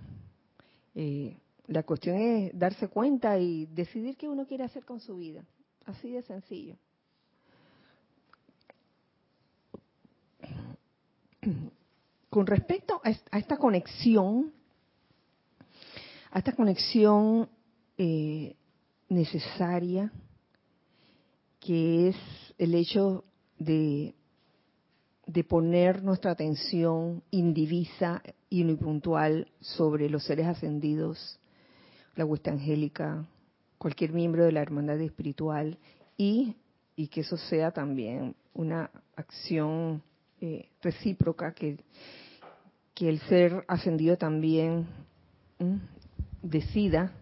eh, 0.95 1.37
la 1.69 1.83
cuestión 1.85 2.17
es 2.17 2.59
darse 2.59 2.89
cuenta 2.89 3.39
y 3.39 3.67
decidir 3.67 4.17
qué 4.17 4.29
uno 4.29 4.47
quiere 4.47 4.65
hacer 4.65 4.85
con 4.85 5.01
su 5.01 5.17
vida. 5.17 5.45
Así 5.87 6.11
de 6.11 6.23
sencillo. 6.23 6.77
Con 12.29 12.47
respecto 12.47 13.01
a 13.03 13.39
esta 13.39 13.57
conexión, 13.57 14.53
a 16.31 16.39
esta 16.39 16.53
conexión 16.55 17.49
eh, 17.97 18.57
necesaria, 19.11 20.11
que 21.59 22.09
es 22.09 22.17
el 22.57 22.75
hecho 22.75 23.25
de, 23.59 24.15
de 25.27 25.45
poner 25.45 26.03
nuestra 26.03 26.31
atención 26.31 27.23
indivisa 27.31 28.23
y 28.49 28.63
unipuntual 28.63 29.49
sobre 29.61 30.09
los 30.09 30.25
seres 30.25 30.47
ascendidos, 30.47 31.39
la 32.17 32.25
huesta 32.25 32.51
angélica, 32.51 33.27
cualquier 33.77 34.13
miembro 34.13 34.45
de 34.45 34.53
la 34.53 34.63
hermandad 34.63 35.01
espiritual 35.01 35.79
y, 36.17 36.57
y 36.97 37.09
que 37.09 37.21
eso 37.21 37.37
sea 37.37 37.71
también 37.73 38.35
una 38.55 38.91
acción 39.17 40.03
eh, 40.41 40.69
recíproca, 40.83 41.53
que, 41.53 41.79
que 42.95 43.09
el 43.09 43.21
ser 43.21 43.65
ascendido 43.69 44.17
también 44.17 44.87
decida 46.43 47.13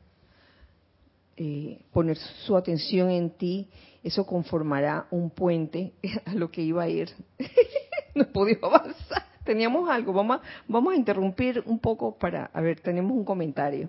eh, 1.41 1.79
poner 1.93 2.17
su 2.17 2.57
atención 2.57 3.11
en 3.11 3.31
ti, 3.31 3.69
eso 4.03 4.27
conformará 4.27 5.07
un 5.11 5.31
puente 5.31 5.93
a 6.27 6.35
lo 6.35 6.51
que 6.51 6.63
iba 6.63 6.83
a 6.83 6.89
ir. 6.89 7.11
no 8.15 8.27
podido 8.27 8.67
avanzar. 8.67 9.25
Teníamos 9.45 9.89
algo, 9.89 10.13
vamos 10.13 10.41
a, 10.41 10.43
vamos 10.67 10.93
a 10.93 10.97
interrumpir 10.97 11.63
un 11.65 11.79
poco 11.79 12.19
para, 12.19 12.51
a 12.53 12.61
ver, 12.61 12.81
tenemos 12.81 13.13
un 13.13 13.25
comentario. 13.25 13.89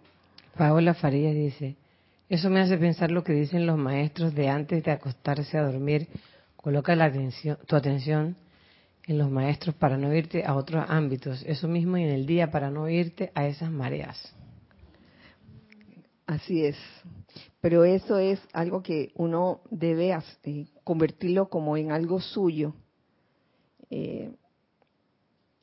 Paola 0.56 0.94
Farías 0.94 1.34
dice, 1.34 1.76
eso 2.30 2.50
me 2.50 2.62
hace 2.62 2.78
pensar 2.78 3.12
lo 3.12 3.24
que 3.24 3.34
dicen 3.34 3.66
los 3.66 3.78
maestros 3.78 4.36
de 4.36 4.48
antes 4.48 4.84
de 4.84 4.92
acostarse 4.92 5.58
a 5.58 5.64
dormir, 5.64 6.08
coloca 6.56 6.96
la 6.96 7.06
atención, 7.06 7.58
tu 7.66 7.76
atención 7.76 8.36
en 9.08 9.18
los 9.18 9.32
maestros 9.32 9.74
para 9.74 9.98
no 9.98 10.14
irte 10.14 10.46
a 10.46 10.54
otros 10.54 10.86
ámbitos, 10.88 11.44
eso 11.48 11.68
mismo 11.68 11.98
y 11.98 12.04
en 12.04 12.12
el 12.12 12.26
día 12.28 12.52
para 12.52 12.70
no 12.70 12.88
irte 12.88 13.32
a 13.34 13.48
esas 13.48 13.72
mareas. 13.72 14.36
Así 16.30 16.64
es. 16.64 16.78
Pero 17.60 17.84
eso 17.86 18.20
es 18.20 18.40
algo 18.54 18.84
que 18.84 19.12
uno 19.16 19.62
debe 19.72 20.16
eh, 20.44 20.68
convertirlo 20.84 21.50
como 21.50 21.76
en 21.76 21.92
algo 21.92 22.22
suyo. 22.22 22.76
Eh, 23.90 24.32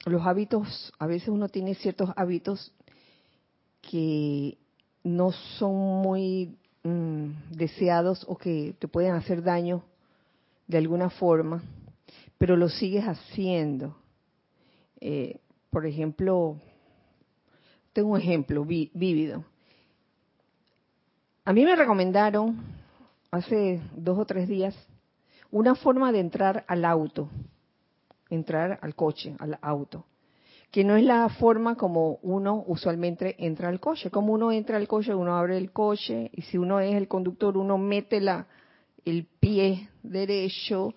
los 0.07 0.27
hábitos, 0.27 0.93
a 0.99 1.07
veces 1.07 1.29
uno 1.29 1.49
tiene 1.49 1.77
ciertos 1.77 2.11
hábitos 2.17 2.73
que 3.81 4.59
no 5.05 5.31
son 5.31 6.03
muy 6.03 6.59
mm, 6.83 7.53
deseados 7.53 8.25
o 8.27 8.37
que 8.37 8.75
te 8.81 8.89
pueden 8.89 9.15
hacer 9.15 9.45
daño 9.45 9.85
de 10.67 10.79
alguna 10.79 11.11
forma, 11.11 11.63
pero 12.39 12.57
lo 12.57 12.69
sigues 12.69 13.05
haciendo. 13.05 13.97
Eh, 15.01 15.39
por 15.71 15.87
ejemplo, 15.87 16.61
tengo 17.93 18.15
un 18.15 18.21
ejemplo 18.21 18.65
vívido. 18.65 19.45
A 21.49 21.53
mí 21.53 21.65
me 21.65 21.77
recomendaron 21.77 22.57
hace 23.31 23.81
dos 23.95 24.19
o 24.19 24.25
tres 24.25 24.49
días 24.49 24.75
una 25.53 25.77
forma 25.77 26.11
de 26.11 26.19
entrar 26.19 26.65
al 26.67 26.85
auto, 26.85 27.31
entrar 28.29 28.81
al 28.83 28.97
coche, 28.97 29.37
al 29.39 29.57
auto, 29.63 30.07
que 30.73 30.83
no 30.83 30.97
es 30.97 31.05
la 31.05 31.29
forma 31.29 31.77
como 31.77 32.19
uno 32.23 32.65
usualmente 32.67 33.37
entra 33.39 33.69
al 33.69 33.79
coche. 33.79 34.11
Como 34.11 34.33
uno 34.33 34.51
entra 34.51 34.77
al 34.77 34.89
coche, 34.89 35.15
uno 35.15 35.37
abre 35.37 35.57
el 35.57 35.71
coche 35.71 36.33
y 36.33 36.43
si 36.43 36.59
uno 36.59 36.81
es 36.81 36.97
el 36.97 37.07
conductor, 37.07 37.57
uno 37.57 37.79
mete 37.79 38.21
la, 38.21 38.49
el 39.05 39.29
pie 39.39 39.89
derecho 40.03 40.95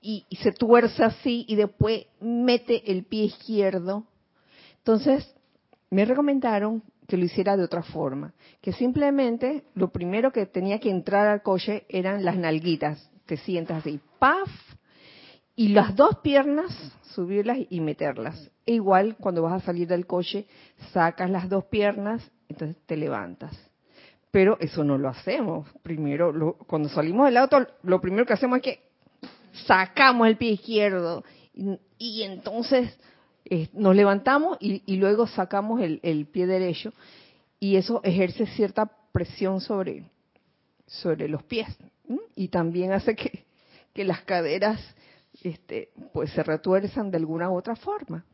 y, 0.00 0.24
y 0.30 0.36
se 0.36 0.52
tuerce 0.52 1.04
así 1.04 1.44
y 1.46 1.56
después 1.56 2.06
mete 2.22 2.90
el 2.90 3.04
pie 3.04 3.24
izquierdo. 3.24 4.04
Entonces, 4.78 5.30
me 5.90 6.06
recomendaron 6.06 6.82
que 7.10 7.16
lo 7.16 7.24
hiciera 7.24 7.56
de 7.56 7.64
otra 7.64 7.82
forma, 7.82 8.32
que 8.60 8.72
simplemente 8.72 9.64
lo 9.74 9.90
primero 9.90 10.30
que 10.30 10.46
tenía 10.46 10.78
que 10.78 10.90
entrar 10.90 11.26
al 11.26 11.42
coche 11.42 11.84
eran 11.88 12.24
las 12.24 12.36
nalguitas, 12.36 13.10
te 13.26 13.36
sientas 13.36 13.78
así, 13.78 13.98
paf, 14.20 14.48
y 15.56 15.70
las 15.70 15.96
dos 15.96 16.18
piernas 16.22 16.70
subirlas 17.16 17.58
y 17.68 17.80
meterlas. 17.80 18.52
E 18.64 18.74
igual 18.74 19.16
cuando 19.18 19.42
vas 19.42 19.60
a 19.60 19.66
salir 19.66 19.88
del 19.88 20.06
coche, 20.06 20.46
sacas 20.92 21.28
las 21.28 21.48
dos 21.48 21.64
piernas, 21.64 22.30
entonces 22.48 22.76
te 22.86 22.96
levantas. 22.96 23.58
Pero 24.30 24.56
eso 24.60 24.84
no 24.84 24.96
lo 24.96 25.08
hacemos. 25.08 25.68
Primero, 25.82 26.56
cuando 26.68 26.88
salimos 26.88 27.26
del 27.26 27.38
auto, 27.38 27.66
lo 27.82 28.00
primero 28.00 28.24
que 28.24 28.34
hacemos 28.34 28.58
es 28.58 28.62
que 28.62 28.82
sacamos 29.66 30.28
el 30.28 30.36
pie 30.36 30.52
izquierdo 30.52 31.24
y 31.98 32.22
entonces 32.22 32.96
nos 33.72 33.96
levantamos 33.96 34.56
y, 34.60 34.96
luego 34.96 35.26
sacamos 35.26 35.80
el, 35.80 36.26
pie 36.26 36.46
derecho 36.46 36.92
y 37.58 37.76
eso 37.76 38.00
ejerce 38.04 38.46
cierta 38.46 38.90
presión 39.12 39.60
sobre, 39.60 40.04
sobre 40.86 41.28
los 41.28 41.42
pies 41.42 41.68
y 42.36 42.48
también 42.48 42.92
hace 42.92 43.16
que, 43.16 43.44
que 43.92 44.04
las 44.04 44.22
caderas 44.22 44.80
este, 45.42 45.90
pues 46.12 46.30
se 46.30 46.42
retuerzan 46.42 47.10
de 47.10 47.16
alguna 47.16 47.50
u 47.50 47.56
otra 47.56 47.74
forma. 47.74 48.24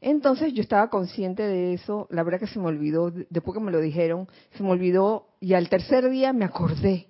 Entonces 0.00 0.52
yo 0.52 0.62
estaba 0.62 0.88
consciente 0.88 1.42
de 1.42 1.74
eso, 1.74 2.06
la 2.10 2.22
verdad 2.22 2.40
que 2.40 2.46
se 2.46 2.58
me 2.58 2.66
olvidó, 2.66 3.10
después 3.10 3.56
que 3.56 3.64
me 3.64 3.72
lo 3.72 3.80
dijeron, 3.80 4.28
se 4.56 4.62
me 4.62 4.70
olvidó 4.70 5.28
y 5.40 5.54
al 5.54 5.68
tercer 5.68 6.08
día 6.10 6.32
me 6.32 6.44
acordé 6.44 7.08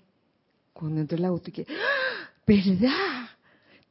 cuando 0.73 1.01
entré 1.01 1.19
el 1.19 1.25
auto 1.25 1.51
y 1.51 1.53
que, 1.53 1.67
¡Ah! 1.69 2.29
¿verdad? 2.47 3.29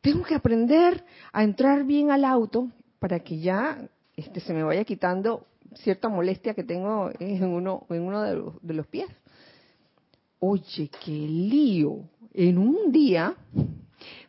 Tengo 0.01 0.23
que 0.23 0.35
aprender 0.35 1.03
a 1.31 1.43
entrar 1.43 1.83
bien 1.83 2.11
al 2.11 2.25
auto 2.25 2.69
para 3.05 3.19
que 3.19 3.37
ya 3.37 3.87
este, 4.15 4.39
se 4.39 4.51
me 4.51 4.63
vaya 4.63 4.83
quitando 4.83 5.45
cierta 5.75 6.09
molestia 6.09 6.55
que 6.55 6.63
tengo 6.63 7.11
en 7.19 7.43
uno, 7.43 7.85
en 7.91 8.01
uno 8.01 8.23
de, 8.23 8.33
los, 8.35 8.55
de 8.63 8.73
los 8.73 8.87
pies. 8.87 9.07
Oye, 10.39 10.89
qué 11.05 11.11
lío. 11.11 11.99
En 12.33 12.57
un 12.57 12.91
día, 12.91 13.35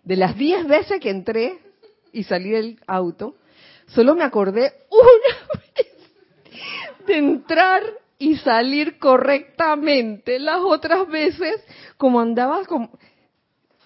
de 0.05 0.17
las 0.17 0.37
diez 0.37 0.67
veces 0.67 1.01
que 1.01 1.09
entré 1.09 1.59
y 2.13 2.25
salí 2.25 2.51
del 2.51 2.79
auto, 2.87 3.37
solo 3.87 4.15
me 4.15 4.25
acordé 4.25 4.75
una 4.91 5.63
vez 5.75 7.07
de 7.07 7.17
entrar 7.17 7.83
y 8.19 8.37
salir 8.37 8.99
correctamente. 8.99 10.39
Las 10.39 10.61
otras 10.61 11.09
veces, 11.09 11.65
como 11.97 12.21
andaba 12.21 12.61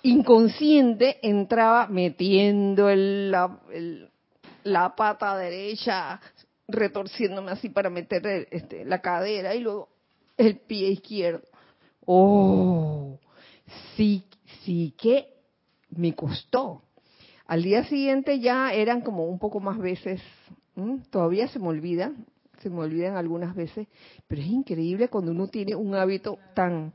inconsciente, 0.03 1.21
entraba 1.23 1.87
metiendo 1.87 2.89
el, 2.89 3.33
el, 3.73 4.10
la 4.65 4.95
pata 4.95 5.37
derecha 5.37 6.21
retorciéndome 6.69 7.51
así 7.53 7.69
para 7.69 7.91
meter 7.91 8.49
este, 8.51 8.85
la 8.85 9.01
cadera 9.01 9.55
y 9.55 9.61
luego 9.61 9.89
el 10.37 10.59
pie 10.59 10.91
izquierdo. 10.91 11.43
Oh, 12.07 13.19
sí, 13.97 14.25
sí 14.65 14.95
que 14.97 15.29
me 15.91 16.15
costó. 16.15 16.83
Al 17.47 17.63
día 17.63 17.85
siguiente 17.85 18.39
ya 18.39 18.73
eran 18.73 19.01
como 19.01 19.27
un 19.27 19.39
poco 19.39 19.61
más 19.61 19.79
veces, 19.79 20.21
todavía 21.11 21.49
se 21.49 21.59
me 21.59 21.69
olvida, 21.69 22.13
se 22.61 22.71
me 22.71 22.81
olvidan 22.81 23.17
algunas 23.17 23.55
veces, 23.55 23.89
pero 24.29 24.41
es 24.41 24.47
increíble 24.47 25.09
cuando 25.09 25.33
uno 25.33 25.49
tiene 25.49 25.75
un 25.75 25.95
hábito 25.95 26.39
tan 26.55 26.93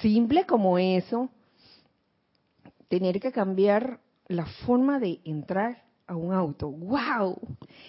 simple 0.00 0.46
como 0.46 0.78
eso, 0.78 1.30
tener 2.88 3.20
que 3.20 3.32
cambiar 3.32 4.00
la 4.28 4.46
forma 4.46 5.00
de 5.00 5.20
entrar 5.24 5.87
a 6.08 6.16
un 6.16 6.32
auto. 6.32 6.70
¡Wow! 6.70 7.38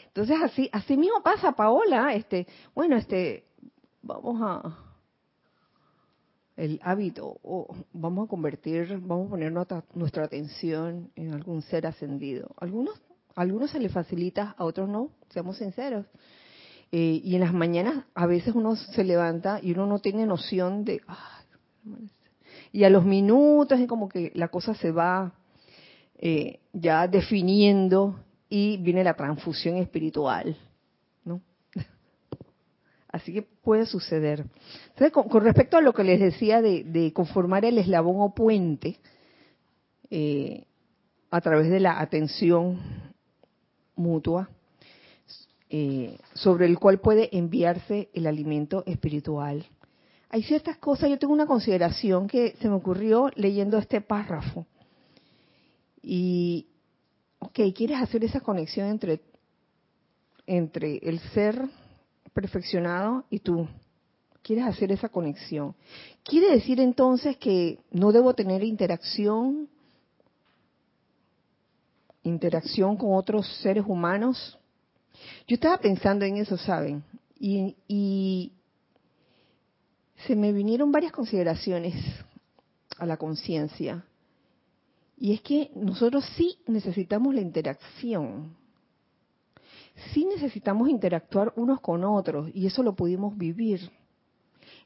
Entonces 0.07 0.37
así, 0.43 0.69
así 0.71 0.95
mismo 0.95 1.23
pasa, 1.23 1.53
Paola. 1.53 2.13
Este, 2.13 2.45
bueno, 2.75 2.97
este, 2.97 3.45
vamos 4.03 4.39
a 4.41 4.85
el 6.59 6.77
hábito, 6.83 7.39
o 7.41 7.73
vamos 7.93 8.25
a 8.25 8.29
convertir, 8.29 8.99
vamos 8.99 9.27
a 9.27 9.29
poner 9.29 9.51
nuestra, 9.51 10.25
atención 10.25 11.09
en 11.15 11.33
algún 11.33 11.61
ser 11.61 11.87
ascendido. 11.87 12.53
Algunos, 12.57 13.01
algunos 13.33 13.71
se 13.71 13.79
les 13.79 13.93
facilita, 13.93 14.55
a 14.57 14.65
otros 14.65 14.89
no, 14.89 15.11
seamos 15.29 15.57
sinceros. 15.57 16.05
Eh, 16.91 17.21
y 17.23 17.35
en 17.35 17.41
las 17.41 17.53
mañanas 17.53 18.03
a 18.13 18.25
veces 18.25 18.55
uno 18.55 18.75
se 18.75 19.05
levanta 19.05 19.59
y 19.63 19.71
uno 19.71 19.85
no 19.85 19.99
tiene 19.99 20.25
noción 20.25 20.83
de, 20.83 21.01
y 22.71 22.83
a 22.83 22.89
los 22.89 23.05
minutos 23.05 23.79
es 23.79 23.87
como 23.87 24.09
que 24.09 24.31
la 24.35 24.49
cosa 24.49 24.73
se 24.73 24.91
va 24.91 25.33
eh, 26.21 26.59
ya 26.73 27.07
definiendo 27.07 28.19
y 28.49 28.75
viene 28.75 29.05
la 29.05 29.13
transfusión 29.13 29.77
espiritual, 29.77 30.57
¿no? 31.23 31.39
Así 33.07 33.31
que 33.31 33.41
puede 33.41 33.85
suceder. 33.85 34.45
Entonces, 34.89 35.13
con, 35.13 35.41
respecto 35.41 35.77
a 35.77 35.81
lo 35.81 35.93
que 35.93 36.03
les 36.03 36.19
decía 36.19 36.61
de, 36.61 37.13
conformar 37.13 37.63
el 37.63 37.77
eslabón 37.77 38.17
o 38.19 38.35
puente 38.35 38.99
eh, 40.09 40.65
a 41.31 41.39
través 41.39 41.69
de 41.69 41.79
la 41.79 42.01
atención 42.01 42.79
mutua, 43.95 44.49
eh, 45.69 46.17
sobre 46.33 46.65
el 46.65 46.77
cual 46.79 46.99
puede 46.99 47.37
enviarse 47.37 48.09
el 48.13 48.27
alimento 48.27 48.83
espiritual. 48.85 49.65
Hay 50.29 50.43
ciertas 50.43 50.77
cosas, 50.77 51.09
yo 51.09 51.17
tengo 51.17 51.33
una 51.33 51.45
consideración 51.45 52.27
que 52.27 52.55
se 52.59 52.67
me 52.67 52.75
ocurrió 52.75 53.31
leyendo 53.35 53.77
este 53.77 54.01
párrafo 54.01 54.65
y, 56.01 56.67
ok, 57.39 57.59
quieres 57.75 58.01
hacer 58.01 58.23
esa 58.23 58.39
conexión 58.39 58.87
entre, 58.87 59.21
entre 60.45 60.97
el 60.97 61.19
ser 61.31 61.61
perfeccionado 62.33 63.25
y 63.29 63.39
tú. 63.39 63.67
Quieres 64.41 64.65
hacer 64.65 64.91
esa 64.91 65.09
conexión. 65.09 65.75
¿Quiere 66.23 66.51
decir 66.51 66.79
entonces 66.79 67.37
que 67.37 67.79
no 67.91 68.11
debo 68.11 68.33
tener 68.33 68.63
interacción, 68.63 69.67
interacción 72.23 72.95
con 72.95 73.13
otros 73.13 73.47
seres 73.61 73.83
humanos? 73.85 74.57
Yo 75.47 75.55
estaba 75.55 75.77
pensando 75.77 76.25
en 76.25 76.37
eso, 76.37 76.57
¿saben? 76.57 77.03
Y, 77.37 77.75
y 77.87 78.53
se 80.25 80.35
me 80.35 80.51
vinieron 80.53 80.91
varias 80.91 81.11
consideraciones 81.11 81.95
a 82.97 83.05
la 83.05 83.17
conciencia. 83.17 84.03
Y 85.21 85.33
es 85.33 85.41
que 85.41 85.69
nosotros 85.75 86.25
sí 86.37 86.59
necesitamos 86.65 87.35
la 87.35 87.41
interacción. 87.41 88.55
Sí 90.13 90.23
necesitamos 90.23 90.87
interactuar 90.87 91.51
unos 91.57 91.81
con 91.81 92.05
otros 92.05 92.49
y 92.53 92.65
eso 92.65 92.81
lo 92.83 92.95
pudimos 92.95 93.37
vivir 93.37 93.91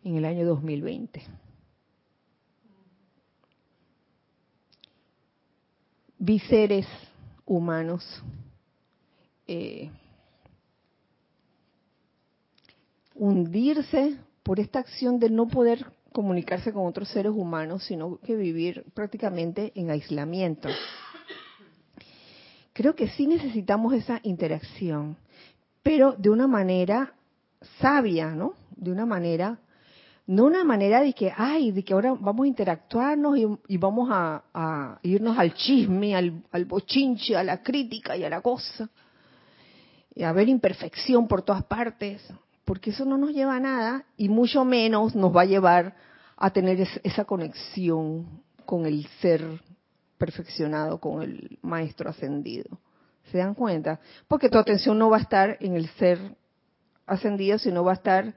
en 0.03 0.15
el 0.15 0.25
año 0.25 0.43
2020. 0.47 1.23
Vi 6.17 6.39
seres 6.39 6.87
humanos 7.45 8.03
eh, 9.45 9.91
hundirse 13.13 14.17
por 14.41 14.59
esta 14.59 14.79
acción 14.79 15.19
de 15.19 15.29
no 15.29 15.47
poder 15.47 15.92
comunicarse 16.13 16.71
con 16.71 16.85
otros 16.85 17.09
seres 17.09 17.33
humanos, 17.35 17.83
sino 17.83 18.19
que 18.19 18.35
vivir 18.35 18.85
prácticamente 18.93 19.73
en 19.75 19.89
aislamiento. 19.89 20.69
Creo 22.71 22.95
que 22.95 23.09
sí 23.09 23.27
necesitamos 23.27 23.93
esa 23.93 24.19
interacción, 24.23 25.17
pero 25.83 26.13
de 26.13 26.29
una 26.29 26.47
manera 26.47 27.13
sabia, 27.79 28.31
¿no? 28.31 28.53
De 28.75 28.91
una 28.91 29.05
manera, 29.05 29.59
no 30.25 30.45
una 30.45 30.63
manera 30.63 31.01
de 31.01 31.13
que, 31.13 31.31
ay, 31.35 31.71
de 31.71 31.83
que 31.83 31.93
ahora 31.93 32.15
vamos 32.17 32.45
a 32.45 32.47
interactuarnos 32.47 33.37
y, 33.67 33.77
vamos 33.77 34.09
a, 34.11 34.99
irnos 35.03 35.37
al 35.37 35.53
chisme, 35.53 36.15
al, 36.15 36.41
al 36.51 36.65
bochinche, 36.65 37.35
a 37.35 37.43
la 37.43 37.61
crítica 37.61 38.15
y 38.15 38.23
a 38.23 38.29
la 38.29 38.41
cosa, 38.41 38.89
y 40.15 40.23
a 40.23 40.31
ver 40.31 40.47
imperfección 40.47 41.27
por 41.27 41.41
todas 41.41 41.63
partes, 41.63 42.23
porque 42.65 42.91
eso 42.91 43.05
no 43.05 43.17
nos 43.17 43.31
lleva 43.31 43.55
a 43.55 43.59
nada 43.59 44.05
y 44.17 44.29
mucho 44.29 44.63
menos 44.65 45.15
nos 45.15 45.35
va 45.35 45.41
a 45.41 45.45
llevar 45.45 45.95
a 46.37 46.49
tener 46.51 46.87
esa 47.03 47.25
conexión 47.25 48.43
con 48.65 48.85
el 48.85 49.05
ser 49.21 49.41
perfeccionado, 50.17 50.99
con 50.99 51.21
el 51.21 51.59
maestro 51.61 52.09
ascendido. 52.09 52.79
¿Se 53.31 53.37
dan 53.37 53.53
cuenta? 53.53 53.99
Porque 54.27 54.49
tu 54.49 54.57
atención 54.57 54.97
no 54.97 55.09
va 55.09 55.17
a 55.17 55.21
estar 55.21 55.57
en 55.59 55.75
el 55.75 55.87
ser 55.91 56.19
ascendido, 57.05 57.57
sino 57.57 57.83
va 57.83 57.91
a 57.91 57.95
estar 57.95 58.35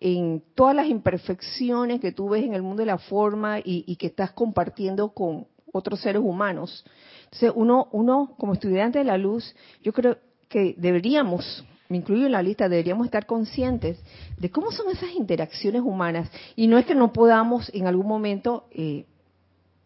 en 0.00 0.42
todas 0.54 0.74
las 0.74 0.86
imperfecciones 0.86 2.00
que 2.00 2.12
tú 2.12 2.30
ves 2.30 2.44
en 2.44 2.54
el 2.54 2.62
mundo 2.62 2.80
de 2.80 2.86
la 2.86 2.98
forma 2.98 3.58
y, 3.62 3.94
que 3.96 4.06
estás 4.06 4.32
compartiendo 4.32 5.10
con 5.10 5.46
otros 5.72 6.00
seres 6.00 6.22
humanos. 6.22 6.84
Entonces, 7.24 7.52
uno, 7.54 7.88
uno 7.92 8.34
como 8.38 8.54
estudiante 8.54 8.98
de 8.98 9.04
la 9.04 9.18
luz, 9.18 9.54
yo 9.82 9.92
creo 9.92 10.16
que 10.48 10.74
deberíamos, 10.78 11.64
me 11.90 11.96
incluyo 11.96 12.26
en 12.26 12.32
la 12.32 12.42
lista, 12.42 12.68
deberíamos 12.68 13.04
estar 13.04 13.26
conscientes 13.26 13.98
de 14.38 14.50
cómo 14.50 14.70
son 14.70 14.90
esas 14.90 15.10
interacciones 15.10 15.82
humanas. 15.82 16.30
Y 16.54 16.68
no 16.68 16.78
es 16.78 16.86
que 16.86 16.94
no 16.94 17.12
podamos 17.12 17.68
en 17.74 17.88
algún 17.88 18.06
momento 18.06 18.68
eh, 18.70 19.06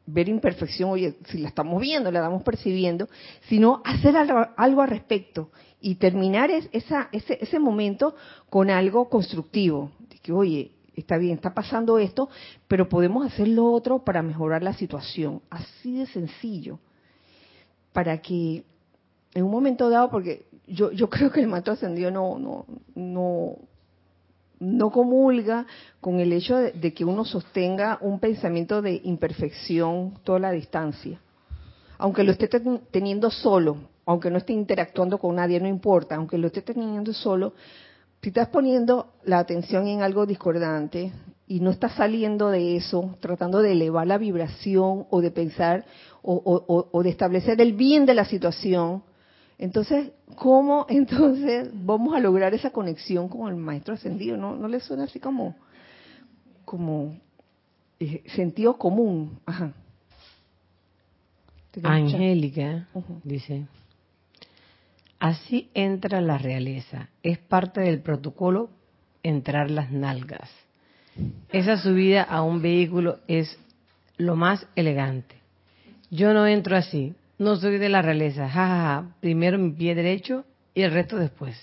ver 0.05 0.28
imperfección, 0.28 0.90
oye, 0.90 1.16
si 1.28 1.38
la 1.38 1.48
estamos 1.48 1.80
viendo, 1.80 2.12
la 2.12 2.18
estamos 2.18 2.42
percibiendo, 2.42 3.09
sino 3.48 3.80
hacer 3.86 4.18
algo, 4.18 4.46
al 4.55 4.88
respecto 4.88 5.50
y 5.80 5.94
terminar 5.94 6.50
esa, 6.50 7.09
ese, 7.11 7.38
ese 7.40 7.59
momento 7.59 8.14
con 8.50 8.68
algo 8.68 9.09
constructivo. 9.09 9.90
De 10.11 10.18
que, 10.18 10.30
oye, 10.30 10.72
está 10.94 11.16
bien, 11.16 11.36
está 11.36 11.55
pasando 11.55 11.98
esto, 11.98 12.28
pero 12.68 12.86
podemos 12.86 13.24
hacer 13.24 13.48
lo 13.48 13.72
otro 13.72 14.05
para 14.05 14.22
mejorar 14.22 14.62
la 14.62 14.74
situación. 14.74 15.40
Así 15.48 15.96
de 15.96 16.07
sencillo. 16.07 16.80
Para 17.94 18.20
que 18.20 18.64
en 19.35 19.45
un 19.45 19.51
momento 19.51 19.91
dado, 19.91 20.11
porque 20.11 20.47
yo, 20.66 20.93
yo 20.93 21.11
creo 21.11 21.30
que 21.30 21.41
el 21.41 21.49
maestro 21.49 21.74
ascendido 21.74 22.11
no, 22.11 22.39
no, 22.39 22.66
no, 22.95 23.57
no 24.61 24.91
comulga 24.91 25.66
con 26.01 26.20
el 26.20 26.32
hecho 26.32 26.57
de, 26.57 26.95
que 26.95 27.05
uno 27.05 27.24
sostenga 27.24 27.99
un 28.01 28.20
pensamiento 28.20 28.80
de 28.80 29.01
imperfección 29.05 30.14
toda 30.24 30.39
la 30.39 30.53
distancia. 30.53 31.20
Aunque 31.99 32.24
lo 32.24 32.32
esté 32.32 32.49
teniendo 32.91 33.30
solo, 33.30 33.76
aunque 34.05 34.30
no 34.30 34.39
esté 34.39 34.53
interactuando 34.53 35.18
con 35.18 35.37
nadie, 35.37 35.61
no 35.61 35.68
importa, 35.68 36.16
aunque 36.16 36.39
lo 36.39 36.49
esté 36.49 36.62
teniendo 36.62 37.12
solo, 37.12 37.55
si 38.20 38.30
estás 38.30 38.49
poniendo 38.49 39.12
la 39.24 39.39
atención 39.39 39.87
en 39.87 40.03
algo 40.03 40.24
discordante 40.24 41.12
y 41.47 41.61
no 41.61 41.70
estás 41.70 41.93
saliendo 41.93 42.49
de 42.49 42.76
eso, 42.76 43.16
tratando 43.20 43.61
de 43.61 43.72
elevar 43.72 44.07
la 44.07 44.16
vibración 44.16 45.07
o 45.11 45.20
de 45.20 45.30
pensar 45.30 45.85
o 46.22 47.03
de 47.03 47.11
establecer 47.11 47.61
el 47.61 47.74
bien 47.74 48.07
de 48.07 48.14
la 48.14 48.24
situación, 48.24 49.03
entonces, 49.59 50.11
¿cómo 50.36 50.86
entonces 50.88 51.70
vamos 51.72 52.14
a 52.14 52.20
lograr 52.20 52.55
esa 52.55 52.70
conexión 52.70 53.28
con 53.28 53.48
el 53.48 53.57
maestro 53.57 53.94
ascendido? 53.94 54.36
¿No, 54.36 54.57
no 54.57 54.68
le 54.68 54.80
suena 54.80 55.05
así 55.05 55.20
como, 55.20 55.57
como 56.64 57.16
eh, 58.00 58.22
sentido 58.26 58.76
común? 58.76 59.38
Ajá. 59.46 59.72
Angélica 61.82 62.86
dice, 63.24 63.66
así 65.18 65.70
entra 65.74 66.20
la 66.20 66.38
realeza, 66.38 67.09
es 67.22 67.38
parte 67.38 67.80
del 67.80 68.00
protocolo 68.00 68.70
entrar 69.22 69.70
las 69.70 69.90
nalgas. 69.90 70.48
Esa 71.50 71.76
subida 71.78 72.22
a 72.22 72.42
un 72.42 72.62
vehículo 72.62 73.18
es 73.26 73.59
lo 74.16 74.36
más 74.36 74.66
elegante. 74.76 75.36
Yo 76.11 76.32
no 76.32 76.46
entro 76.46 76.76
así, 76.76 77.14
no 77.39 77.57
soy 77.57 77.78
de 77.78 77.89
la 77.89 78.03
realeza, 78.03 78.49
jajaja. 78.49 79.16
Primero 79.20 79.59
mi 79.59 79.72
pie 79.72 79.95
derecho 79.95 80.45
y 80.72 80.82
el 80.82 80.93
resto 80.93 81.16
después. 81.16 81.57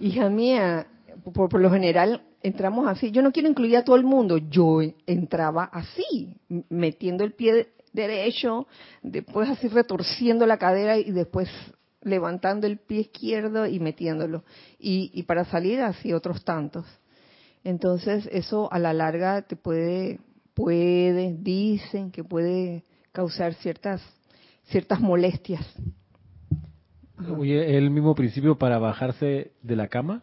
Hija 0.00 0.28
mía, 0.28 0.86
por, 1.32 1.60
lo 1.60 1.70
general 1.70 2.22
entramos 2.42 2.88
así. 2.88 3.10
Yo 3.10 3.22
no 3.22 3.32
quiero 3.32 3.48
incluir 3.48 3.76
a 3.76 3.84
todo 3.84 3.96
el 3.96 4.04
mundo. 4.04 4.38
Yo 4.38 4.80
entraba 5.06 5.64
así, 5.64 6.36
metiendo 6.68 7.24
el 7.24 7.32
pie 7.32 7.68
derecho, 7.92 8.66
después 9.02 9.48
así 9.48 9.68
retorciendo 9.68 10.46
la 10.46 10.58
cadera 10.58 10.98
y 10.98 11.12
después 11.12 11.48
levantando 12.00 12.66
el 12.66 12.78
pie 12.78 13.00
izquierdo 13.02 13.66
y 13.66 13.78
metiéndolo. 13.78 14.44
Y, 14.78 15.10
y 15.14 15.22
para 15.22 15.44
salir 15.44 15.80
así 15.80 16.12
otros 16.12 16.44
tantos. 16.44 16.84
Entonces 17.62 18.28
eso 18.32 18.72
a 18.72 18.80
la 18.80 18.92
larga 18.92 19.42
te 19.42 19.54
puede, 19.54 20.18
puede, 20.52 21.36
dicen 21.38 22.10
que 22.10 22.24
puede 22.24 22.82
causar 23.12 23.54
ciertas 23.54 24.02
ciertas 24.64 25.00
molestias. 25.00 25.66
Oye, 27.36 27.76
¿el 27.76 27.90
mismo 27.90 28.14
principio 28.14 28.58
para 28.58 28.78
bajarse 28.78 29.52
de 29.62 29.76
la 29.76 29.88
cama? 29.88 30.22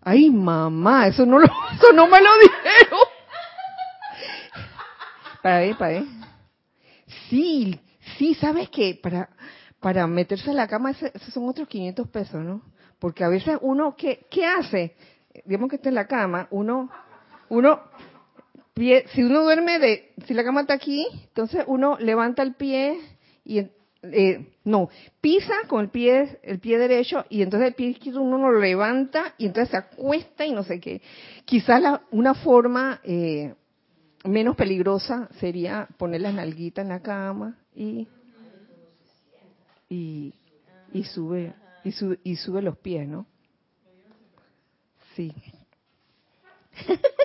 Ay, 0.00 0.30
mamá, 0.30 1.06
eso 1.06 1.24
no, 1.24 1.38
lo, 1.38 1.46
eso 1.72 1.92
no 1.94 2.06
me 2.08 2.20
lo 2.20 2.30
dijeron. 2.40 3.00
Para 5.42 5.58
ver, 5.58 5.76
para 5.76 5.92
ver. 5.92 6.04
Sí, 7.28 7.80
sí, 8.18 8.34
¿sabes 8.34 8.68
qué? 8.70 8.98
Para, 9.00 9.28
para 9.80 10.06
meterse 10.06 10.50
en 10.50 10.56
la 10.56 10.68
cama, 10.68 10.90
esos 10.90 11.32
son 11.32 11.48
otros 11.48 11.68
500 11.68 12.08
pesos, 12.08 12.44
¿no? 12.44 12.62
Porque 12.98 13.24
a 13.24 13.28
veces 13.28 13.58
uno, 13.60 13.96
¿qué, 13.96 14.26
qué 14.30 14.46
hace? 14.46 14.96
Digamos 15.44 15.70
que 15.70 15.76
está 15.76 15.88
en 15.88 15.96
la 15.96 16.06
cama, 16.06 16.46
uno, 16.50 16.90
uno 17.48 17.80
si 18.74 19.22
uno 19.22 19.42
duerme 19.42 19.78
de, 19.78 20.12
si 20.26 20.34
la 20.34 20.44
cama 20.44 20.62
está 20.62 20.74
aquí, 20.74 21.06
entonces 21.28 21.64
uno 21.66 21.96
levanta 21.98 22.42
el 22.42 22.54
pie 22.54 22.98
y 23.44 23.58
eh, 24.02 24.46
no, 24.64 24.88
pisa 25.20 25.54
con 25.68 25.82
el 25.82 25.90
pie, 25.90 26.38
el 26.42 26.58
pie 26.58 26.78
derecho 26.78 27.24
y 27.28 27.42
entonces 27.42 27.68
el 27.68 27.74
pie 27.74 27.88
izquierdo 27.88 28.22
uno 28.22 28.50
lo 28.50 28.58
levanta 28.58 29.34
y 29.38 29.46
entonces 29.46 29.70
se 29.70 29.76
acuesta 29.76 30.46
y 30.46 30.52
no 30.52 30.64
sé 30.64 30.80
qué. 30.80 31.02
Quizás 31.44 31.80
la, 31.82 32.02
una 32.10 32.34
forma 32.34 33.00
eh, 33.04 33.54
menos 34.24 34.56
peligrosa 34.56 35.28
sería 35.38 35.86
poner 35.98 36.22
las 36.22 36.34
nalguitas 36.34 36.82
en 36.82 36.88
la 36.88 37.00
cama 37.00 37.58
y 37.74 38.08
y, 39.88 40.32
y 40.94 41.04
sube 41.04 41.52
y, 41.84 41.92
sube, 41.92 42.18
y 42.24 42.36
sube 42.36 42.62
los 42.62 42.78
pies, 42.78 43.06
¿no? 43.06 43.26
Sí. 45.14 45.34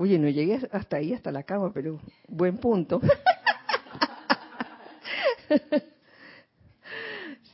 Oye, 0.00 0.16
no 0.16 0.28
llegué 0.28 0.60
hasta 0.70 0.98
ahí, 0.98 1.12
hasta 1.12 1.32
la 1.32 1.42
cama, 1.42 1.72
pero 1.74 1.98
buen 2.28 2.58
punto. 2.58 3.00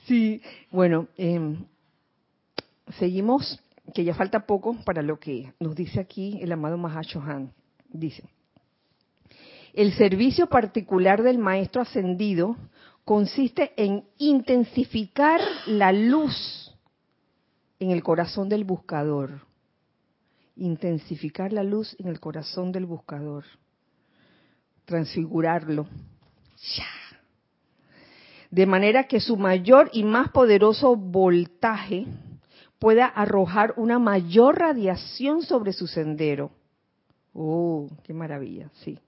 sí, 0.06 0.42
bueno, 0.70 1.08
em, 1.16 1.64
seguimos, 2.98 3.58
que 3.94 4.04
ya 4.04 4.14
falta 4.14 4.44
poco 4.44 4.76
para 4.84 5.00
lo 5.00 5.18
que 5.18 5.54
nos 5.58 5.74
dice 5.74 5.98
aquí 6.00 6.38
el 6.42 6.52
amado 6.52 6.76
Mahashohan. 6.76 7.50
Dice, 7.88 8.24
el 9.72 9.94
servicio 9.94 10.46
particular 10.46 11.22
del 11.22 11.38
Maestro 11.38 11.80
Ascendido 11.80 12.58
consiste 13.06 13.72
en 13.82 14.04
intensificar 14.18 15.40
la 15.66 15.92
luz 15.92 16.76
en 17.78 17.90
el 17.90 18.02
corazón 18.02 18.50
del 18.50 18.64
buscador 18.64 19.53
intensificar 20.56 21.52
la 21.52 21.62
luz 21.62 21.96
en 21.98 22.08
el 22.08 22.20
corazón 22.20 22.72
del 22.72 22.86
buscador, 22.86 23.44
transfigurarlo. 24.84 25.86
De 28.50 28.66
manera 28.66 29.04
que 29.08 29.20
su 29.20 29.36
mayor 29.36 29.90
y 29.92 30.04
más 30.04 30.30
poderoso 30.30 30.94
voltaje 30.96 32.06
pueda 32.78 33.06
arrojar 33.06 33.74
una 33.76 33.98
mayor 33.98 34.58
radiación 34.58 35.42
sobre 35.42 35.72
su 35.72 35.86
sendero. 35.86 36.50
¡Oh, 37.32 37.88
qué 38.04 38.12
maravilla! 38.12 38.70
Sí. 38.84 38.98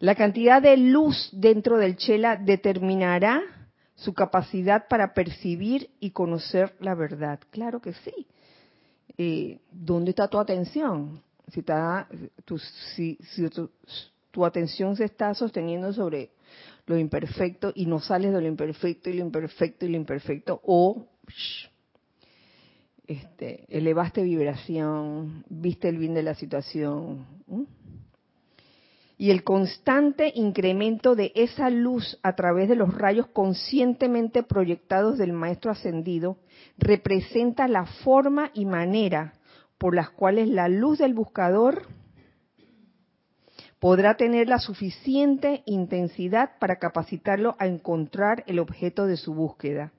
La 0.00 0.14
cantidad 0.14 0.60
de 0.62 0.76
luz 0.76 1.30
dentro 1.32 1.78
del 1.78 1.96
chela 1.96 2.36
determinará 2.36 3.42
su 3.94 4.14
capacidad 4.14 4.86
para 4.86 5.12
percibir 5.12 5.90
y 5.98 6.10
conocer 6.10 6.76
la 6.78 6.94
verdad. 6.94 7.40
Claro 7.50 7.80
que 7.80 7.94
sí. 7.94 8.26
Eh, 9.20 9.58
¿dónde 9.72 10.10
está 10.10 10.28
tu 10.28 10.38
atención? 10.38 11.20
Si, 11.52 11.60
está, 11.60 12.08
tu, 12.44 12.58
si, 12.58 13.18
tu, 14.30 14.44
atención 14.44 14.94
se 14.96 15.04
está 15.04 15.34
sosteniendo 15.34 15.92
sobre 15.92 16.30
lo 16.86 16.96
imperfecto 16.96 17.72
y 17.74 17.86
no 17.86 17.98
sales 17.98 18.32
de 18.32 18.40
lo 18.40 18.46
imperfecto 18.46 19.10
y 19.10 19.14
lo 19.14 19.24
imperfecto 19.24 19.84
y 19.84 19.88
lo 19.88 19.96
imperfecto, 19.96 20.60
o 20.64 21.08
este, 23.08 23.64
elevaste 23.68 24.22
vibración, 24.22 25.44
viste 25.48 25.88
el 25.88 25.98
bien 25.98 26.14
de 26.14 26.22
la 26.22 26.34
situación. 26.34 27.26
Y 29.20 29.32
el 29.32 29.42
constante 29.42 30.32
incremento 30.36 31.16
de 31.16 31.32
esa 31.34 31.70
luz 31.70 32.18
a 32.22 32.36
través 32.36 32.68
de 32.68 32.76
los 32.76 32.94
rayos 32.94 33.26
conscientemente 33.26 34.44
proyectados 34.44 35.18
del 35.18 35.32
Maestro 35.32 35.72
Ascendido 35.72 36.38
representa 36.78 37.66
la 37.66 37.84
forma 37.84 38.52
y 38.54 38.64
manera 38.64 39.34
por 39.76 39.96
las 39.96 40.10
cuales 40.10 40.48
la 40.48 40.68
luz 40.68 40.98
del 40.98 41.14
buscador 41.14 41.86
podrá 43.80 44.16
tener 44.16 44.48
la 44.48 44.58
suficiente 44.58 45.62
intensidad 45.66 46.52
para 46.60 46.76
capacitarlo 46.76 47.56
a 47.58 47.66
encontrar 47.66 48.44
el 48.46 48.60
objeto 48.60 49.06
de 49.06 49.16
su 49.16 49.34
búsqueda. 49.34 49.92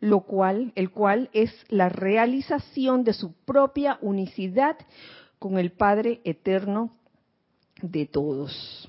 lo 0.00 0.20
cual, 0.20 0.72
el 0.74 0.90
cual 0.90 1.30
es 1.32 1.50
la 1.70 1.88
realización 1.88 3.04
de 3.04 3.14
su 3.14 3.32
propia 3.32 3.98
unicidad 4.02 4.76
con 5.38 5.56
el 5.56 5.72
Padre 5.72 6.20
eterno 6.24 6.92
de 7.90 8.06
todos. 8.06 8.88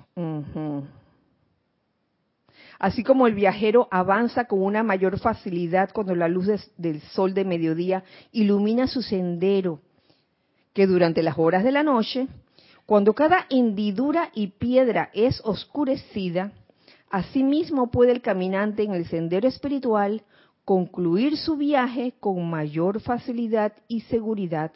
Así 2.80 3.04
como 3.04 3.28
el 3.28 3.36
viajero 3.36 3.88
avanza 3.92 4.46
con 4.46 4.62
una 4.62 4.84
mayor 4.84 5.20
facilidad 5.20 5.92
cuando 5.94 6.16
la 6.16 6.28
luz 6.28 6.48
del 6.78 7.02
sol 7.02 7.34
de 7.34 7.46
mediodía 7.46 8.04
ilumina 8.32 8.88
su 8.88 9.02
sendero 9.02 9.82
que 10.74 10.88
durante 10.88 11.24
las 11.24 11.38
horas 11.38 11.64
de 11.64 11.72
la 11.72 11.84
noche, 11.84 12.28
cuando 12.86 13.14
cada 13.14 13.46
hendidura 13.50 14.30
y 14.34 14.48
piedra 14.48 15.10
es 15.14 15.42
oscurecida, 15.44 16.52
asimismo 17.10 17.92
puede 17.92 18.12
el 18.12 18.22
caminante 18.22 18.84
en 18.84 18.94
el 18.94 19.06
sendero 19.08 19.48
espiritual 19.48 20.24
concluir 20.66 21.38
su 21.38 21.58
viaje 21.58 22.14
con 22.20 22.50
mayor 22.50 23.00
facilidad 23.00 23.74
y 23.88 24.02
seguridad, 24.02 24.72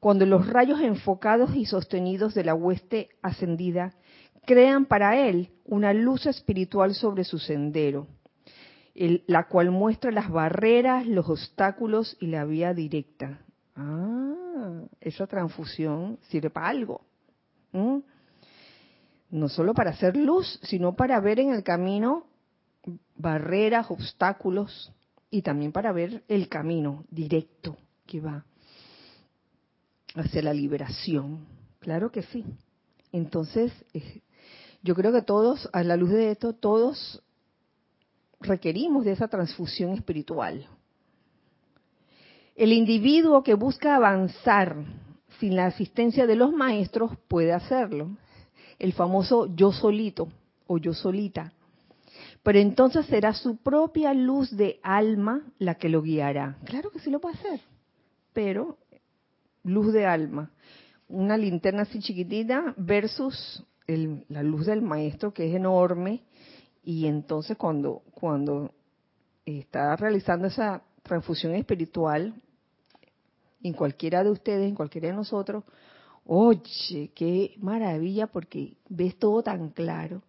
cuando 0.00 0.26
los 0.26 0.46
rayos 0.48 0.80
enfocados 0.80 1.54
y 1.56 1.66
sostenidos 1.66 2.34
de 2.34 2.44
la 2.44 2.54
hueste 2.54 3.08
ascendida 3.22 3.94
crean 4.46 4.86
para 4.86 5.16
él 5.28 5.50
una 5.64 5.92
luz 5.92 6.26
espiritual 6.26 6.94
sobre 6.94 7.24
su 7.24 7.38
sendero, 7.38 8.06
la 8.94 9.48
cual 9.48 9.70
muestra 9.70 10.10
las 10.10 10.30
barreras, 10.30 11.06
los 11.06 11.28
obstáculos 11.28 12.16
y 12.20 12.28
la 12.28 12.44
vía 12.44 12.72
directa. 12.72 13.40
Ah, 13.74 14.82
esa 15.00 15.26
transfusión 15.26 16.18
sirve 16.28 16.50
para 16.50 16.68
algo 16.68 17.02
no 19.30 19.48
solo 19.48 19.74
para 19.74 19.90
hacer 19.90 20.16
luz, 20.16 20.58
sino 20.62 20.94
para 20.94 21.20
ver 21.20 21.40
en 21.40 21.50
el 21.50 21.62
camino 21.62 22.26
barreras, 23.16 23.90
obstáculos 23.90 24.92
y 25.30 25.42
también 25.42 25.72
para 25.72 25.92
ver 25.92 26.22
el 26.28 26.48
camino 26.48 27.04
directo 27.10 27.76
que 28.06 28.20
va 28.20 28.44
hacia 30.16 30.42
la 30.42 30.52
liberación. 30.52 31.46
Claro 31.78 32.10
que 32.10 32.22
sí. 32.22 32.44
Entonces, 33.12 33.72
eh, 33.94 34.22
yo 34.82 34.94
creo 34.94 35.12
que 35.12 35.22
todos, 35.22 35.68
a 35.72 35.82
la 35.82 35.96
luz 35.96 36.10
de 36.10 36.32
esto, 36.32 36.52
todos 36.52 37.22
requerimos 38.40 39.04
de 39.04 39.12
esa 39.12 39.28
transfusión 39.28 39.92
espiritual. 39.92 40.66
El 42.54 42.72
individuo 42.72 43.42
que 43.42 43.54
busca 43.54 43.96
avanzar 43.96 44.76
sin 45.38 45.56
la 45.56 45.66
asistencia 45.66 46.26
de 46.26 46.36
los 46.36 46.52
maestros 46.52 47.12
puede 47.28 47.52
hacerlo 47.52 48.16
el 48.78 48.92
famoso 48.92 49.54
yo 49.54 49.72
solito 49.72 50.28
o 50.66 50.78
yo 50.78 50.92
solita. 50.92 51.52
Pero 52.42 52.58
entonces 52.58 53.06
será 53.06 53.32
su 53.32 53.56
propia 53.56 54.14
luz 54.14 54.56
de 54.56 54.78
alma 54.82 55.42
la 55.58 55.74
que 55.76 55.88
lo 55.88 56.02
guiará. 56.02 56.58
Claro 56.64 56.90
que 56.90 57.00
sí 57.00 57.10
lo 57.10 57.20
puede 57.20 57.36
hacer, 57.36 57.60
pero 58.32 58.78
luz 59.66 59.92
de 59.92 60.06
alma. 60.06 60.50
Una 61.08 61.36
linterna 61.36 61.82
así 61.82 62.00
chiquitita 62.00 62.74
versus 62.76 63.64
la 63.86 64.42
luz 64.42 64.66
del 64.66 64.82
maestro 64.82 65.32
que 65.32 65.48
es 65.48 65.54
enorme. 65.54 66.22
Y 66.82 67.06
entonces 67.06 67.56
cuando, 67.56 68.02
cuando 68.12 68.72
está 69.44 69.96
realizando 69.96 70.46
esa 70.48 70.82
transfusión 71.02 71.54
espiritual, 71.54 72.34
en 73.62 73.72
cualquiera 73.72 74.22
de 74.22 74.30
ustedes, 74.30 74.68
en 74.68 74.74
cualquiera 74.74 75.08
de 75.08 75.14
nosotros, 75.14 75.64
Oye, 76.28 77.12
qué 77.14 77.54
maravilla 77.58 78.26
porque 78.26 78.76
ves 78.88 79.16
todo 79.16 79.44
tan 79.44 79.70
claro. 79.70 80.22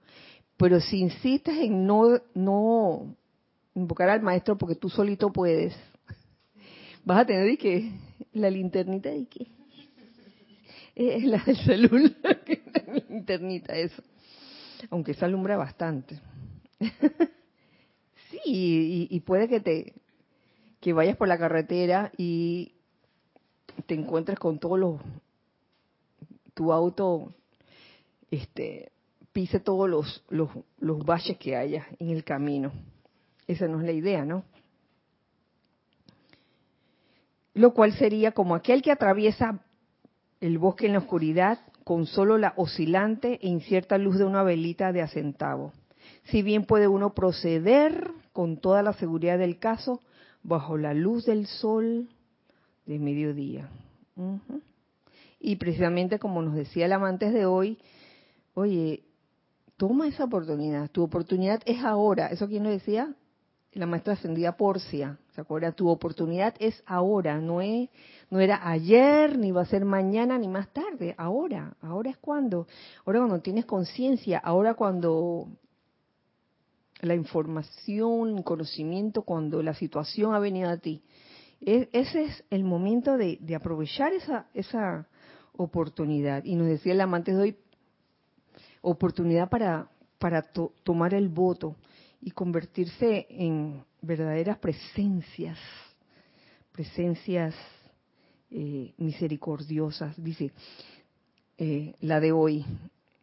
Pero 0.56 0.80
si 0.80 1.00
insistes 1.00 1.58
en 1.58 1.88
no, 1.88 2.22
no 2.36 3.16
invocar 3.74 4.10
al 4.10 4.22
maestro 4.22 4.58
porque 4.58 4.76
tú 4.76 4.90
solito 4.90 5.32
puedes, 5.32 5.76
vas 7.04 7.22
a 7.22 7.26
tener 7.26 7.58
que 7.58 7.92
la 8.38 8.50
linternita 8.50 9.10
de 9.10 9.26
que 9.26 9.48
es 10.96 11.24
la 11.24 11.38
del 11.44 11.58
celular, 11.58 12.14
la 12.74 12.94
linternita 13.10 13.76
eso. 13.76 14.02
Aunque 14.90 15.14
se 15.14 15.26
alumbra 15.26 15.58
bastante. 15.58 16.20
sí, 18.30 18.40
y, 18.46 19.08
y 19.10 19.20
puede 19.22 19.48
que 19.48 19.60
te 19.60 19.94
que 20.80 20.94
vayas 20.94 21.18
por 21.18 21.28
la 21.28 21.38
carretera 21.38 22.12
y 22.18 22.74
te 23.88 23.96
encuentres 23.96 24.40
con 24.40 24.60
todos 24.60 24.80
los 24.80 25.02
tu 26.54 26.72
auto 26.72 27.34
este, 28.32 28.92
pise 29.32 29.60
todos 29.60 29.88
los, 29.88 30.24
los, 30.30 30.50
los 30.80 31.06
valles 31.06 31.38
que 31.38 31.56
haya 31.56 31.88
en 32.00 32.10
el 32.10 32.24
camino. 32.24 32.72
Esa 33.48 33.68
no 33.68 33.80
es 33.80 33.86
la 33.86 33.92
idea, 33.92 34.26
¿no? 34.26 34.44
Lo 37.58 37.74
cual 37.74 37.94
sería 37.94 38.34
como 38.34 38.54
aquel 38.54 38.84
que 38.84 38.92
atraviesa 38.92 39.60
el 40.40 40.60
bosque 40.60 40.86
en 40.86 40.94
la 40.94 41.00
oscuridad 41.00 41.60
con 41.84 42.06
solo 42.06 42.38
la 42.38 42.54
oscilante 42.56 43.40
e 43.42 43.48
incierta 43.48 43.98
luz 43.98 44.20
de 44.20 44.26
una 44.26 44.44
velita 44.44 44.92
de 44.92 45.02
acentavo. 45.02 45.74
Si 46.26 46.44
bien 46.44 46.66
puede 46.66 46.88
uno 46.88 47.16
proceder 47.16 48.12
con 48.32 48.58
toda 48.58 48.84
la 48.84 48.94
seguridad 48.94 49.40
del 49.40 49.58
caso 49.58 50.02
bajo 50.44 50.78
la 50.78 50.94
luz 50.94 51.26
del 51.26 51.48
sol 51.48 52.08
de 52.86 53.00
mediodía. 53.00 53.68
Y 55.40 55.56
precisamente 55.56 56.20
como 56.20 56.44
nos 56.44 56.54
decía 56.54 56.86
el 56.86 56.94
amante 56.94 57.32
de 57.32 57.48
hoy, 57.48 57.80
oye, 58.54 59.02
toma 59.78 60.08
esa 60.08 60.26
oportunidad. 60.26 60.92
Tu 60.92 61.02
oportunidad 61.02 61.62
es 61.66 61.84
ahora. 61.84 62.28
¿Eso 62.28 62.48
quién 62.48 62.64
lo 62.64 62.70
decía? 62.70 63.16
La 63.74 63.88
maestra 63.88 64.14
ascendida 64.14 64.58
Porcia. 64.58 65.18
¿Se? 65.38 65.72
Tu 65.74 65.88
oportunidad 65.88 66.56
es 66.60 66.82
ahora. 66.86 67.40
No, 67.40 67.62
es, 67.62 67.90
no 68.30 68.40
era 68.40 68.68
ayer, 68.68 69.38
ni 69.38 69.52
va 69.52 69.62
a 69.62 69.66
ser 69.66 69.86
mañana, 69.86 70.38
ni 70.38 70.48
más 70.48 70.68
tarde. 70.74 71.14
Ahora. 71.18 71.76
Ahora 71.82 72.10
es 72.10 72.18
cuando. 72.18 72.68
Ahora 73.06 73.20
cuando 73.20 73.42
tienes 73.42 73.66
conciencia. 73.66 74.40
Ahora 74.40 74.74
cuando 74.74 75.48
la 77.02 77.14
información, 77.14 78.42
conocimiento, 78.42 79.22
cuando 79.22 79.62
la 79.62 79.76
situación 79.76 80.34
ha 80.34 80.40
venido 80.40 80.70
a 80.70 80.78
ti. 80.78 81.04
E, 81.62 81.90
ese 81.92 82.24
es 82.24 82.44
el 82.50 82.64
momento 82.64 83.18
de, 83.18 83.38
de 83.40 83.56
aprovechar 83.56 84.14
esa, 84.14 84.48
esa 84.56 85.08
oportunidad. 85.56 86.44
Y 86.46 86.56
nos 86.56 86.68
decía 86.68 86.94
el 86.94 87.02
amante 87.02 87.34
de 87.34 87.42
hoy, 87.42 87.58
oportunidad 88.82 89.50
para, 89.50 89.90
para 90.18 90.44
tomar 90.84 91.14
el 91.14 91.30
voto 91.30 91.76
y 92.22 92.32
convertirse 92.32 93.28
en 93.30 93.84
verdaderas 94.02 94.58
presencias, 94.58 95.58
presencias 96.72 97.56
eh, 98.52 98.94
misericordiosas, 98.98 100.22
dice 100.22 100.52
eh, 101.58 101.94
la 102.02 102.20
de 102.20 102.32
hoy, 102.32 102.66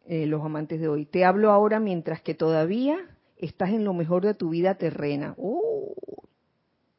eh, 0.05 0.25
los 0.25 0.43
amantes 0.43 0.79
de 0.79 0.87
hoy. 0.87 1.05
Te 1.05 1.25
hablo 1.25 1.51
ahora 1.51 1.79
mientras 1.79 2.21
que 2.21 2.33
todavía 2.33 2.97
estás 3.37 3.69
en 3.69 3.83
lo 3.83 3.93
mejor 3.93 4.25
de 4.25 4.33
tu 4.33 4.49
vida 4.49 4.75
terrena. 4.75 5.35
Oh, 5.37 5.95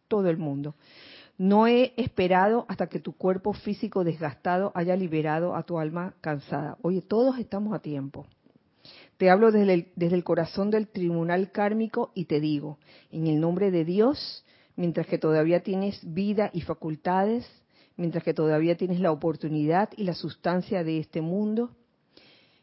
todo 0.09 0.29
el 0.29 0.39
mundo. 0.39 0.75
No 1.39 1.67
he 1.67 1.93
esperado 1.97 2.65
hasta 2.69 2.89
que 2.89 2.99
tu 2.99 3.13
cuerpo 3.13 3.53
físico 3.53 4.05
desgastado 4.05 4.73
haya 4.75 4.97
liberado 4.97 5.55
a 5.55 5.65
tu 5.65 5.79
alma 5.79 6.15
cansada. 6.21 6.79
Oye, 6.81 7.03
todos 7.03 7.39
estamos 7.39 7.75
a 7.75 7.81
tiempo. 7.81 8.27
Te 9.17 9.31
hablo 9.31 9.51
desde 9.51 10.15
el, 10.15 10.25
corazón 10.25 10.71
del 10.71 10.89
tribunal 10.89 11.51
kármico 11.51 12.13
y 12.15 12.27
te 12.27 12.41
digo, 12.41 12.79
en 13.11 13.27
el 13.27 13.41
nombre 13.41 13.71
de 13.71 13.85
Dios, 13.85 14.45
mientras 14.77 15.07
que 15.07 15.19
todavía 15.19 15.63
tienes 15.63 16.01
vida 16.03 16.51
y 16.53 16.61
facultades, 16.61 17.47
mientras 17.97 18.23
que 18.23 18.35
todavía 18.35 18.77
tienes 18.77 19.01
la 19.01 19.13
oportunidad 19.13 19.89
y 19.97 20.05
la 20.05 20.15
sustancia 20.15 20.85
de 20.85 20.99
este 20.99 21.23
mundo, 21.23 21.71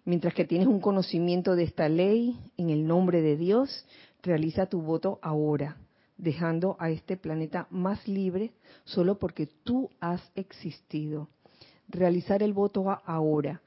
mientras 0.06 0.36
que 0.36 0.46
tienes 0.46 0.68
un 0.68 0.80
conocimiento 0.80 1.56
de 1.56 1.64
esta 1.64 1.90
ley, 1.90 2.40
en 2.58 2.70
el 2.70 2.86
nombre 2.86 3.22
de 3.22 3.36
Dios, 3.36 3.86
realiza 4.22 4.68
tu 4.68 4.82
voto 4.82 5.20
ahora 5.24 5.78
dejando 6.18 6.78
a 6.80 6.90
este 6.90 7.18
planeta 7.18 7.68
más 7.70 8.08
libre 8.08 8.52
solo 8.86 9.20
porque 9.20 9.48
tú 9.48 9.90
has 10.00 10.22
existido. 10.36 11.30
Realizar 11.90 12.42
el 12.42 12.54
voto 12.54 12.86
ahora. 13.06 13.62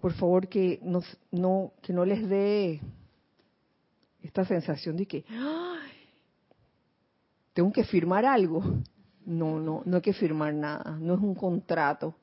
Por 0.00 0.12
favor 0.12 0.48
que 0.48 0.80
no, 0.82 1.72
que 1.82 1.92
no 1.92 2.04
les 2.04 2.28
dé 2.28 2.80
esta 4.22 4.44
sensación 4.44 4.96
de 4.96 5.06
que 5.06 5.24
tengo 7.52 7.72
que 7.72 7.84
firmar 7.84 8.24
algo. 8.24 8.62
No, 9.26 9.58
no, 9.58 9.82
no 9.84 9.96
hay 9.96 10.02
que 10.02 10.12
firmar 10.12 10.54
nada, 10.54 10.96
no 11.00 11.14
es 11.14 11.20
un 11.20 11.34
contrato. 11.34 12.14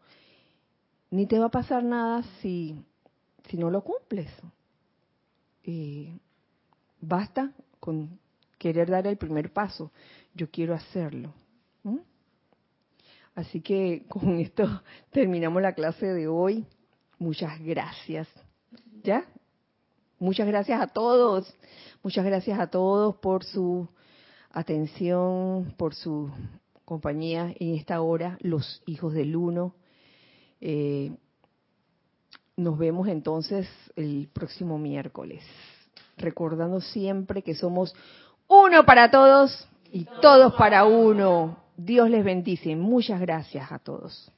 Ni 1.11 1.27
te 1.27 1.37
va 1.37 1.45
a 1.45 1.51
pasar 1.51 1.83
nada 1.83 2.23
si, 2.41 2.83
no 3.53 3.69
lo 3.69 3.83
cumples. 3.83 4.31
Eh, 5.63 6.17
basta 7.01 7.51
con 7.79 8.19
querer 8.57 8.89
dar 8.89 9.05
el 9.07 9.17
primer 9.17 9.51
paso. 9.51 9.91
Yo 10.33 10.49
quiero 10.49 10.73
hacerlo. 10.73 11.33
Así 13.35 13.59
que 13.59 14.05
con 14.07 14.39
esto 14.39 14.81
terminamos 15.11 15.61
la 15.61 15.73
clase 15.73 16.05
de 16.07 16.27
hoy. 16.27 16.65
Muchas 17.19 17.59
gracias. 17.61 18.27
¿Ya? 19.03 19.25
Muchas 20.19 20.47
gracias 20.47 20.81
a 20.81 20.87
todos. 20.87 21.53
Muchas 22.03 22.25
gracias 22.25 22.59
a 22.59 22.67
todos 22.67 23.15
por 23.17 23.43
su 23.43 23.87
atención, 24.51 25.73
por 25.77 25.93
su 25.93 26.31
compañía 26.85 27.53
en 27.59 27.75
esta 27.75 28.01
hora, 28.01 28.37
los 28.41 28.81
hijos 28.85 29.13
del 29.13 29.35
uno. 29.35 29.75
Eh, 30.61 31.11
nos 32.55 32.77
vemos 32.77 33.07
entonces 33.09 33.67
el 33.95 34.29
próximo 34.31 34.77
miércoles, 34.77 35.43
recordando 36.17 36.79
siempre 36.79 37.41
que 37.41 37.55
somos 37.55 37.93
uno 38.47 38.85
para 38.85 39.11
todos 39.11 39.67
y 39.91 40.05
todos 40.21 40.53
para 40.53 40.85
uno. 40.85 41.57
Dios 41.75 42.09
les 42.09 42.23
bendice. 42.23 42.75
Muchas 42.75 43.19
gracias 43.19 43.71
a 43.71 43.79
todos. 43.79 44.31